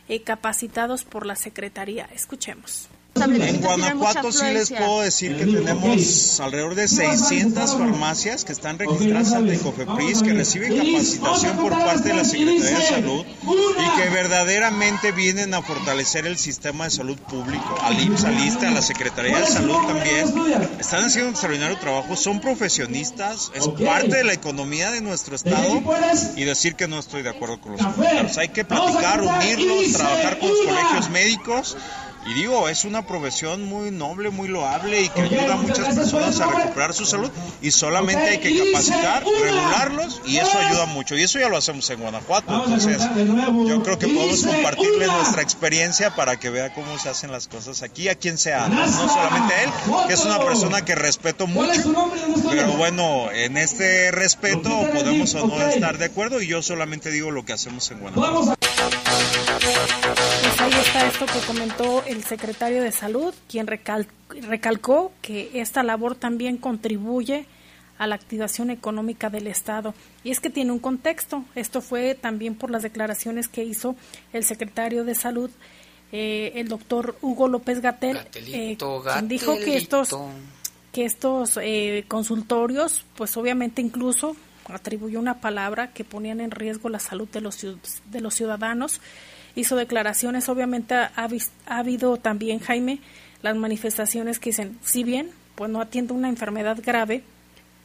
eh, 0.09 0.21
capacitados 0.21 1.05
por 1.05 1.25
la 1.25 1.35
Secretaría. 1.35 2.09
Escuchemos. 2.13 2.89
En 3.15 3.61
Guanajuato 3.61 4.31
sí 4.31 4.45
les 4.53 4.69
puedo 4.69 5.01
decir 5.01 5.35
que 5.35 5.45
tenemos 5.45 6.39
alrededor 6.39 6.75
de 6.75 6.87
600 6.87 7.75
farmacias 7.75 8.45
que 8.45 8.53
están 8.53 8.79
registradas 8.79 9.33
ante 9.33 9.57
Cofepris, 9.57 10.23
que 10.23 10.33
reciben 10.33 10.77
capacitación 10.77 11.57
por 11.57 11.71
parte 11.71 12.09
de 12.09 12.15
la 12.15 12.23
Secretaría 12.23 12.79
de 12.79 12.85
Salud 12.85 13.25
y 13.25 14.01
que 14.01 14.09
verdaderamente 14.09 15.11
vienen 15.11 15.53
a 15.53 15.61
fortalecer 15.61 16.27
el 16.27 16.37
sistema 16.37 16.85
de 16.85 16.91
salud 16.91 17.17
público, 17.17 17.77
al 17.81 17.99
IMSS, 17.99 18.23
al 18.23 18.39
ISTE, 18.39 18.67
a 18.67 18.71
la 18.71 18.81
Secretaría 18.81 19.37
de 19.37 19.47
Salud 19.47 19.77
también. 19.85 20.27
Están 20.79 21.03
haciendo 21.03 21.29
un 21.29 21.33
extraordinario 21.33 21.77
trabajo, 21.77 22.15
son 22.15 22.39
profesionistas, 22.39 23.51
es 23.53 23.67
parte 23.67 24.15
de 24.15 24.23
la 24.23 24.33
economía 24.33 24.91
de 24.91 25.01
nuestro 25.01 25.35
Estado 25.35 25.81
y 26.35 26.45
decir 26.45 26.75
que 26.75 26.87
no 26.87 26.99
estoy 26.99 27.23
de 27.23 27.29
acuerdo 27.29 27.59
con 27.59 27.73
los 27.73 27.81
comentarios. 27.81 28.37
Hay 28.37 28.49
que 28.49 28.63
platicar, 28.63 29.21
unirlos, 29.21 29.93
trabajar 29.93 30.39
con 30.39 30.49
los 30.49 30.59
colegios 30.59 31.09
médicos 31.09 31.77
y 32.25 32.33
digo, 32.33 32.67
es 32.69 32.85
una 32.85 33.05
profesión 33.05 33.63
muy 33.63 33.91
noble, 33.91 34.29
muy 34.29 34.47
loable 34.47 35.01
y 35.01 35.09
que 35.09 35.21
ayuda 35.21 35.53
a 35.53 35.57
muchas 35.57 35.95
personas 35.95 36.39
a 36.39 36.47
recuperar 36.47 36.93
su 36.93 37.05
salud 37.05 37.31
y 37.61 37.71
solamente 37.71 38.21
hay 38.21 38.37
que 38.39 38.57
capacitar, 38.57 39.23
regularlos 39.23 40.21
y 40.25 40.37
eso 40.37 40.57
ayuda 40.57 40.85
mucho. 40.87 41.15
Y 41.15 41.23
eso 41.23 41.39
ya 41.39 41.49
lo 41.49 41.57
hacemos 41.57 41.89
en 41.89 41.99
Guanajuato. 42.01 42.63
Entonces, 42.65 43.01
yo 43.67 43.83
creo 43.83 43.97
que 43.97 44.07
podemos 44.07 44.43
compartirle 44.43 45.07
nuestra 45.07 45.41
experiencia 45.41 46.15
para 46.15 46.39
que 46.39 46.49
vea 46.49 46.73
cómo 46.73 46.99
se 46.99 47.09
hacen 47.09 47.31
las 47.31 47.47
cosas 47.47 47.81
aquí, 47.83 48.09
a 48.09 48.15
quien 48.15 48.37
sea, 48.37 48.67
no 48.67 48.85
solamente 48.87 49.53
a 49.53 49.63
él, 49.63 49.69
que 50.07 50.13
es 50.13 50.25
una 50.25 50.39
persona 50.39 50.83
que 50.83 50.95
respeto 50.95 51.47
mucho. 51.47 51.81
Pero 52.49 52.73
bueno, 52.73 53.31
en 53.31 53.57
este 53.57 54.11
respeto 54.11 54.69
podemos 54.93 55.33
o 55.35 55.47
no 55.47 55.61
estar 55.67 55.97
de 55.97 56.05
acuerdo 56.05 56.41
y 56.41 56.47
yo 56.47 56.61
solamente 56.61 57.11
digo 57.11 57.31
lo 57.31 57.45
que 57.45 57.53
hacemos 57.53 57.89
en 57.91 57.99
Guanajuato. 57.99 58.58
Pues 60.41 60.61
ahí 60.61 60.71
está 60.73 61.07
esto 61.07 61.25
que 61.25 61.39
comentó 61.45 62.03
el 62.05 62.23
secretario 62.23 62.81
de 62.81 62.91
Salud, 62.91 63.33
quien 63.49 63.67
recalcó 63.67 65.11
que 65.21 65.51
esta 65.53 65.83
labor 65.83 66.15
también 66.15 66.57
contribuye 66.57 67.45
a 67.97 68.07
la 68.07 68.15
activación 68.15 68.69
económica 68.69 69.29
del 69.29 69.47
Estado. 69.47 69.93
Y 70.23 70.31
es 70.31 70.39
que 70.39 70.49
tiene 70.49 70.71
un 70.71 70.79
contexto. 70.79 71.43
Esto 71.53 71.81
fue 71.81 72.15
también 72.15 72.55
por 72.55 72.71
las 72.71 72.81
declaraciones 72.81 73.47
que 73.47 73.63
hizo 73.63 73.95
el 74.33 74.43
secretario 74.43 75.03
de 75.03 75.15
Salud, 75.15 75.51
eh, 76.11 76.53
el 76.55 76.69
doctor 76.69 77.17
Hugo 77.21 77.47
López 77.47 77.81
Gatel, 77.81 78.17
eh, 78.33 78.77
dijo 79.23 79.57
que 79.57 79.77
estos 79.77 80.15
que 80.91 81.05
estos 81.05 81.59
eh, 81.61 82.03
consultorios, 82.07 83.05
pues 83.15 83.37
obviamente 83.37 83.79
incluso 83.79 84.35
atribuyó 84.73 85.19
una 85.19 85.41
palabra 85.41 85.91
que 85.93 86.03
ponían 86.03 86.41
en 86.41 86.51
riesgo 86.51 86.89
la 86.89 86.99
salud 86.99 87.27
de 87.29 87.41
los 87.41 87.65
de 88.11 88.21
los 88.21 88.33
ciudadanos 88.35 89.01
hizo 89.55 89.75
declaraciones. 89.75 90.49
Obviamente 90.49 90.95
ha, 90.95 91.29
habido 91.65 92.17
también, 92.17 92.59
Jaime, 92.59 92.99
las 93.41 93.55
manifestaciones 93.55 94.39
que 94.39 94.49
dicen, 94.51 94.79
si 94.83 95.03
bien, 95.03 95.31
pues 95.55 95.69
no 95.69 95.81
atiende 95.81 96.13
una 96.13 96.29
enfermedad 96.29 96.77
grave, 96.83 97.23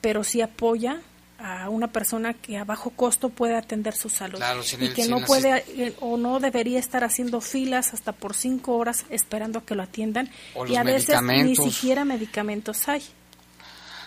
pero 0.00 0.24
sí 0.24 0.40
apoya 0.40 1.00
a 1.38 1.68
una 1.68 1.88
persona 1.88 2.32
que 2.32 2.56
a 2.56 2.64
bajo 2.64 2.90
costo 2.90 3.28
puede 3.28 3.56
atender 3.56 3.94
su 3.94 4.08
salud 4.08 4.40
y 4.78 4.88
que 4.90 5.08
no 5.08 5.20
puede 5.24 5.64
eh, 5.76 5.94
o 6.00 6.16
no 6.16 6.38
debería 6.38 6.78
estar 6.78 7.02
haciendo 7.02 7.40
filas 7.40 7.92
hasta 7.92 8.12
por 8.12 8.34
cinco 8.34 8.76
horas 8.76 9.04
esperando 9.10 9.58
a 9.58 9.64
que 9.64 9.74
lo 9.74 9.82
atiendan 9.82 10.30
y 10.68 10.76
a 10.76 10.84
veces 10.84 11.20
ni 11.22 11.56
siquiera 11.56 12.04
medicamentos 12.04 12.88
hay. 12.88 13.02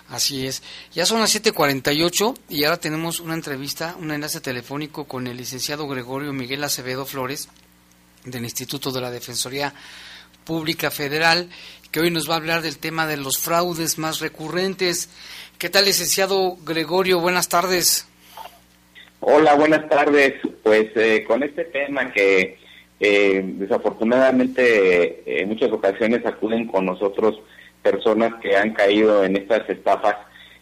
Así 0.09 0.47
es. 0.47 0.63
Ya 0.93 1.05
son 1.05 1.19
las 1.19 1.35
7:48 1.35 2.35
y 2.49 2.63
ahora 2.63 2.79
tenemos 2.79 3.19
una 3.19 3.33
entrevista, 3.33 3.95
un 3.99 4.11
enlace 4.11 4.39
telefónico 4.39 5.05
con 5.05 5.27
el 5.27 5.37
licenciado 5.37 5.87
Gregorio 5.87 6.31
Miguel 6.31 6.63
Acevedo 6.63 7.05
Flores 7.05 7.49
del 8.23 8.43
Instituto 8.43 8.91
de 8.91 9.01
la 9.01 9.11
Defensoría 9.11 9.73
Pública 10.45 10.91
Federal, 10.91 11.49
que 11.91 11.99
hoy 11.99 12.09
nos 12.09 12.29
va 12.29 12.35
a 12.35 12.37
hablar 12.37 12.61
del 12.61 12.77
tema 12.77 13.05
de 13.05 13.17
los 13.17 13.37
fraudes 13.37 13.97
más 13.97 14.21
recurrentes. 14.21 15.09
¿Qué 15.57 15.69
tal, 15.69 15.85
licenciado 15.85 16.55
Gregorio? 16.63 17.19
Buenas 17.19 17.49
tardes. 17.49 18.07
Hola, 19.19 19.55
buenas 19.55 19.89
tardes. 19.89 20.35
Pues 20.63 20.89
eh, 20.95 21.25
con 21.27 21.43
este 21.43 21.65
tema 21.65 22.13
que 22.13 22.57
eh, 22.99 23.41
desafortunadamente 23.43 25.41
en 25.41 25.49
muchas 25.49 25.71
ocasiones 25.71 26.25
acuden 26.25 26.67
con 26.67 26.85
nosotros 26.85 27.41
personas 27.89 28.33
que 28.41 28.55
han 28.57 28.73
caído 28.73 29.23
en 29.23 29.37
estas 29.37 29.69
estafas 29.69 30.15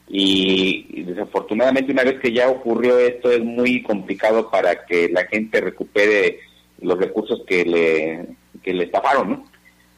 y, 0.07 1.03
desafortunadamente 1.03 1.91
una 1.91 2.03
vez 2.03 2.19
que 2.19 2.31
ya 2.31 2.49
ocurrió 2.49 2.99
esto 2.99 3.31
es 3.31 3.43
muy 3.43 3.81
complicado 3.81 4.51
para 4.51 4.85
que 4.85 5.09
la 5.09 5.25
gente 5.25 5.61
recupere 5.61 6.39
los 6.81 6.99
recursos 6.99 7.41
que 7.47 7.65
le, 7.65 8.25
que 8.61 8.73
le 8.73 8.83
estafaron, 8.83 9.29
¿no? 9.29 9.45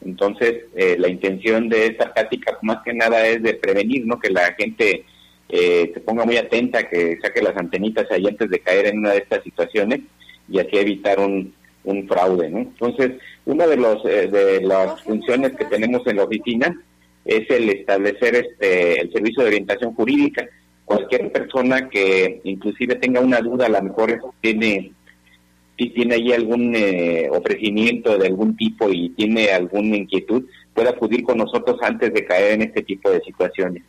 Entonces, 0.05 0.65
eh, 0.75 0.95
la 0.97 1.09
intención 1.09 1.67
de 1.67 1.87
esta 1.87 2.13
práctica 2.13 2.57
más 2.61 2.77
que 2.85 2.93
nada 2.93 3.27
es 3.27 3.41
de 3.41 3.55
prevenir, 3.55 4.05
¿no? 4.05 4.19
Que 4.19 4.29
la 4.29 4.53
gente 4.53 5.03
eh, 5.49 5.91
se 5.93 5.99
ponga 6.01 6.23
muy 6.23 6.37
atenta, 6.37 6.87
que 6.87 7.17
saque 7.21 7.41
las 7.41 7.57
antenitas 7.57 8.09
ahí 8.11 8.25
antes 8.27 8.49
de 8.49 8.59
caer 8.59 8.87
en 8.87 8.99
una 8.99 9.11
de 9.11 9.17
estas 9.17 9.43
situaciones 9.43 10.01
y 10.47 10.59
así 10.59 10.77
evitar 10.77 11.19
un, 11.19 11.53
un 11.87 12.07
fraude. 12.07 12.49
¿no? 12.49 12.59
Entonces, 12.59 13.13
una 13.45 13.65
de, 13.65 13.77
los, 13.77 14.05
eh, 14.05 14.27
de 14.27 14.61
las 14.61 15.01
funciones 15.01 15.53
que 15.53 15.65
tenemos 15.65 16.05
en 16.05 16.17
la 16.17 16.25
oficina 16.25 16.83
es 17.27 17.49
el 17.49 17.69
establecer 17.69 18.35
este, 18.35 19.01
el 19.01 19.11
servicio 19.11 19.43
de 19.43 19.49
orientación 19.49 19.93
jurídica. 19.93 20.47
Cualquier 20.85 21.31
persona 21.31 21.89
que 21.89 22.39
inclusive 22.45 22.95
tenga 22.95 23.19
una 23.19 23.39
duda, 23.41 23.65
a 23.65 23.69
lo 23.69 23.81
mejor 23.81 24.19
tiene 24.41 24.93
si 25.77 25.89
tiene 25.89 26.15
ahí 26.15 26.33
algún 26.33 26.75
eh, 26.75 27.29
ofrecimiento 27.31 28.17
de 28.17 28.27
algún 28.27 28.57
tipo 28.57 28.89
y 28.91 29.09
tiene 29.09 29.51
alguna 29.51 29.97
inquietud, 29.97 30.43
puede 30.73 30.89
acudir 30.89 31.23
con 31.23 31.37
nosotros 31.37 31.77
antes 31.83 32.11
de 32.13 32.25
caer 32.25 32.53
en 32.53 32.63
este 32.63 32.81
tipo 32.81 33.11
de 33.11 33.21
situaciones. 33.21 33.83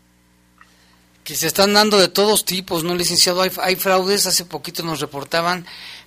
Que 1.24 1.34
se 1.34 1.46
están 1.46 1.72
dando 1.72 1.98
de 1.98 2.08
todos 2.08 2.44
tipos, 2.44 2.84
¿no, 2.84 2.94
licenciado? 2.94 3.40
Hay, 3.40 3.50
hay 3.62 3.76
fraudes, 3.76 4.26
hace 4.26 4.44
poquito 4.44 4.82
nos 4.82 5.00
reportaban 5.00 5.64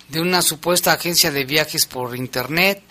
de 0.08 0.20
una 0.20 0.42
supuesta 0.42 0.92
agencia 0.92 1.32
de 1.32 1.44
viajes 1.44 1.86
por 1.86 2.16
internet, 2.16 2.82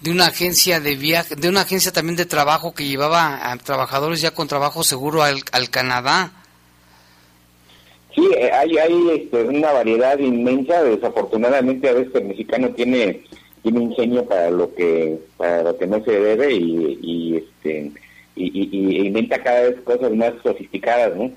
de 0.00 0.10
una 0.10 0.26
agencia 0.26 0.80
de 0.80 0.96
viaje, 0.96 1.36
de 1.36 1.48
una 1.48 1.62
agencia 1.62 1.92
también 1.92 2.16
de 2.16 2.26
trabajo 2.26 2.74
que 2.74 2.84
llevaba 2.84 3.50
a 3.50 3.56
trabajadores 3.58 4.20
ya 4.20 4.32
con 4.32 4.48
trabajo 4.48 4.82
seguro 4.82 5.22
al, 5.22 5.40
al 5.52 5.70
Canadá. 5.70 6.32
Sí, 8.14 8.28
eh, 8.36 8.50
hay, 8.52 8.76
hay 8.78 9.10
este, 9.10 9.42
una 9.44 9.72
variedad 9.72 10.18
inmensa. 10.18 10.82
Desafortunadamente, 10.82 11.88
a 11.88 11.92
veces 11.92 12.14
el 12.14 12.24
mexicano 12.24 12.70
tiene 12.70 13.22
tiene 13.62 13.82
ingenio 13.82 14.24
para 14.24 14.50
lo 14.50 14.74
que 14.74 15.18
para 15.36 15.62
lo 15.62 15.76
que 15.76 15.86
no 15.86 16.02
se 16.02 16.12
debe 16.12 16.50
y, 16.54 16.98
y 17.02 17.36
este 17.36 17.92
y, 18.36 19.06
inventa 19.06 19.42
cada 19.42 19.62
vez 19.62 19.80
cosas 19.82 20.12
más 20.12 20.32
sofisticadas, 20.42 21.14
¿no? 21.14 21.30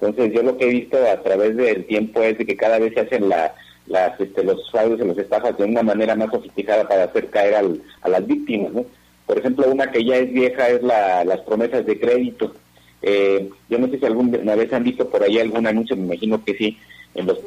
Entonces, 0.00 0.32
yo 0.32 0.42
lo 0.42 0.56
que 0.56 0.64
he 0.66 0.72
visto 0.72 0.96
a 0.96 1.20
través 1.22 1.56
del 1.56 1.84
tiempo 1.86 2.22
es 2.22 2.38
de 2.38 2.46
que 2.46 2.56
cada 2.56 2.78
vez 2.78 2.94
se 2.94 3.00
hacen 3.00 3.28
la, 3.28 3.54
las, 3.88 4.20
este, 4.20 4.44
los 4.44 4.70
fraudes 4.70 5.00
y 5.00 5.08
los 5.08 5.18
estafas 5.18 5.56
de 5.56 5.64
una 5.64 5.82
manera 5.82 6.14
más 6.14 6.30
sofisticada 6.30 6.86
para 6.86 7.04
hacer 7.04 7.28
caer 7.30 7.54
al, 7.54 7.82
a 8.02 8.08
las 8.08 8.26
víctimas, 8.26 8.72
¿no? 8.72 8.84
Por 9.26 9.38
ejemplo, 9.38 9.70
una 9.70 9.90
que 9.90 10.04
ya 10.04 10.16
es 10.16 10.32
vieja 10.32 10.68
es 10.68 10.82
la, 10.82 11.24
las 11.24 11.40
promesas 11.40 11.84
de 11.84 11.98
crédito 11.98 12.54
eh, 13.02 13.48
yo 13.68 13.78
no 13.78 13.88
sé 13.88 13.98
si 13.98 14.06
alguna 14.06 14.54
vez 14.56 14.72
han 14.72 14.84
visto 14.84 15.08
por 15.08 15.22
ahí 15.22 15.38
algún 15.38 15.66
anuncio, 15.66 15.96
me 15.96 16.04
imagino 16.04 16.44
que 16.44 16.54
sí, 16.54 16.78
en 17.14 17.26
los 17.26 17.38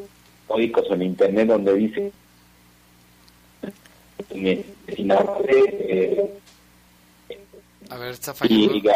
códigos 0.48 0.90
o 0.90 0.94
en 0.94 1.02
internet 1.04 1.48
donde 1.48 1.74
dice 1.74 2.12
a 7.90 7.98
ver, 7.98 8.12
está 8.12 8.34
fallando. 8.34 8.92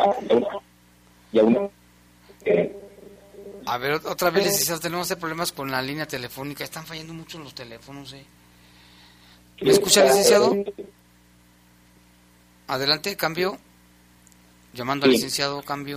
a 1.34 2.85
ver, 3.78 3.94
otra 3.94 4.30
vez, 4.30 4.46
licenciado, 4.46 4.80
tenemos 4.80 5.14
problemas 5.16 5.52
con 5.52 5.72
la 5.72 5.82
línea 5.82 6.08
telefónica. 6.08 6.64
Están 6.64 6.86
fallando 6.86 7.14
mucho 7.14 7.40
los 7.40 7.54
teléfonos, 7.56 8.14
¿eh? 8.14 8.26
¿Me 9.62 9.72
escucha, 9.72 10.04
licenciado? 10.04 10.56
Adelante, 12.68 13.16
cambio. 13.16 13.58
Llamando 14.74 15.06
al 15.06 15.12
licenciado, 15.12 15.62
cambio. 15.62 15.96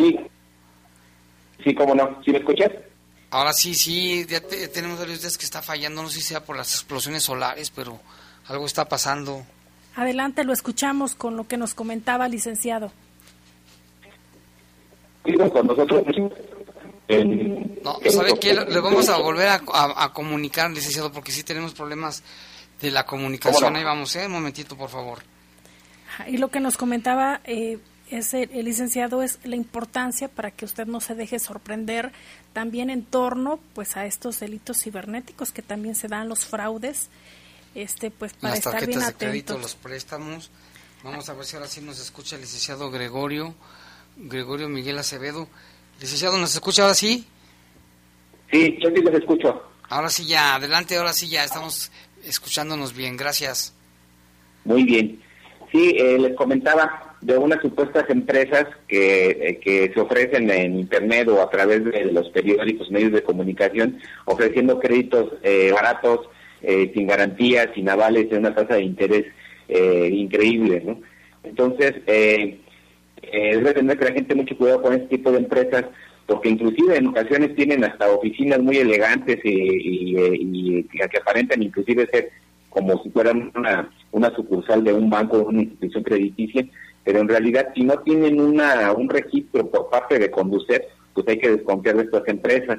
Sí, 1.62 1.74
cómo 1.74 1.94
no. 1.94 2.22
¿Sí 2.24 2.30
me 2.30 2.38
escuchas? 2.38 2.70
Ahora 3.30 3.52
sí, 3.52 3.74
sí, 3.74 4.24
ya 4.26 4.40
tenemos 4.72 4.98
varios 4.98 5.20
días 5.20 5.36
que 5.36 5.44
está 5.44 5.60
fallando, 5.60 6.02
no 6.02 6.08
sé 6.08 6.20
si 6.20 6.28
sea 6.28 6.44
por 6.44 6.56
las 6.56 6.72
explosiones 6.72 7.24
solares, 7.24 7.70
pero 7.70 8.00
algo 8.46 8.64
está 8.64 8.88
pasando. 8.88 9.44
Adelante, 9.96 10.44
lo 10.44 10.52
escuchamos 10.52 11.14
con 11.14 11.36
lo 11.36 11.46
que 11.46 11.56
nos 11.58 11.74
comentaba, 11.74 12.28
licenciado. 12.28 12.92
Con 15.52 15.66
nosotros. 15.66 16.04
No, 17.08 17.98
¿sabe 18.10 18.38
qué? 18.38 18.54
Le 18.54 18.80
vamos 18.80 19.08
a 19.08 19.16
volver 19.16 19.48
a, 19.48 20.12
comunicar, 20.12 20.70
licenciado, 20.70 21.10
porque 21.10 21.32
sí 21.32 21.42
tenemos 21.42 21.72
problemas 21.72 22.22
de 22.80 22.90
la 22.90 23.06
comunicación. 23.06 23.76
Ahí 23.76 23.84
vamos, 23.84 24.14
¿eh? 24.16 24.26
Un 24.26 24.32
momentito, 24.32 24.76
por 24.76 24.90
favor. 24.90 25.20
Y 26.26 26.36
lo 26.36 26.50
que 26.50 26.60
nos 26.60 26.76
comentaba 26.76 27.40
eh, 27.44 27.78
es 28.10 28.34
el, 28.34 28.50
licenciado 28.64 29.22
es 29.22 29.38
la 29.44 29.56
importancia 29.56 30.28
para 30.28 30.50
que 30.50 30.64
usted 30.64 30.86
no 30.86 31.00
se 31.00 31.14
deje 31.14 31.38
sorprender 31.38 32.12
también 32.52 32.90
en 32.90 33.04
torno 33.04 33.58
pues 33.74 33.96
a 33.96 34.06
estos 34.06 34.40
delitos 34.40 34.82
cibernéticos 34.82 35.52
que 35.52 35.62
también 35.62 35.94
se 35.94 36.08
dan 36.08 36.28
los 36.28 36.46
fraudes 36.46 37.08
este 37.74 38.10
pues 38.10 38.32
para 38.32 38.54
las 38.54 38.66
estar 38.66 38.86
bien 38.86 39.00
de 39.00 39.12
crédito 39.12 39.58
los 39.58 39.74
préstamos 39.74 40.50
vamos 41.04 41.28
a 41.28 41.34
ver 41.34 41.44
si 41.44 41.56
ahora 41.56 41.68
sí 41.68 41.80
nos 41.82 42.00
escucha 42.00 42.36
el 42.36 42.42
licenciado 42.42 42.90
Gregorio 42.90 43.54
Gregorio 44.16 44.68
Miguel 44.68 44.98
Acevedo 44.98 45.48
licenciado 46.00 46.38
nos 46.38 46.54
escucha 46.54 46.82
ahora 46.82 46.94
sí 46.94 47.26
sí 48.50 48.78
yo 48.80 48.90
sí 48.90 49.02
los 49.02 49.14
escucho 49.14 49.62
ahora 49.88 50.08
sí 50.08 50.26
ya 50.26 50.54
adelante 50.54 50.96
ahora 50.96 51.12
sí 51.12 51.28
ya 51.28 51.44
estamos 51.44 51.90
escuchándonos 52.24 52.94
bien 52.94 53.16
gracias 53.16 53.74
muy 54.64 54.84
bien 54.84 55.20
sí 55.72 55.94
eh, 55.98 56.18
les 56.18 56.34
comentaba 56.36 57.08
de 57.20 57.36
unas 57.36 57.60
supuestas 57.60 58.08
empresas 58.10 58.66
que, 58.86 59.30
eh, 59.30 59.60
que 59.60 59.90
se 59.92 60.00
ofrecen 60.00 60.50
en 60.50 60.78
Internet 60.78 61.28
o 61.28 61.42
a 61.42 61.50
través 61.50 61.84
de 61.84 62.12
los 62.12 62.28
periódicos, 62.30 62.90
medios 62.90 63.12
de 63.12 63.22
comunicación, 63.22 63.98
ofreciendo 64.24 64.78
créditos 64.78 65.32
eh, 65.42 65.72
baratos, 65.72 66.28
eh, 66.62 66.92
sin 66.94 67.08
garantías, 67.08 67.68
sin 67.74 67.88
avales, 67.88 68.30
de 68.30 68.38
una 68.38 68.54
tasa 68.54 68.74
de 68.74 68.82
interés 68.82 69.26
increíble. 69.68 70.82
¿no? 70.82 70.98
Entonces, 71.42 71.94
eh, 72.06 72.60
debe 73.22 73.74
tener 73.74 73.98
que 73.98 74.04
la 74.04 74.12
gente 74.12 74.34
mucho 74.34 74.56
cuidado 74.56 74.82
con 74.82 74.94
este 74.94 75.16
tipo 75.16 75.30
de 75.30 75.38
empresas, 75.38 75.84
porque 76.26 76.50
inclusive 76.50 76.96
en 76.96 77.08
ocasiones 77.08 77.54
tienen 77.56 77.84
hasta 77.84 78.10
oficinas 78.10 78.60
muy 78.60 78.76
elegantes 78.76 79.38
y, 79.44 79.50
y, 79.50 80.84
que 80.84 81.18
aparentan 81.18 81.62
inclusive 81.62 82.06
ser 82.06 82.30
como 82.68 83.02
si 83.02 83.10
fueran 83.10 83.50
una, 83.56 83.90
una 84.12 84.34
sucursal 84.34 84.84
de 84.84 84.92
un 84.92 85.10
banco 85.10 85.38
o 85.38 85.48
una 85.48 85.62
institución 85.62 86.04
crediticia, 86.04 86.66
pero 87.04 87.20
en 87.20 87.28
realidad 87.28 87.68
si 87.74 87.82
no 87.82 87.98
tienen 88.00 88.40
una, 88.40 88.92
un 88.92 89.08
registro 89.08 89.68
por 89.70 89.88
parte 89.88 90.18
de 90.18 90.30
conducir, 90.30 90.82
pues 91.14 91.26
hay 91.28 91.38
que 91.38 91.50
desconfiar 91.50 91.96
de 91.96 92.04
estas 92.04 92.28
empresas. 92.28 92.78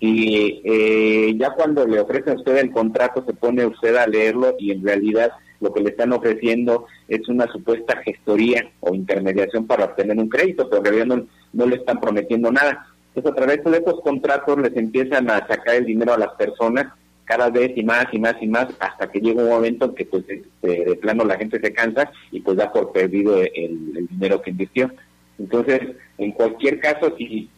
Y 0.00 0.62
eh, 0.64 1.34
ya 1.36 1.50
cuando 1.50 1.84
le 1.84 1.98
ofrecen 1.98 2.34
a 2.34 2.36
usted 2.36 2.56
el 2.58 2.70
contrato, 2.70 3.24
se 3.26 3.34
pone 3.34 3.66
usted 3.66 3.96
a 3.96 4.06
leerlo 4.06 4.54
y 4.58 4.70
en 4.70 4.84
realidad 4.84 5.32
lo 5.60 5.72
que 5.72 5.80
le 5.80 5.90
están 5.90 6.12
ofreciendo 6.12 6.86
es 7.08 7.28
una 7.28 7.46
supuesta 7.48 7.96
gestoría 8.02 8.70
o 8.80 8.94
intermediación 8.94 9.66
para 9.66 9.86
obtener 9.86 10.16
un 10.18 10.28
crédito, 10.28 10.68
pero 10.68 10.78
en 10.78 10.84
realidad 10.84 11.26
no, 11.52 11.66
le 11.66 11.76
están 11.76 12.00
prometiendo 12.00 12.50
nada. 12.50 12.86
Entonces 13.14 13.32
a 13.32 13.34
través 13.34 13.64
de 13.64 13.78
estos 13.78 14.00
contratos 14.02 14.58
les 14.58 14.76
empiezan 14.76 15.30
a 15.30 15.46
sacar 15.46 15.74
el 15.74 15.86
dinero 15.86 16.14
a 16.14 16.18
las 16.18 16.32
personas 16.34 16.92
cada 17.24 17.50
vez 17.50 17.72
y 17.76 17.82
más 17.82 18.06
y 18.12 18.18
más 18.18 18.36
y 18.40 18.46
más 18.46 18.68
hasta 18.78 19.10
que 19.10 19.20
llega 19.20 19.42
un 19.42 19.50
momento 19.50 19.86
en 19.86 19.94
que 19.94 20.06
pues 20.06 20.24
de, 20.26 20.98
plano 21.00 21.24
la 21.24 21.36
gente 21.36 21.60
se 21.60 21.72
cansa 21.72 22.10
y 22.30 22.40
pues 22.40 22.56
da 22.56 22.72
por 22.72 22.92
perdido 22.92 23.42
el, 23.42 24.06
dinero 24.10 24.40
que 24.40 24.50
invirtió. 24.50 24.90
Entonces, 25.38 25.80
en 26.16 26.32
cualquier 26.32 26.80
caso, 26.80 27.14
si 27.16 27.50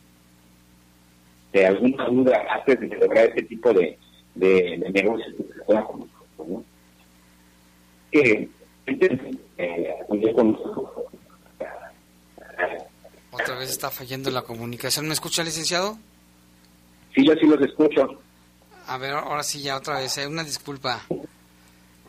de 1.53 1.67
alguna 1.67 2.07
duda 2.07 2.43
antes 2.51 2.81
de 2.81 2.89
celebrar 2.89 3.27
este 3.27 3.43
tipo 3.43 3.73
de, 3.73 3.97
de, 4.35 4.91
negocios 4.93 5.35
que 8.11 8.49
eh, 8.87 10.05
otra 13.31 13.55
vez 13.57 13.71
está 13.71 13.91
fallando 13.91 14.31
la 14.31 14.43
comunicación. 14.43 15.07
¿Me 15.07 15.15
escucha, 15.15 15.43
licenciado? 15.45 15.97
Sí, 17.15 17.27
yo 17.27 17.35
sí 17.35 17.47
los 17.47 17.61
escucho. 17.61 18.21
A 18.87 18.99
ver, 18.99 19.13
ahora 19.13 19.43
sí 19.43 19.63
ya 19.63 19.77
otra 19.77 19.99
vez, 19.99 20.17
¿eh? 20.19 20.27
una 20.27 20.45
disculpa. 20.45 21.03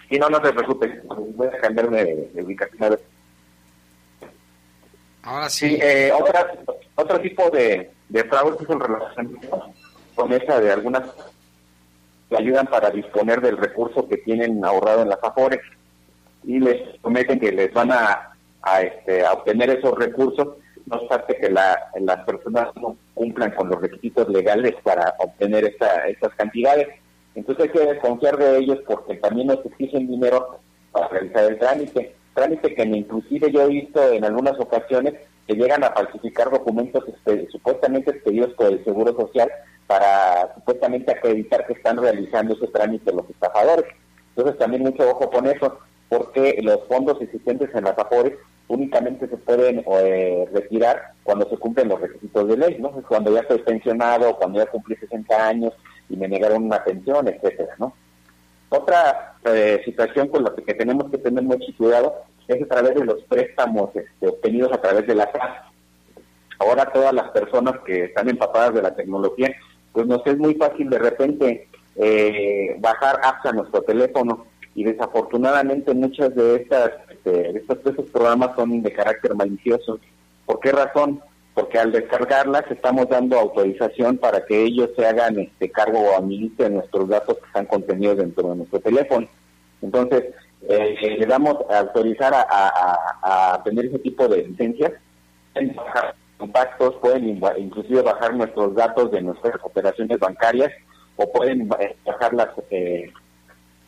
Sí, 0.09 0.17
no, 0.17 0.29
no 0.29 0.43
se 0.43 0.51
preocupe, 0.51 1.01
voy 1.35 1.47
a 1.47 1.57
cambiarme 1.59 2.03
de, 2.03 2.43
ubicación. 2.43 2.99
Ahora 5.23 5.49
sí. 5.49 5.77
eh, 5.79 6.11
otra, 6.11 6.51
otro 6.95 7.21
tipo 7.21 7.49
de, 7.51 7.91
de 8.09 8.23
fraudes 8.23 8.59
es 8.61 8.69
en 8.69 8.79
relación 8.79 9.39
con 10.15 10.33
esa 10.33 10.59
de 10.59 10.71
algunas 10.71 11.03
que 12.29 12.37
ayudan 12.37 12.65
para 12.67 12.89
disponer 12.89 13.39
del 13.41 13.57
recurso 13.57 14.07
que 14.07 14.17
tienen 14.17 14.63
ahorrado 14.65 15.03
en 15.03 15.09
las 15.09 15.23
AFORES 15.23 15.61
y 16.43 16.59
les 16.59 16.97
prometen 16.99 17.39
que 17.39 17.51
les 17.51 17.73
van 17.73 17.91
a, 17.91 18.33
a, 18.61 18.81
este, 18.81 19.25
obtener 19.27 19.69
esos 19.69 19.97
recursos 19.97 20.49
no 20.85 20.97
obstante 20.97 21.37
que 21.37 21.49
las 21.49 22.25
personas 22.25 22.69
no 22.75 22.97
cumplan 23.13 23.51
con 23.51 23.69
los 23.69 23.81
requisitos 23.81 24.27
legales 24.29 24.75
para 24.83 25.15
obtener 25.19 25.65
esta, 25.65 26.07
estas 26.07 26.33
cantidades. 26.35 26.87
Entonces 27.35 27.65
hay 27.65 27.71
que 27.71 27.93
desconfiar 27.93 28.37
de 28.37 28.57
ellos 28.57 28.79
porque 28.85 29.15
también 29.15 29.47
nos 29.47 29.65
exigen 29.65 30.07
dinero 30.07 30.59
para 30.91 31.07
realizar 31.07 31.45
el 31.45 31.59
trámite. 31.59 32.15
Trámite 32.33 32.73
que 32.75 32.83
inclusive 32.83 33.51
yo 33.51 33.61
he 33.61 33.67
visto 33.67 34.11
en 34.11 34.25
algunas 34.25 34.59
ocasiones 34.59 35.13
que 35.47 35.55
llegan 35.55 35.83
a 35.83 35.91
falsificar 35.91 36.49
documentos 36.49 37.03
supuestamente 37.51 38.11
expedidos 38.11 38.53
por 38.53 38.67
el 38.67 38.83
Seguro 38.83 39.13
Social 39.15 39.49
para 39.87 40.53
supuestamente 40.55 41.11
acreditar 41.11 41.65
que 41.67 41.73
están 41.73 41.97
realizando 41.97 42.53
ese 42.53 42.67
trámite 42.67 43.13
los 43.13 43.29
estafadores. 43.29 43.85
Entonces 44.35 44.57
también 44.57 44.83
mucho 44.83 45.09
ojo 45.09 45.29
con 45.29 45.47
eso, 45.47 45.79
porque 46.11 46.59
los 46.61 46.85
fondos 46.89 47.21
existentes 47.21 47.73
en 47.73 47.85
las 47.85 47.97
AFORES 47.97 48.33
únicamente 48.67 49.29
se 49.29 49.37
pueden 49.37 49.81
eh, 49.89 50.45
retirar 50.51 51.13
cuando 51.23 51.49
se 51.49 51.55
cumplen 51.55 51.87
los 51.87 52.01
requisitos 52.01 52.49
de 52.49 52.57
ley, 52.57 52.77
¿no? 52.81 52.91
Cuando 53.07 53.33
ya 53.33 53.39
estoy 53.39 53.59
pensionado, 53.59 54.35
cuando 54.35 54.59
ya 54.59 54.65
cumplí 54.65 54.97
60 54.97 55.47
años 55.47 55.71
y 56.09 56.17
me 56.17 56.27
negaron 56.27 56.65
una 56.65 56.83
pensión, 56.83 57.29
etcétera, 57.29 57.75
¿no? 57.79 57.93
Otra 58.67 59.37
eh, 59.45 59.81
situación 59.85 60.27
con 60.27 60.43
la 60.43 60.53
que 60.53 60.73
tenemos 60.73 61.09
que 61.09 61.17
tener 61.17 61.43
mucho 61.45 61.71
cuidado 61.77 62.25
es 62.49 62.61
a 62.61 62.67
través 62.67 62.93
de 62.95 63.05
los 63.05 63.23
préstamos 63.23 63.95
este, 63.95 64.27
obtenidos 64.27 64.73
a 64.73 64.81
través 64.81 65.07
de 65.07 65.15
la 65.15 65.31
casa. 65.31 65.71
Ahora 66.59 66.91
todas 66.91 67.13
las 67.13 67.29
personas 67.31 67.79
que 67.85 68.03
están 68.03 68.27
empapadas 68.27 68.73
de 68.73 68.81
la 68.81 68.93
tecnología, 68.93 69.55
pues 69.93 70.07
nos 70.07 70.27
es 70.27 70.37
muy 70.37 70.55
fácil 70.55 70.89
de 70.89 70.99
repente 70.99 71.69
eh, 71.95 72.75
bajar 72.79 73.21
apps 73.23 73.45
a 73.45 73.53
nuestro 73.53 73.81
teléfono 73.83 74.50
y 74.75 74.83
desafortunadamente 74.83 75.93
muchas 75.93 76.33
de 76.35 76.55
estas 76.55 76.91
este, 77.09 77.53
de 77.53 77.59
estos, 77.59 78.09
programas 78.11 78.55
son 78.55 78.81
de 78.81 78.91
carácter 78.91 79.35
malicioso. 79.35 79.99
¿Por 80.45 80.59
qué 80.59 80.71
razón? 80.71 81.21
Porque 81.53 81.77
al 81.77 81.91
descargarlas 81.91 82.63
estamos 82.69 83.09
dando 83.09 83.37
autorización 83.37 84.17
para 84.17 84.45
que 84.45 84.63
ellos 84.63 84.89
se 84.95 85.05
hagan 85.05 85.39
este 85.39 85.69
cargo 85.69 85.99
o 85.99 86.17
administren 86.17 86.75
nuestros 86.75 87.09
datos 87.09 87.37
que 87.37 87.45
están 87.45 87.65
contenidos 87.65 88.17
dentro 88.17 88.49
de 88.49 88.55
nuestro 88.55 88.79
teléfono. 88.79 89.27
Entonces, 89.81 90.33
eh, 90.69 91.15
le 91.17 91.25
damos 91.25 91.57
a 91.69 91.79
autorizar 91.79 92.33
a, 92.33 93.61
tener 93.65 93.85
ese 93.85 93.99
tipo 93.99 94.27
de 94.27 94.47
licencias, 94.47 94.93
pueden 95.53 95.75
bajar 95.75 96.15
contactos, 96.37 96.95
pueden 97.01 97.41
inclusive 97.57 98.01
bajar 98.01 98.33
nuestros 98.35 98.73
datos 98.75 99.11
de 99.11 99.21
nuestras 99.21 99.55
operaciones 99.63 100.17
bancarias 100.19 100.71
o 101.17 101.31
pueden 101.31 101.69
eh, 101.79 101.95
bajar 102.05 102.33
las 102.33 102.49
eh, 102.69 103.11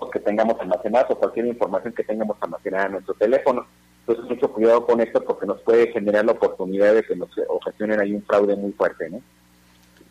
que 0.09 0.19
tengamos 0.19 0.59
almacenadas 0.59 1.11
o 1.11 1.17
cualquier 1.17 1.47
información 1.47 1.93
que 1.93 2.03
tengamos 2.03 2.37
almacenada 2.41 2.85
en 2.85 2.91
nuestro 2.93 3.13
teléfono. 3.15 3.65
Entonces, 3.99 4.29
mucho 4.29 4.51
cuidado 4.51 4.85
con 4.85 4.99
esto 4.99 5.23
porque 5.23 5.45
nos 5.45 5.61
puede 5.61 5.91
generar 5.91 6.25
la 6.25 6.33
oportunidad 6.33 6.93
de 6.93 7.03
que 7.03 7.15
nos 7.15 7.29
ocasionen 7.47 7.99
ahí 7.99 8.13
un 8.13 8.23
fraude 8.23 8.55
muy 8.55 8.71
fuerte, 8.73 9.09
¿no? 9.09 9.21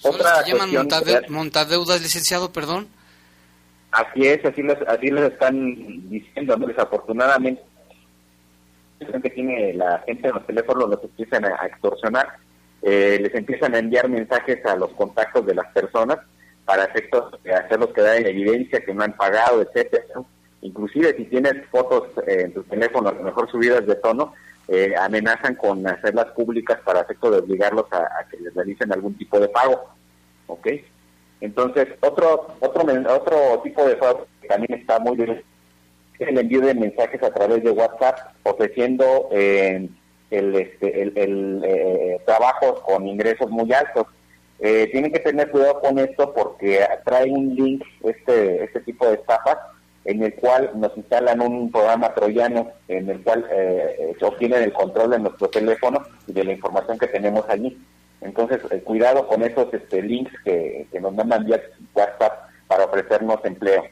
Otra 0.03 0.43
que 0.45 0.53
llaman 0.53 0.89
montadeudas, 1.29 2.03
licenciado, 2.03 2.53
perdón? 2.53 2.89
Así 3.93 4.27
es, 4.27 4.45
así 4.45 4.63
les, 4.63 4.79
así 4.89 5.11
les 5.11 5.33
están 5.33 6.09
diciendo, 6.09 6.57
desafortunadamente 6.57 7.63
que 9.23 9.31
tiene 9.31 9.75
la 9.75 9.99
gente 10.07 10.29
en 10.29 10.35
los 10.35 10.47
teléfonos 10.47 10.89
los 10.89 11.03
empiezan 11.03 11.45
a, 11.45 11.67
extorsionar, 11.67 12.37
eh, 12.83 13.19
les 13.21 13.35
empiezan 13.35 13.75
a 13.75 13.79
enviar 13.79 14.09
mensajes 14.09 14.65
a 14.65 14.77
los 14.77 14.91
contactos 14.93 15.45
de 15.45 15.55
las 15.55 15.67
personas 15.73 16.19
para 16.65 16.85
efectos 16.85 17.43
de 17.43 17.55
hacerlos 17.55 17.93
quedar 17.93 18.17
en 18.17 18.27
evidencia 18.27 18.81
que 18.81 18.95
no 18.95 19.03
han 19.03 19.17
pagado, 19.17 19.63
etcétera. 19.63 20.05
Inclusive 20.61 21.17
si 21.17 21.25
tienes 21.25 21.55
fotos 21.71 22.09
eh, 22.27 22.43
en 22.43 22.55
tu 22.55 22.63
teléfono, 22.63 23.11
lo 23.11 23.23
mejor 23.23 23.51
subidas 23.51 23.85
de 23.87 23.97
tono, 23.97 24.33
eh, 24.69 24.95
amenazan 24.97 25.57
con 25.57 25.85
hacerlas 25.87 26.27
públicas 26.27 26.79
para 26.85 27.01
efecto 27.01 27.31
de 27.31 27.39
obligarlos 27.39 27.87
a, 27.93 28.25
que 28.31 28.37
les 28.39 28.55
realicen 28.55 28.93
algún 28.93 29.15
tipo 29.15 29.41
de 29.41 29.49
pago. 29.49 29.89
¿Ok? 30.47 30.69
Entonces, 31.41 31.89
otro 32.01 32.55
otro 32.61 32.83
otro 33.09 33.61
tipo 33.65 33.85
de 33.85 33.97
fraude 33.97 34.25
que 34.41 34.49
también 34.49 34.79
está 34.79 35.01
muy 35.01 35.17
bien 35.17 35.43
es 36.19 36.29
el 36.29 36.39
envío 36.39 36.61
de 36.61 36.75
mensajes 36.75 37.21
a 37.25 37.35
través 37.35 37.65
de 37.65 37.71
WhatsApp 37.71 38.19
ofreciendo 38.45 39.29
eh, 39.33 39.89
el, 40.31 40.55
este, 40.55 41.03
el, 41.03 41.13
el 41.19 42.21
trabajos 42.25 42.81
con 42.83 43.09
ingresos 43.09 43.51
muy 43.51 43.73
altos 43.73 44.07
eh, 44.65 44.89
tienen 44.93 45.11
que 45.11 45.19
tener 45.19 45.51
cuidado 45.51 45.81
con 45.81 45.99
esto 45.99 46.33
porque 46.33 46.87
trae 47.05 47.29
un 47.29 47.53
link 47.57 47.85
este, 48.05 48.63
este 48.63 48.81
tipo 48.83 49.09
de 49.09 49.15
estafas 49.15 49.59
en 50.05 50.23
el 50.23 50.35
cual 50.37 50.71
nos 50.77 50.97
instalan 50.97 51.41
un 51.41 51.73
programa 51.73 52.15
troyano 52.15 52.71
en 52.87 53.11
el 53.11 53.21
cual 53.25 53.45
eh, 53.51 54.17
obtienen 54.21 54.63
el 54.63 54.73
control 54.73 55.11
de 55.11 55.19
nuestro 55.19 55.49
teléfono 55.49 56.05
y 56.29 56.33
de 56.33 56.45
la 56.45 56.53
información 56.53 56.97
que 56.97 57.09
tenemos 57.09 57.45
allí. 57.49 57.77
Entonces, 58.21 58.61
eh, 58.71 58.81
cuidado 58.83 59.27
con 59.27 59.43
esos 59.43 59.75
este, 59.75 60.01
links 60.01 60.33
que, 60.45 60.87
nos 61.01 61.13
mandan 61.13 61.45
vía 61.45 61.61
WhatsApp 61.93 62.49
para 62.69 62.85
ofrecernos 62.85 63.45
empleo. 63.45 63.83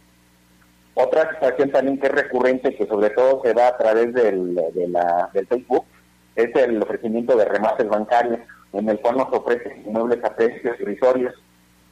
Otra 0.95 1.31
situación 1.31 1.73
también 1.73 1.99
que 1.99 2.07
es 2.07 2.13
recurrente, 2.13 2.77
que 2.77 2.87
sobre 2.87 3.11
todo 3.11 3.43
se 3.43 3.55
da 3.55 3.69
a 3.69 3.77
través 3.77 4.15
del, 4.15 4.55
de 4.55 4.87
la, 4.87 5.31
del 5.33 5.49
Facebook, 5.49 5.85
es 6.37 6.55
el 6.55 6.81
ofrecimiento 6.81 7.37
de 7.37 7.45
remates 7.45 7.89
bancarios 7.89 8.39
en 8.73 8.89
el 8.89 8.99
cual 9.01 9.19
nos 9.19 9.33
ofrecen 9.33 9.83
inmuebles 9.85 10.23
a 10.25 10.35
precios 10.35 10.79
irrisorios 10.81 11.35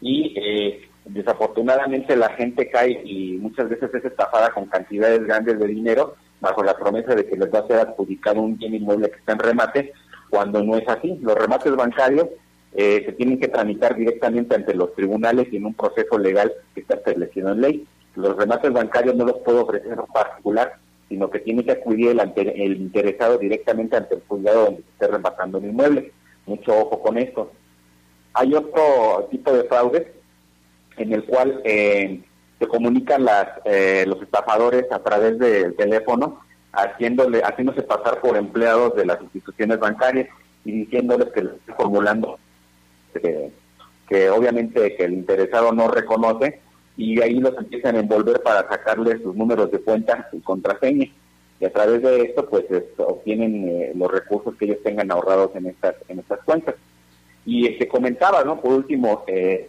y 0.01 0.35
eh, 0.37 0.89
desafortunadamente 1.05 2.15
la 2.17 2.31
gente 2.31 2.71
cae 2.71 3.01
y 3.05 3.39
muchas 3.39 3.69
veces 3.69 3.93
es 3.95 4.05
estafada 4.05 4.51
con 4.51 4.67
cantidades 4.67 5.25
grandes 5.25 5.59
de 5.59 5.67
dinero 5.67 6.15
bajo 6.41 6.63
la 6.63 6.77
promesa 6.77 7.15
de 7.15 7.27
que 7.27 7.37
les 7.37 7.53
va 7.53 7.61
a 7.61 7.67
ser 7.67 7.81
adjudicado 7.81 8.41
un 8.41 8.57
bien 8.57 8.75
inmueble 8.75 9.11
que 9.11 9.17
está 9.17 9.33
en 9.33 9.39
remate, 9.41 9.93
cuando 10.31 10.63
no 10.63 10.77
es 10.77 10.87
así. 10.89 11.19
Los 11.21 11.35
remates 11.35 11.75
bancarios 11.75 12.29
eh, 12.75 13.03
se 13.05 13.13
tienen 13.13 13.41
que 13.41 13.49
tramitar 13.49 13.97
directamente 13.97 14.55
ante 14.55 14.75
los 14.75 14.95
tribunales 14.95 15.49
y 15.51 15.57
en 15.57 15.67
un 15.67 15.75
proceso 15.75 16.19
legal 16.19 16.53
que 16.75 16.83
está 16.83 16.95
establecido 16.95 17.51
en 17.51 17.61
ley. 17.61 17.87
Los 18.15 18.37
remates 18.37 18.73
bancarios 18.73 19.17
no 19.17 19.25
los 19.25 19.39
puedo 19.39 19.65
ofrecer 19.65 19.93
en 19.93 20.13
particular, 20.13 20.75
sino 21.09 21.31
que 21.31 21.41
tiene 21.41 21.65
que 21.65 21.73
acudir 21.73 22.11
el, 22.11 22.33
el 22.37 22.77
interesado 22.77 23.39
directamente 23.39 23.97
ante 23.97 24.17
el 24.17 24.23
juzgado 24.29 24.67
donde 24.67 24.83
se 24.83 24.91
esté 24.91 25.07
rematando 25.09 25.59
el 25.59 25.65
inmueble 25.65 26.13
mucho 26.49 26.77
ojo 26.77 27.03
con 27.03 27.19
esto. 27.19 27.53
Hay 28.35 28.55
otro 28.55 29.29
tipo 29.31 29.53
de 29.53 29.65
fraude 29.65 30.13
en 30.97 31.13
el 31.13 31.25
cual 31.25 31.61
eh, 31.65 32.21
se 32.59 32.67
comunican 32.67 33.25
las, 33.25 33.49
eh, 33.65 34.05
los 34.07 34.21
estafadores 34.23 34.91
a 34.91 34.99
través 34.99 35.39
del 35.39 35.77
teléfono, 35.77 36.41
haciéndole, 36.73 37.41
haciéndose 37.43 37.83
pasar 37.83 38.21
por 38.21 38.37
empleados 38.37 38.97
de 38.97 39.07
las 39.07 39.21
instituciones 39.23 39.79
bancarias 39.79 40.29
y 40.65 40.73
diciéndoles 40.73 41.29
que 41.33 41.43
les 41.43 41.55
están 41.55 41.77
formulando 41.77 42.39
que, 44.09 44.31
obviamente 44.31 44.97
que 44.97 45.05
el 45.05 45.13
interesado 45.13 45.73
no 45.73 45.89
reconoce 45.89 46.61
y 46.97 47.21
ahí 47.21 47.35
los 47.35 47.57
empiezan 47.57 47.97
a 47.97 48.01
envolver 48.01 48.43
para 48.43 48.69
sacarle 48.69 49.23
sus 49.23 49.35
números 49.35 49.71
de 49.71 49.81
cuenta 49.81 50.29
y 50.33 50.41
contraseña 50.41 51.09
y 51.61 51.65
a 51.65 51.73
través 51.73 52.03
de 52.03 52.23
esto 52.23 52.49
pues 52.49 52.65
obtienen 52.99 53.69
eh, 53.69 53.93
los 53.95 54.11
recursos 54.11 54.55
que 54.57 54.67
ellos 54.67 54.79
tengan 54.85 55.11
ahorrados 55.11 55.55
en 55.57 55.67
estas 55.67 55.97
en 56.09 56.21
estas 56.21 56.41
cuentas. 56.45 56.77
Y 57.45 57.67
este, 57.67 57.89
comentaba 57.89 58.45
no 58.45 58.61
por 58.61 58.73
último 58.73 59.25
eh, 59.27 59.69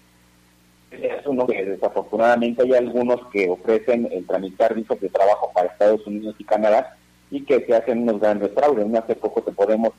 es 0.92 1.26
uno 1.26 1.48
que 1.48 1.66
desafortunadamente 1.66 2.64
hay 2.64 2.74
algunos 2.74 3.26
que 3.32 3.50
ofrecen 3.50 4.08
el 4.12 4.26
tramitar 4.26 4.76
visas 4.76 5.00
de 5.00 5.10
trabajo 5.10 5.52
para 5.54 5.68
Estados 5.68 6.06
Unidos 6.06 6.36
y 6.38 6.44
Canadá 6.44 6.96
y 7.32 7.44
que 7.44 7.66
se 7.66 7.76
hacen 7.76 8.04
unos 8.04 8.20
grandes 8.20 8.52
fraudes 8.54 8.94
hace 8.96 9.16
poco 9.16 9.42
te 9.42 9.52
podemos 9.52 9.92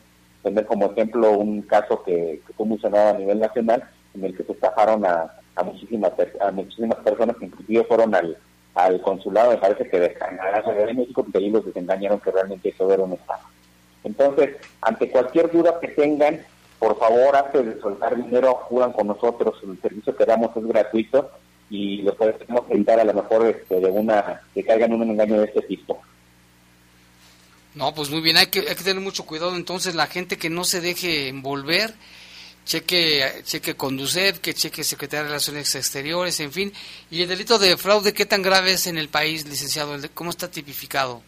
tener 0.42 0.66
como 0.66 0.92
ejemplo 0.92 1.32
un 1.38 1.62
caso 1.62 2.02
que, 2.02 2.40
fue 2.56 2.66
muy 2.66 2.78
sonado 2.78 3.14
a 3.14 3.18
nivel 3.18 3.38
nacional 3.38 3.84
en 4.14 4.24
el 4.24 4.36
que 4.36 4.44
se 4.44 4.52
estafaron 4.52 5.04
a, 5.04 5.32
a 5.54 5.62
muchísimas 5.62 6.12
a 6.40 6.50
muchísimas 6.50 6.98
personas 6.98 7.36
que 7.36 7.46
inclusive 7.46 7.84
fueron 7.84 8.14
al 8.14 8.36
al 8.74 9.00
consulado, 9.00 9.50
me 9.50 9.58
parece 9.58 9.88
que 9.88 9.98
de 9.98 10.14
Canadá, 10.14 10.62
de 10.72 10.94
México, 10.94 11.22
porque 11.22 11.38
ahí 11.38 11.50
los 11.50 11.64
desengañaron 11.64 12.20
que 12.20 12.30
realmente 12.30 12.68
eso 12.68 12.92
era 12.92 13.02
un 13.02 13.12
estado. 13.12 13.42
Entonces, 14.04 14.56
ante 14.80 15.10
cualquier 15.10 15.50
duda 15.50 15.78
que 15.80 15.88
tengan, 15.88 16.40
por 16.78 16.98
favor, 16.98 17.36
antes 17.36 17.66
de 17.66 17.80
soltar 17.80 18.16
dinero, 18.16 18.50
acudan 18.50 18.92
con 18.92 19.08
nosotros. 19.08 19.56
El 19.62 19.80
servicio 19.80 20.16
que 20.16 20.24
damos 20.24 20.56
es 20.56 20.66
gratuito 20.66 21.30
y 21.68 22.02
los 22.02 22.14
podemos 22.16 22.64
evitar 22.70 22.98
a 22.98 23.04
lo 23.04 23.14
mejor 23.14 23.46
este, 23.46 23.80
de 23.80 23.90
una 23.90 24.40
que 24.54 24.64
caigan 24.64 24.92
un 24.92 25.02
engaño 25.02 25.40
de 25.40 25.46
este 25.46 25.62
tipo. 25.62 26.00
No, 27.74 27.94
pues 27.94 28.10
muy 28.10 28.20
bien, 28.20 28.36
hay 28.36 28.46
que, 28.46 28.60
hay 28.60 28.74
que 28.74 28.84
tener 28.84 29.02
mucho 29.02 29.24
cuidado 29.26 29.54
entonces 29.54 29.94
la 29.94 30.08
gente 30.08 30.38
que 30.38 30.50
no 30.50 30.64
se 30.64 30.80
deje 30.80 31.28
envolver 31.28 31.94
cheque, 32.64 33.24
cheque 33.44 33.74
Conducet, 33.74 34.38
que 34.38 34.54
cheque 34.54 34.84
Secretaría 34.84 35.22
de 35.22 35.28
Relaciones 35.28 35.74
Exteriores, 35.74 36.40
en 36.40 36.52
fin. 36.52 36.72
¿Y 37.10 37.22
el 37.22 37.28
delito 37.28 37.58
de 37.58 37.76
fraude 37.76 38.12
qué 38.12 38.26
tan 38.26 38.42
grave 38.42 38.72
es 38.72 38.86
en 38.86 38.98
el 38.98 39.08
país, 39.08 39.46
licenciado? 39.46 39.96
¿Cómo 40.14 40.30
está 40.30 40.50
tipificado? 40.50 41.22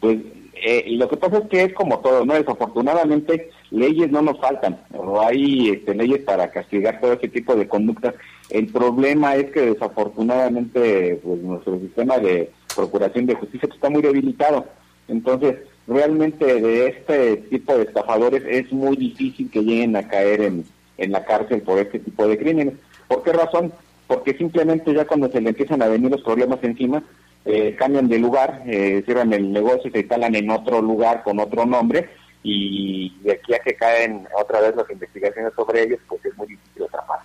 Pues 0.00 0.18
eh, 0.54 0.84
lo 0.88 1.08
que 1.08 1.16
pasa 1.16 1.38
es 1.38 1.48
que 1.48 1.62
es 1.64 1.74
como 1.74 2.00
todo, 2.00 2.24
¿no? 2.24 2.34
Desafortunadamente 2.34 3.50
leyes 3.70 4.10
no 4.10 4.22
nos 4.22 4.40
faltan, 4.40 4.80
o 4.92 5.20
hay 5.20 5.70
este, 5.70 5.94
leyes 5.94 6.20
para 6.20 6.50
castigar 6.50 7.00
todo 7.00 7.12
ese 7.12 7.28
tipo 7.28 7.54
de 7.54 7.68
conductas. 7.68 8.14
El 8.50 8.66
problema 8.68 9.36
es 9.36 9.50
que 9.50 9.60
desafortunadamente 9.60 11.20
pues 11.22 11.40
nuestro 11.40 11.78
sistema 11.80 12.18
de 12.18 12.50
procuración 12.74 13.26
de 13.26 13.34
justicia 13.34 13.68
está 13.72 13.90
muy 13.90 14.02
debilitado. 14.02 14.66
Entonces, 15.06 15.56
realmente 15.88 16.44
de 16.44 16.88
este 16.88 17.38
tipo 17.48 17.76
de 17.76 17.84
estafadores 17.84 18.42
es 18.46 18.70
muy 18.70 18.94
difícil 18.96 19.50
que 19.50 19.62
lleguen 19.62 19.96
a 19.96 20.06
caer 20.06 20.42
en, 20.42 20.64
en 20.98 21.12
la 21.12 21.24
cárcel 21.24 21.62
por 21.62 21.78
este 21.78 21.98
tipo 21.98 22.28
de 22.28 22.38
crímenes. 22.38 22.74
¿Por 23.08 23.22
qué 23.22 23.32
razón? 23.32 23.72
Porque 24.06 24.36
simplemente 24.36 24.92
ya 24.94 25.06
cuando 25.06 25.30
se 25.30 25.40
le 25.40 25.48
empiezan 25.48 25.82
a 25.82 25.88
venir 25.88 26.10
los 26.10 26.22
problemas 26.22 26.58
encima, 26.62 27.02
eh, 27.46 27.74
cambian 27.78 28.08
de 28.08 28.18
lugar, 28.18 28.62
eh, 28.66 29.02
cierran 29.06 29.32
el 29.32 29.50
negocio, 29.50 29.90
se 29.90 30.00
instalan 30.00 30.34
en 30.34 30.50
otro 30.50 30.82
lugar 30.82 31.22
con 31.22 31.40
otro 31.40 31.64
nombre 31.64 32.10
y 32.42 33.16
de 33.22 33.32
aquí 33.32 33.54
a 33.54 33.58
que 33.58 33.74
caen 33.74 34.28
otra 34.38 34.60
vez 34.60 34.76
las 34.76 34.90
investigaciones 34.90 35.52
sobre 35.56 35.84
ellos, 35.84 36.00
pues 36.06 36.22
es 36.26 36.36
muy 36.36 36.48
difícil 36.48 36.84
atrapar. 36.84 37.20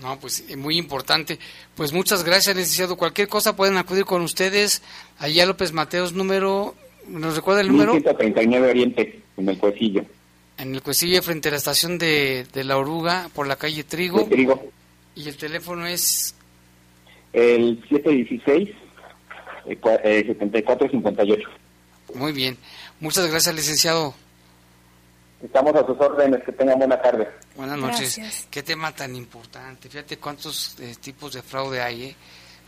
No, 0.00 0.18
pues 0.18 0.44
eh, 0.48 0.56
muy 0.56 0.76
importante. 0.76 1.38
Pues 1.76 1.92
muchas 1.92 2.24
gracias, 2.24 2.56
licenciado. 2.56 2.96
Cualquier 2.96 3.28
cosa 3.28 3.54
pueden 3.54 3.76
acudir 3.76 4.04
con 4.04 4.22
ustedes 4.22 4.82
allá 5.18 5.46
López 5.46 5.72
Mateos 5.72 6.12
número 6.12 6.74
¿Nos 7.08 7.36
recuerda 7.36 7.60
el 7.62 7.68
número? 7.68 7.92
139 7.92 8.70
Oriente, 8.70 9.22
en 9.36 9.48
el 9.48 9.58
Cuecillo. 9.58 10.04
En 10.58 10.74
el 10.74 10.82
Cuecillo, 10.82 11.22
frente 11.22 11.48
a 11.48 11.52
la 11.52 11.58
estación 11.58 11.98
de, 11.98 12.46
de 12.52 12.64
La 12.64 12.76
Oruga, 12.76 13.28
por 13.34 13.46
la 13.46 13.56
calle 13.56 13.84
Trigo. 13.84 14.20
De 14.20 14.26
Trigo. 14.26 14.62
Y 15.14 15.28
el 15.28 15.36
teléfono 15.36 15.86
es... 15.86 16.34
El 17.32 17.80
716 17.88 18.70
eh, 19.68 20.24
7458. 20.26 21.48
Muy 22.14 22.32
bien. 22.32 22.56
Muchas 23.00 23.30
gracias, 23.30 23.54
licenciado. 23.54 24.14
Estamos 25.42 25.74
a 25.76 25.86
sus 25.86 25.98
órdenes. 26.00 26.42
Que 26.42 26.52
tengan 26.52 26.78
buena 26.78 27.00
tarde. 27.00 27.28
Buenas 27.56 27.78
noches. 27.78 28.46
Qué 28.50 28.62
tema 28.62 28.92
tan 28.92 29.14
importante. 29.14 29.88
Fíjate 29.88 30.16
cuántos 30.18 30.78
eh, 30.80 30.94
tipos 31.00 31.34
de 31.34 31.42
fraude 31.42 31.80
hay. 31.80 32.04
¿eh? 32.04 32.16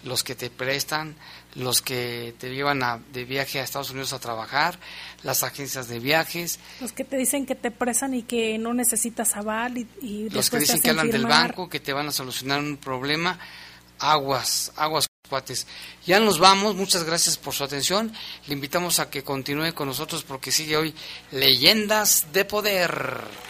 Los 0.05 0.23
que 0.23 0.35
te 0.35 0.51
prestan, 0.51 1.15
los 1.55 1.83
que 1.83 2.35
te 2.39 2.55
llevan 2.55 2.83
a, 2.83 3.01
de 3.13 3.25
viaje 3.25 3.61
a 3.61 3.65
Estados 3.65 3.91
Unidos 3.91 4.13
a 4.13 4.19
trabajar, 4.19 4.79
las 5.23 5.43
agencias 5.43 5.89
de 5.89 5.99
viajes. 5.99 6.59
Los 6.81 6.93
que 6.93 7.05
te 7.05 7.17
dicen 7.17 7.47
que 7.47 7.55
te 7.55 7.71
presan 7.71 8.15
y 8.15 8.23
que 8.23 8.59
no 8.59 8.75
necesitas 8.75 9.37
aval 9.37 9.79
y, 9.79 9.89
y 10.01 10.31
Los 10.31 10.51
que 10.51 10.59
dicen 10.59 10.81
que 10.81 10.91
hablan 10.91 11.11
del 11.11 11.27
banco, 11.27 11.69
que 11.69 11.81
te 11.81 11.93
van 11.93 12.09
a 12.09 12.13
solucionar 12.13 12.61
un 12.61 12.77
problema. 12.77 13.39
Aguas, 13.99 14.73
aguas 14.77 15.07
cuates. 15.29 15.67
Ya 16.07 16.21
nos 16.21 16.39
vamos, 16.39 16.75
muchas 16.75 17.05
gracias 17.05 17.39
por 17.39 17.55
su 17.55 17.65
atención. 17.65 18.13
Le 18.47 18.55
invitamos 18.55 18.99
a 18.99 19.11
que 19.11 19.23
continúe 19.23 19.73
con 19.75 19.89
nosotros 19.89 20.25
porque 20.25 20.53
sigue 20.53 20.77
hoy 20.77 20.95
Leyendas 21.31 22.27
de 22.33 22.45
Poder. 22.45 23.50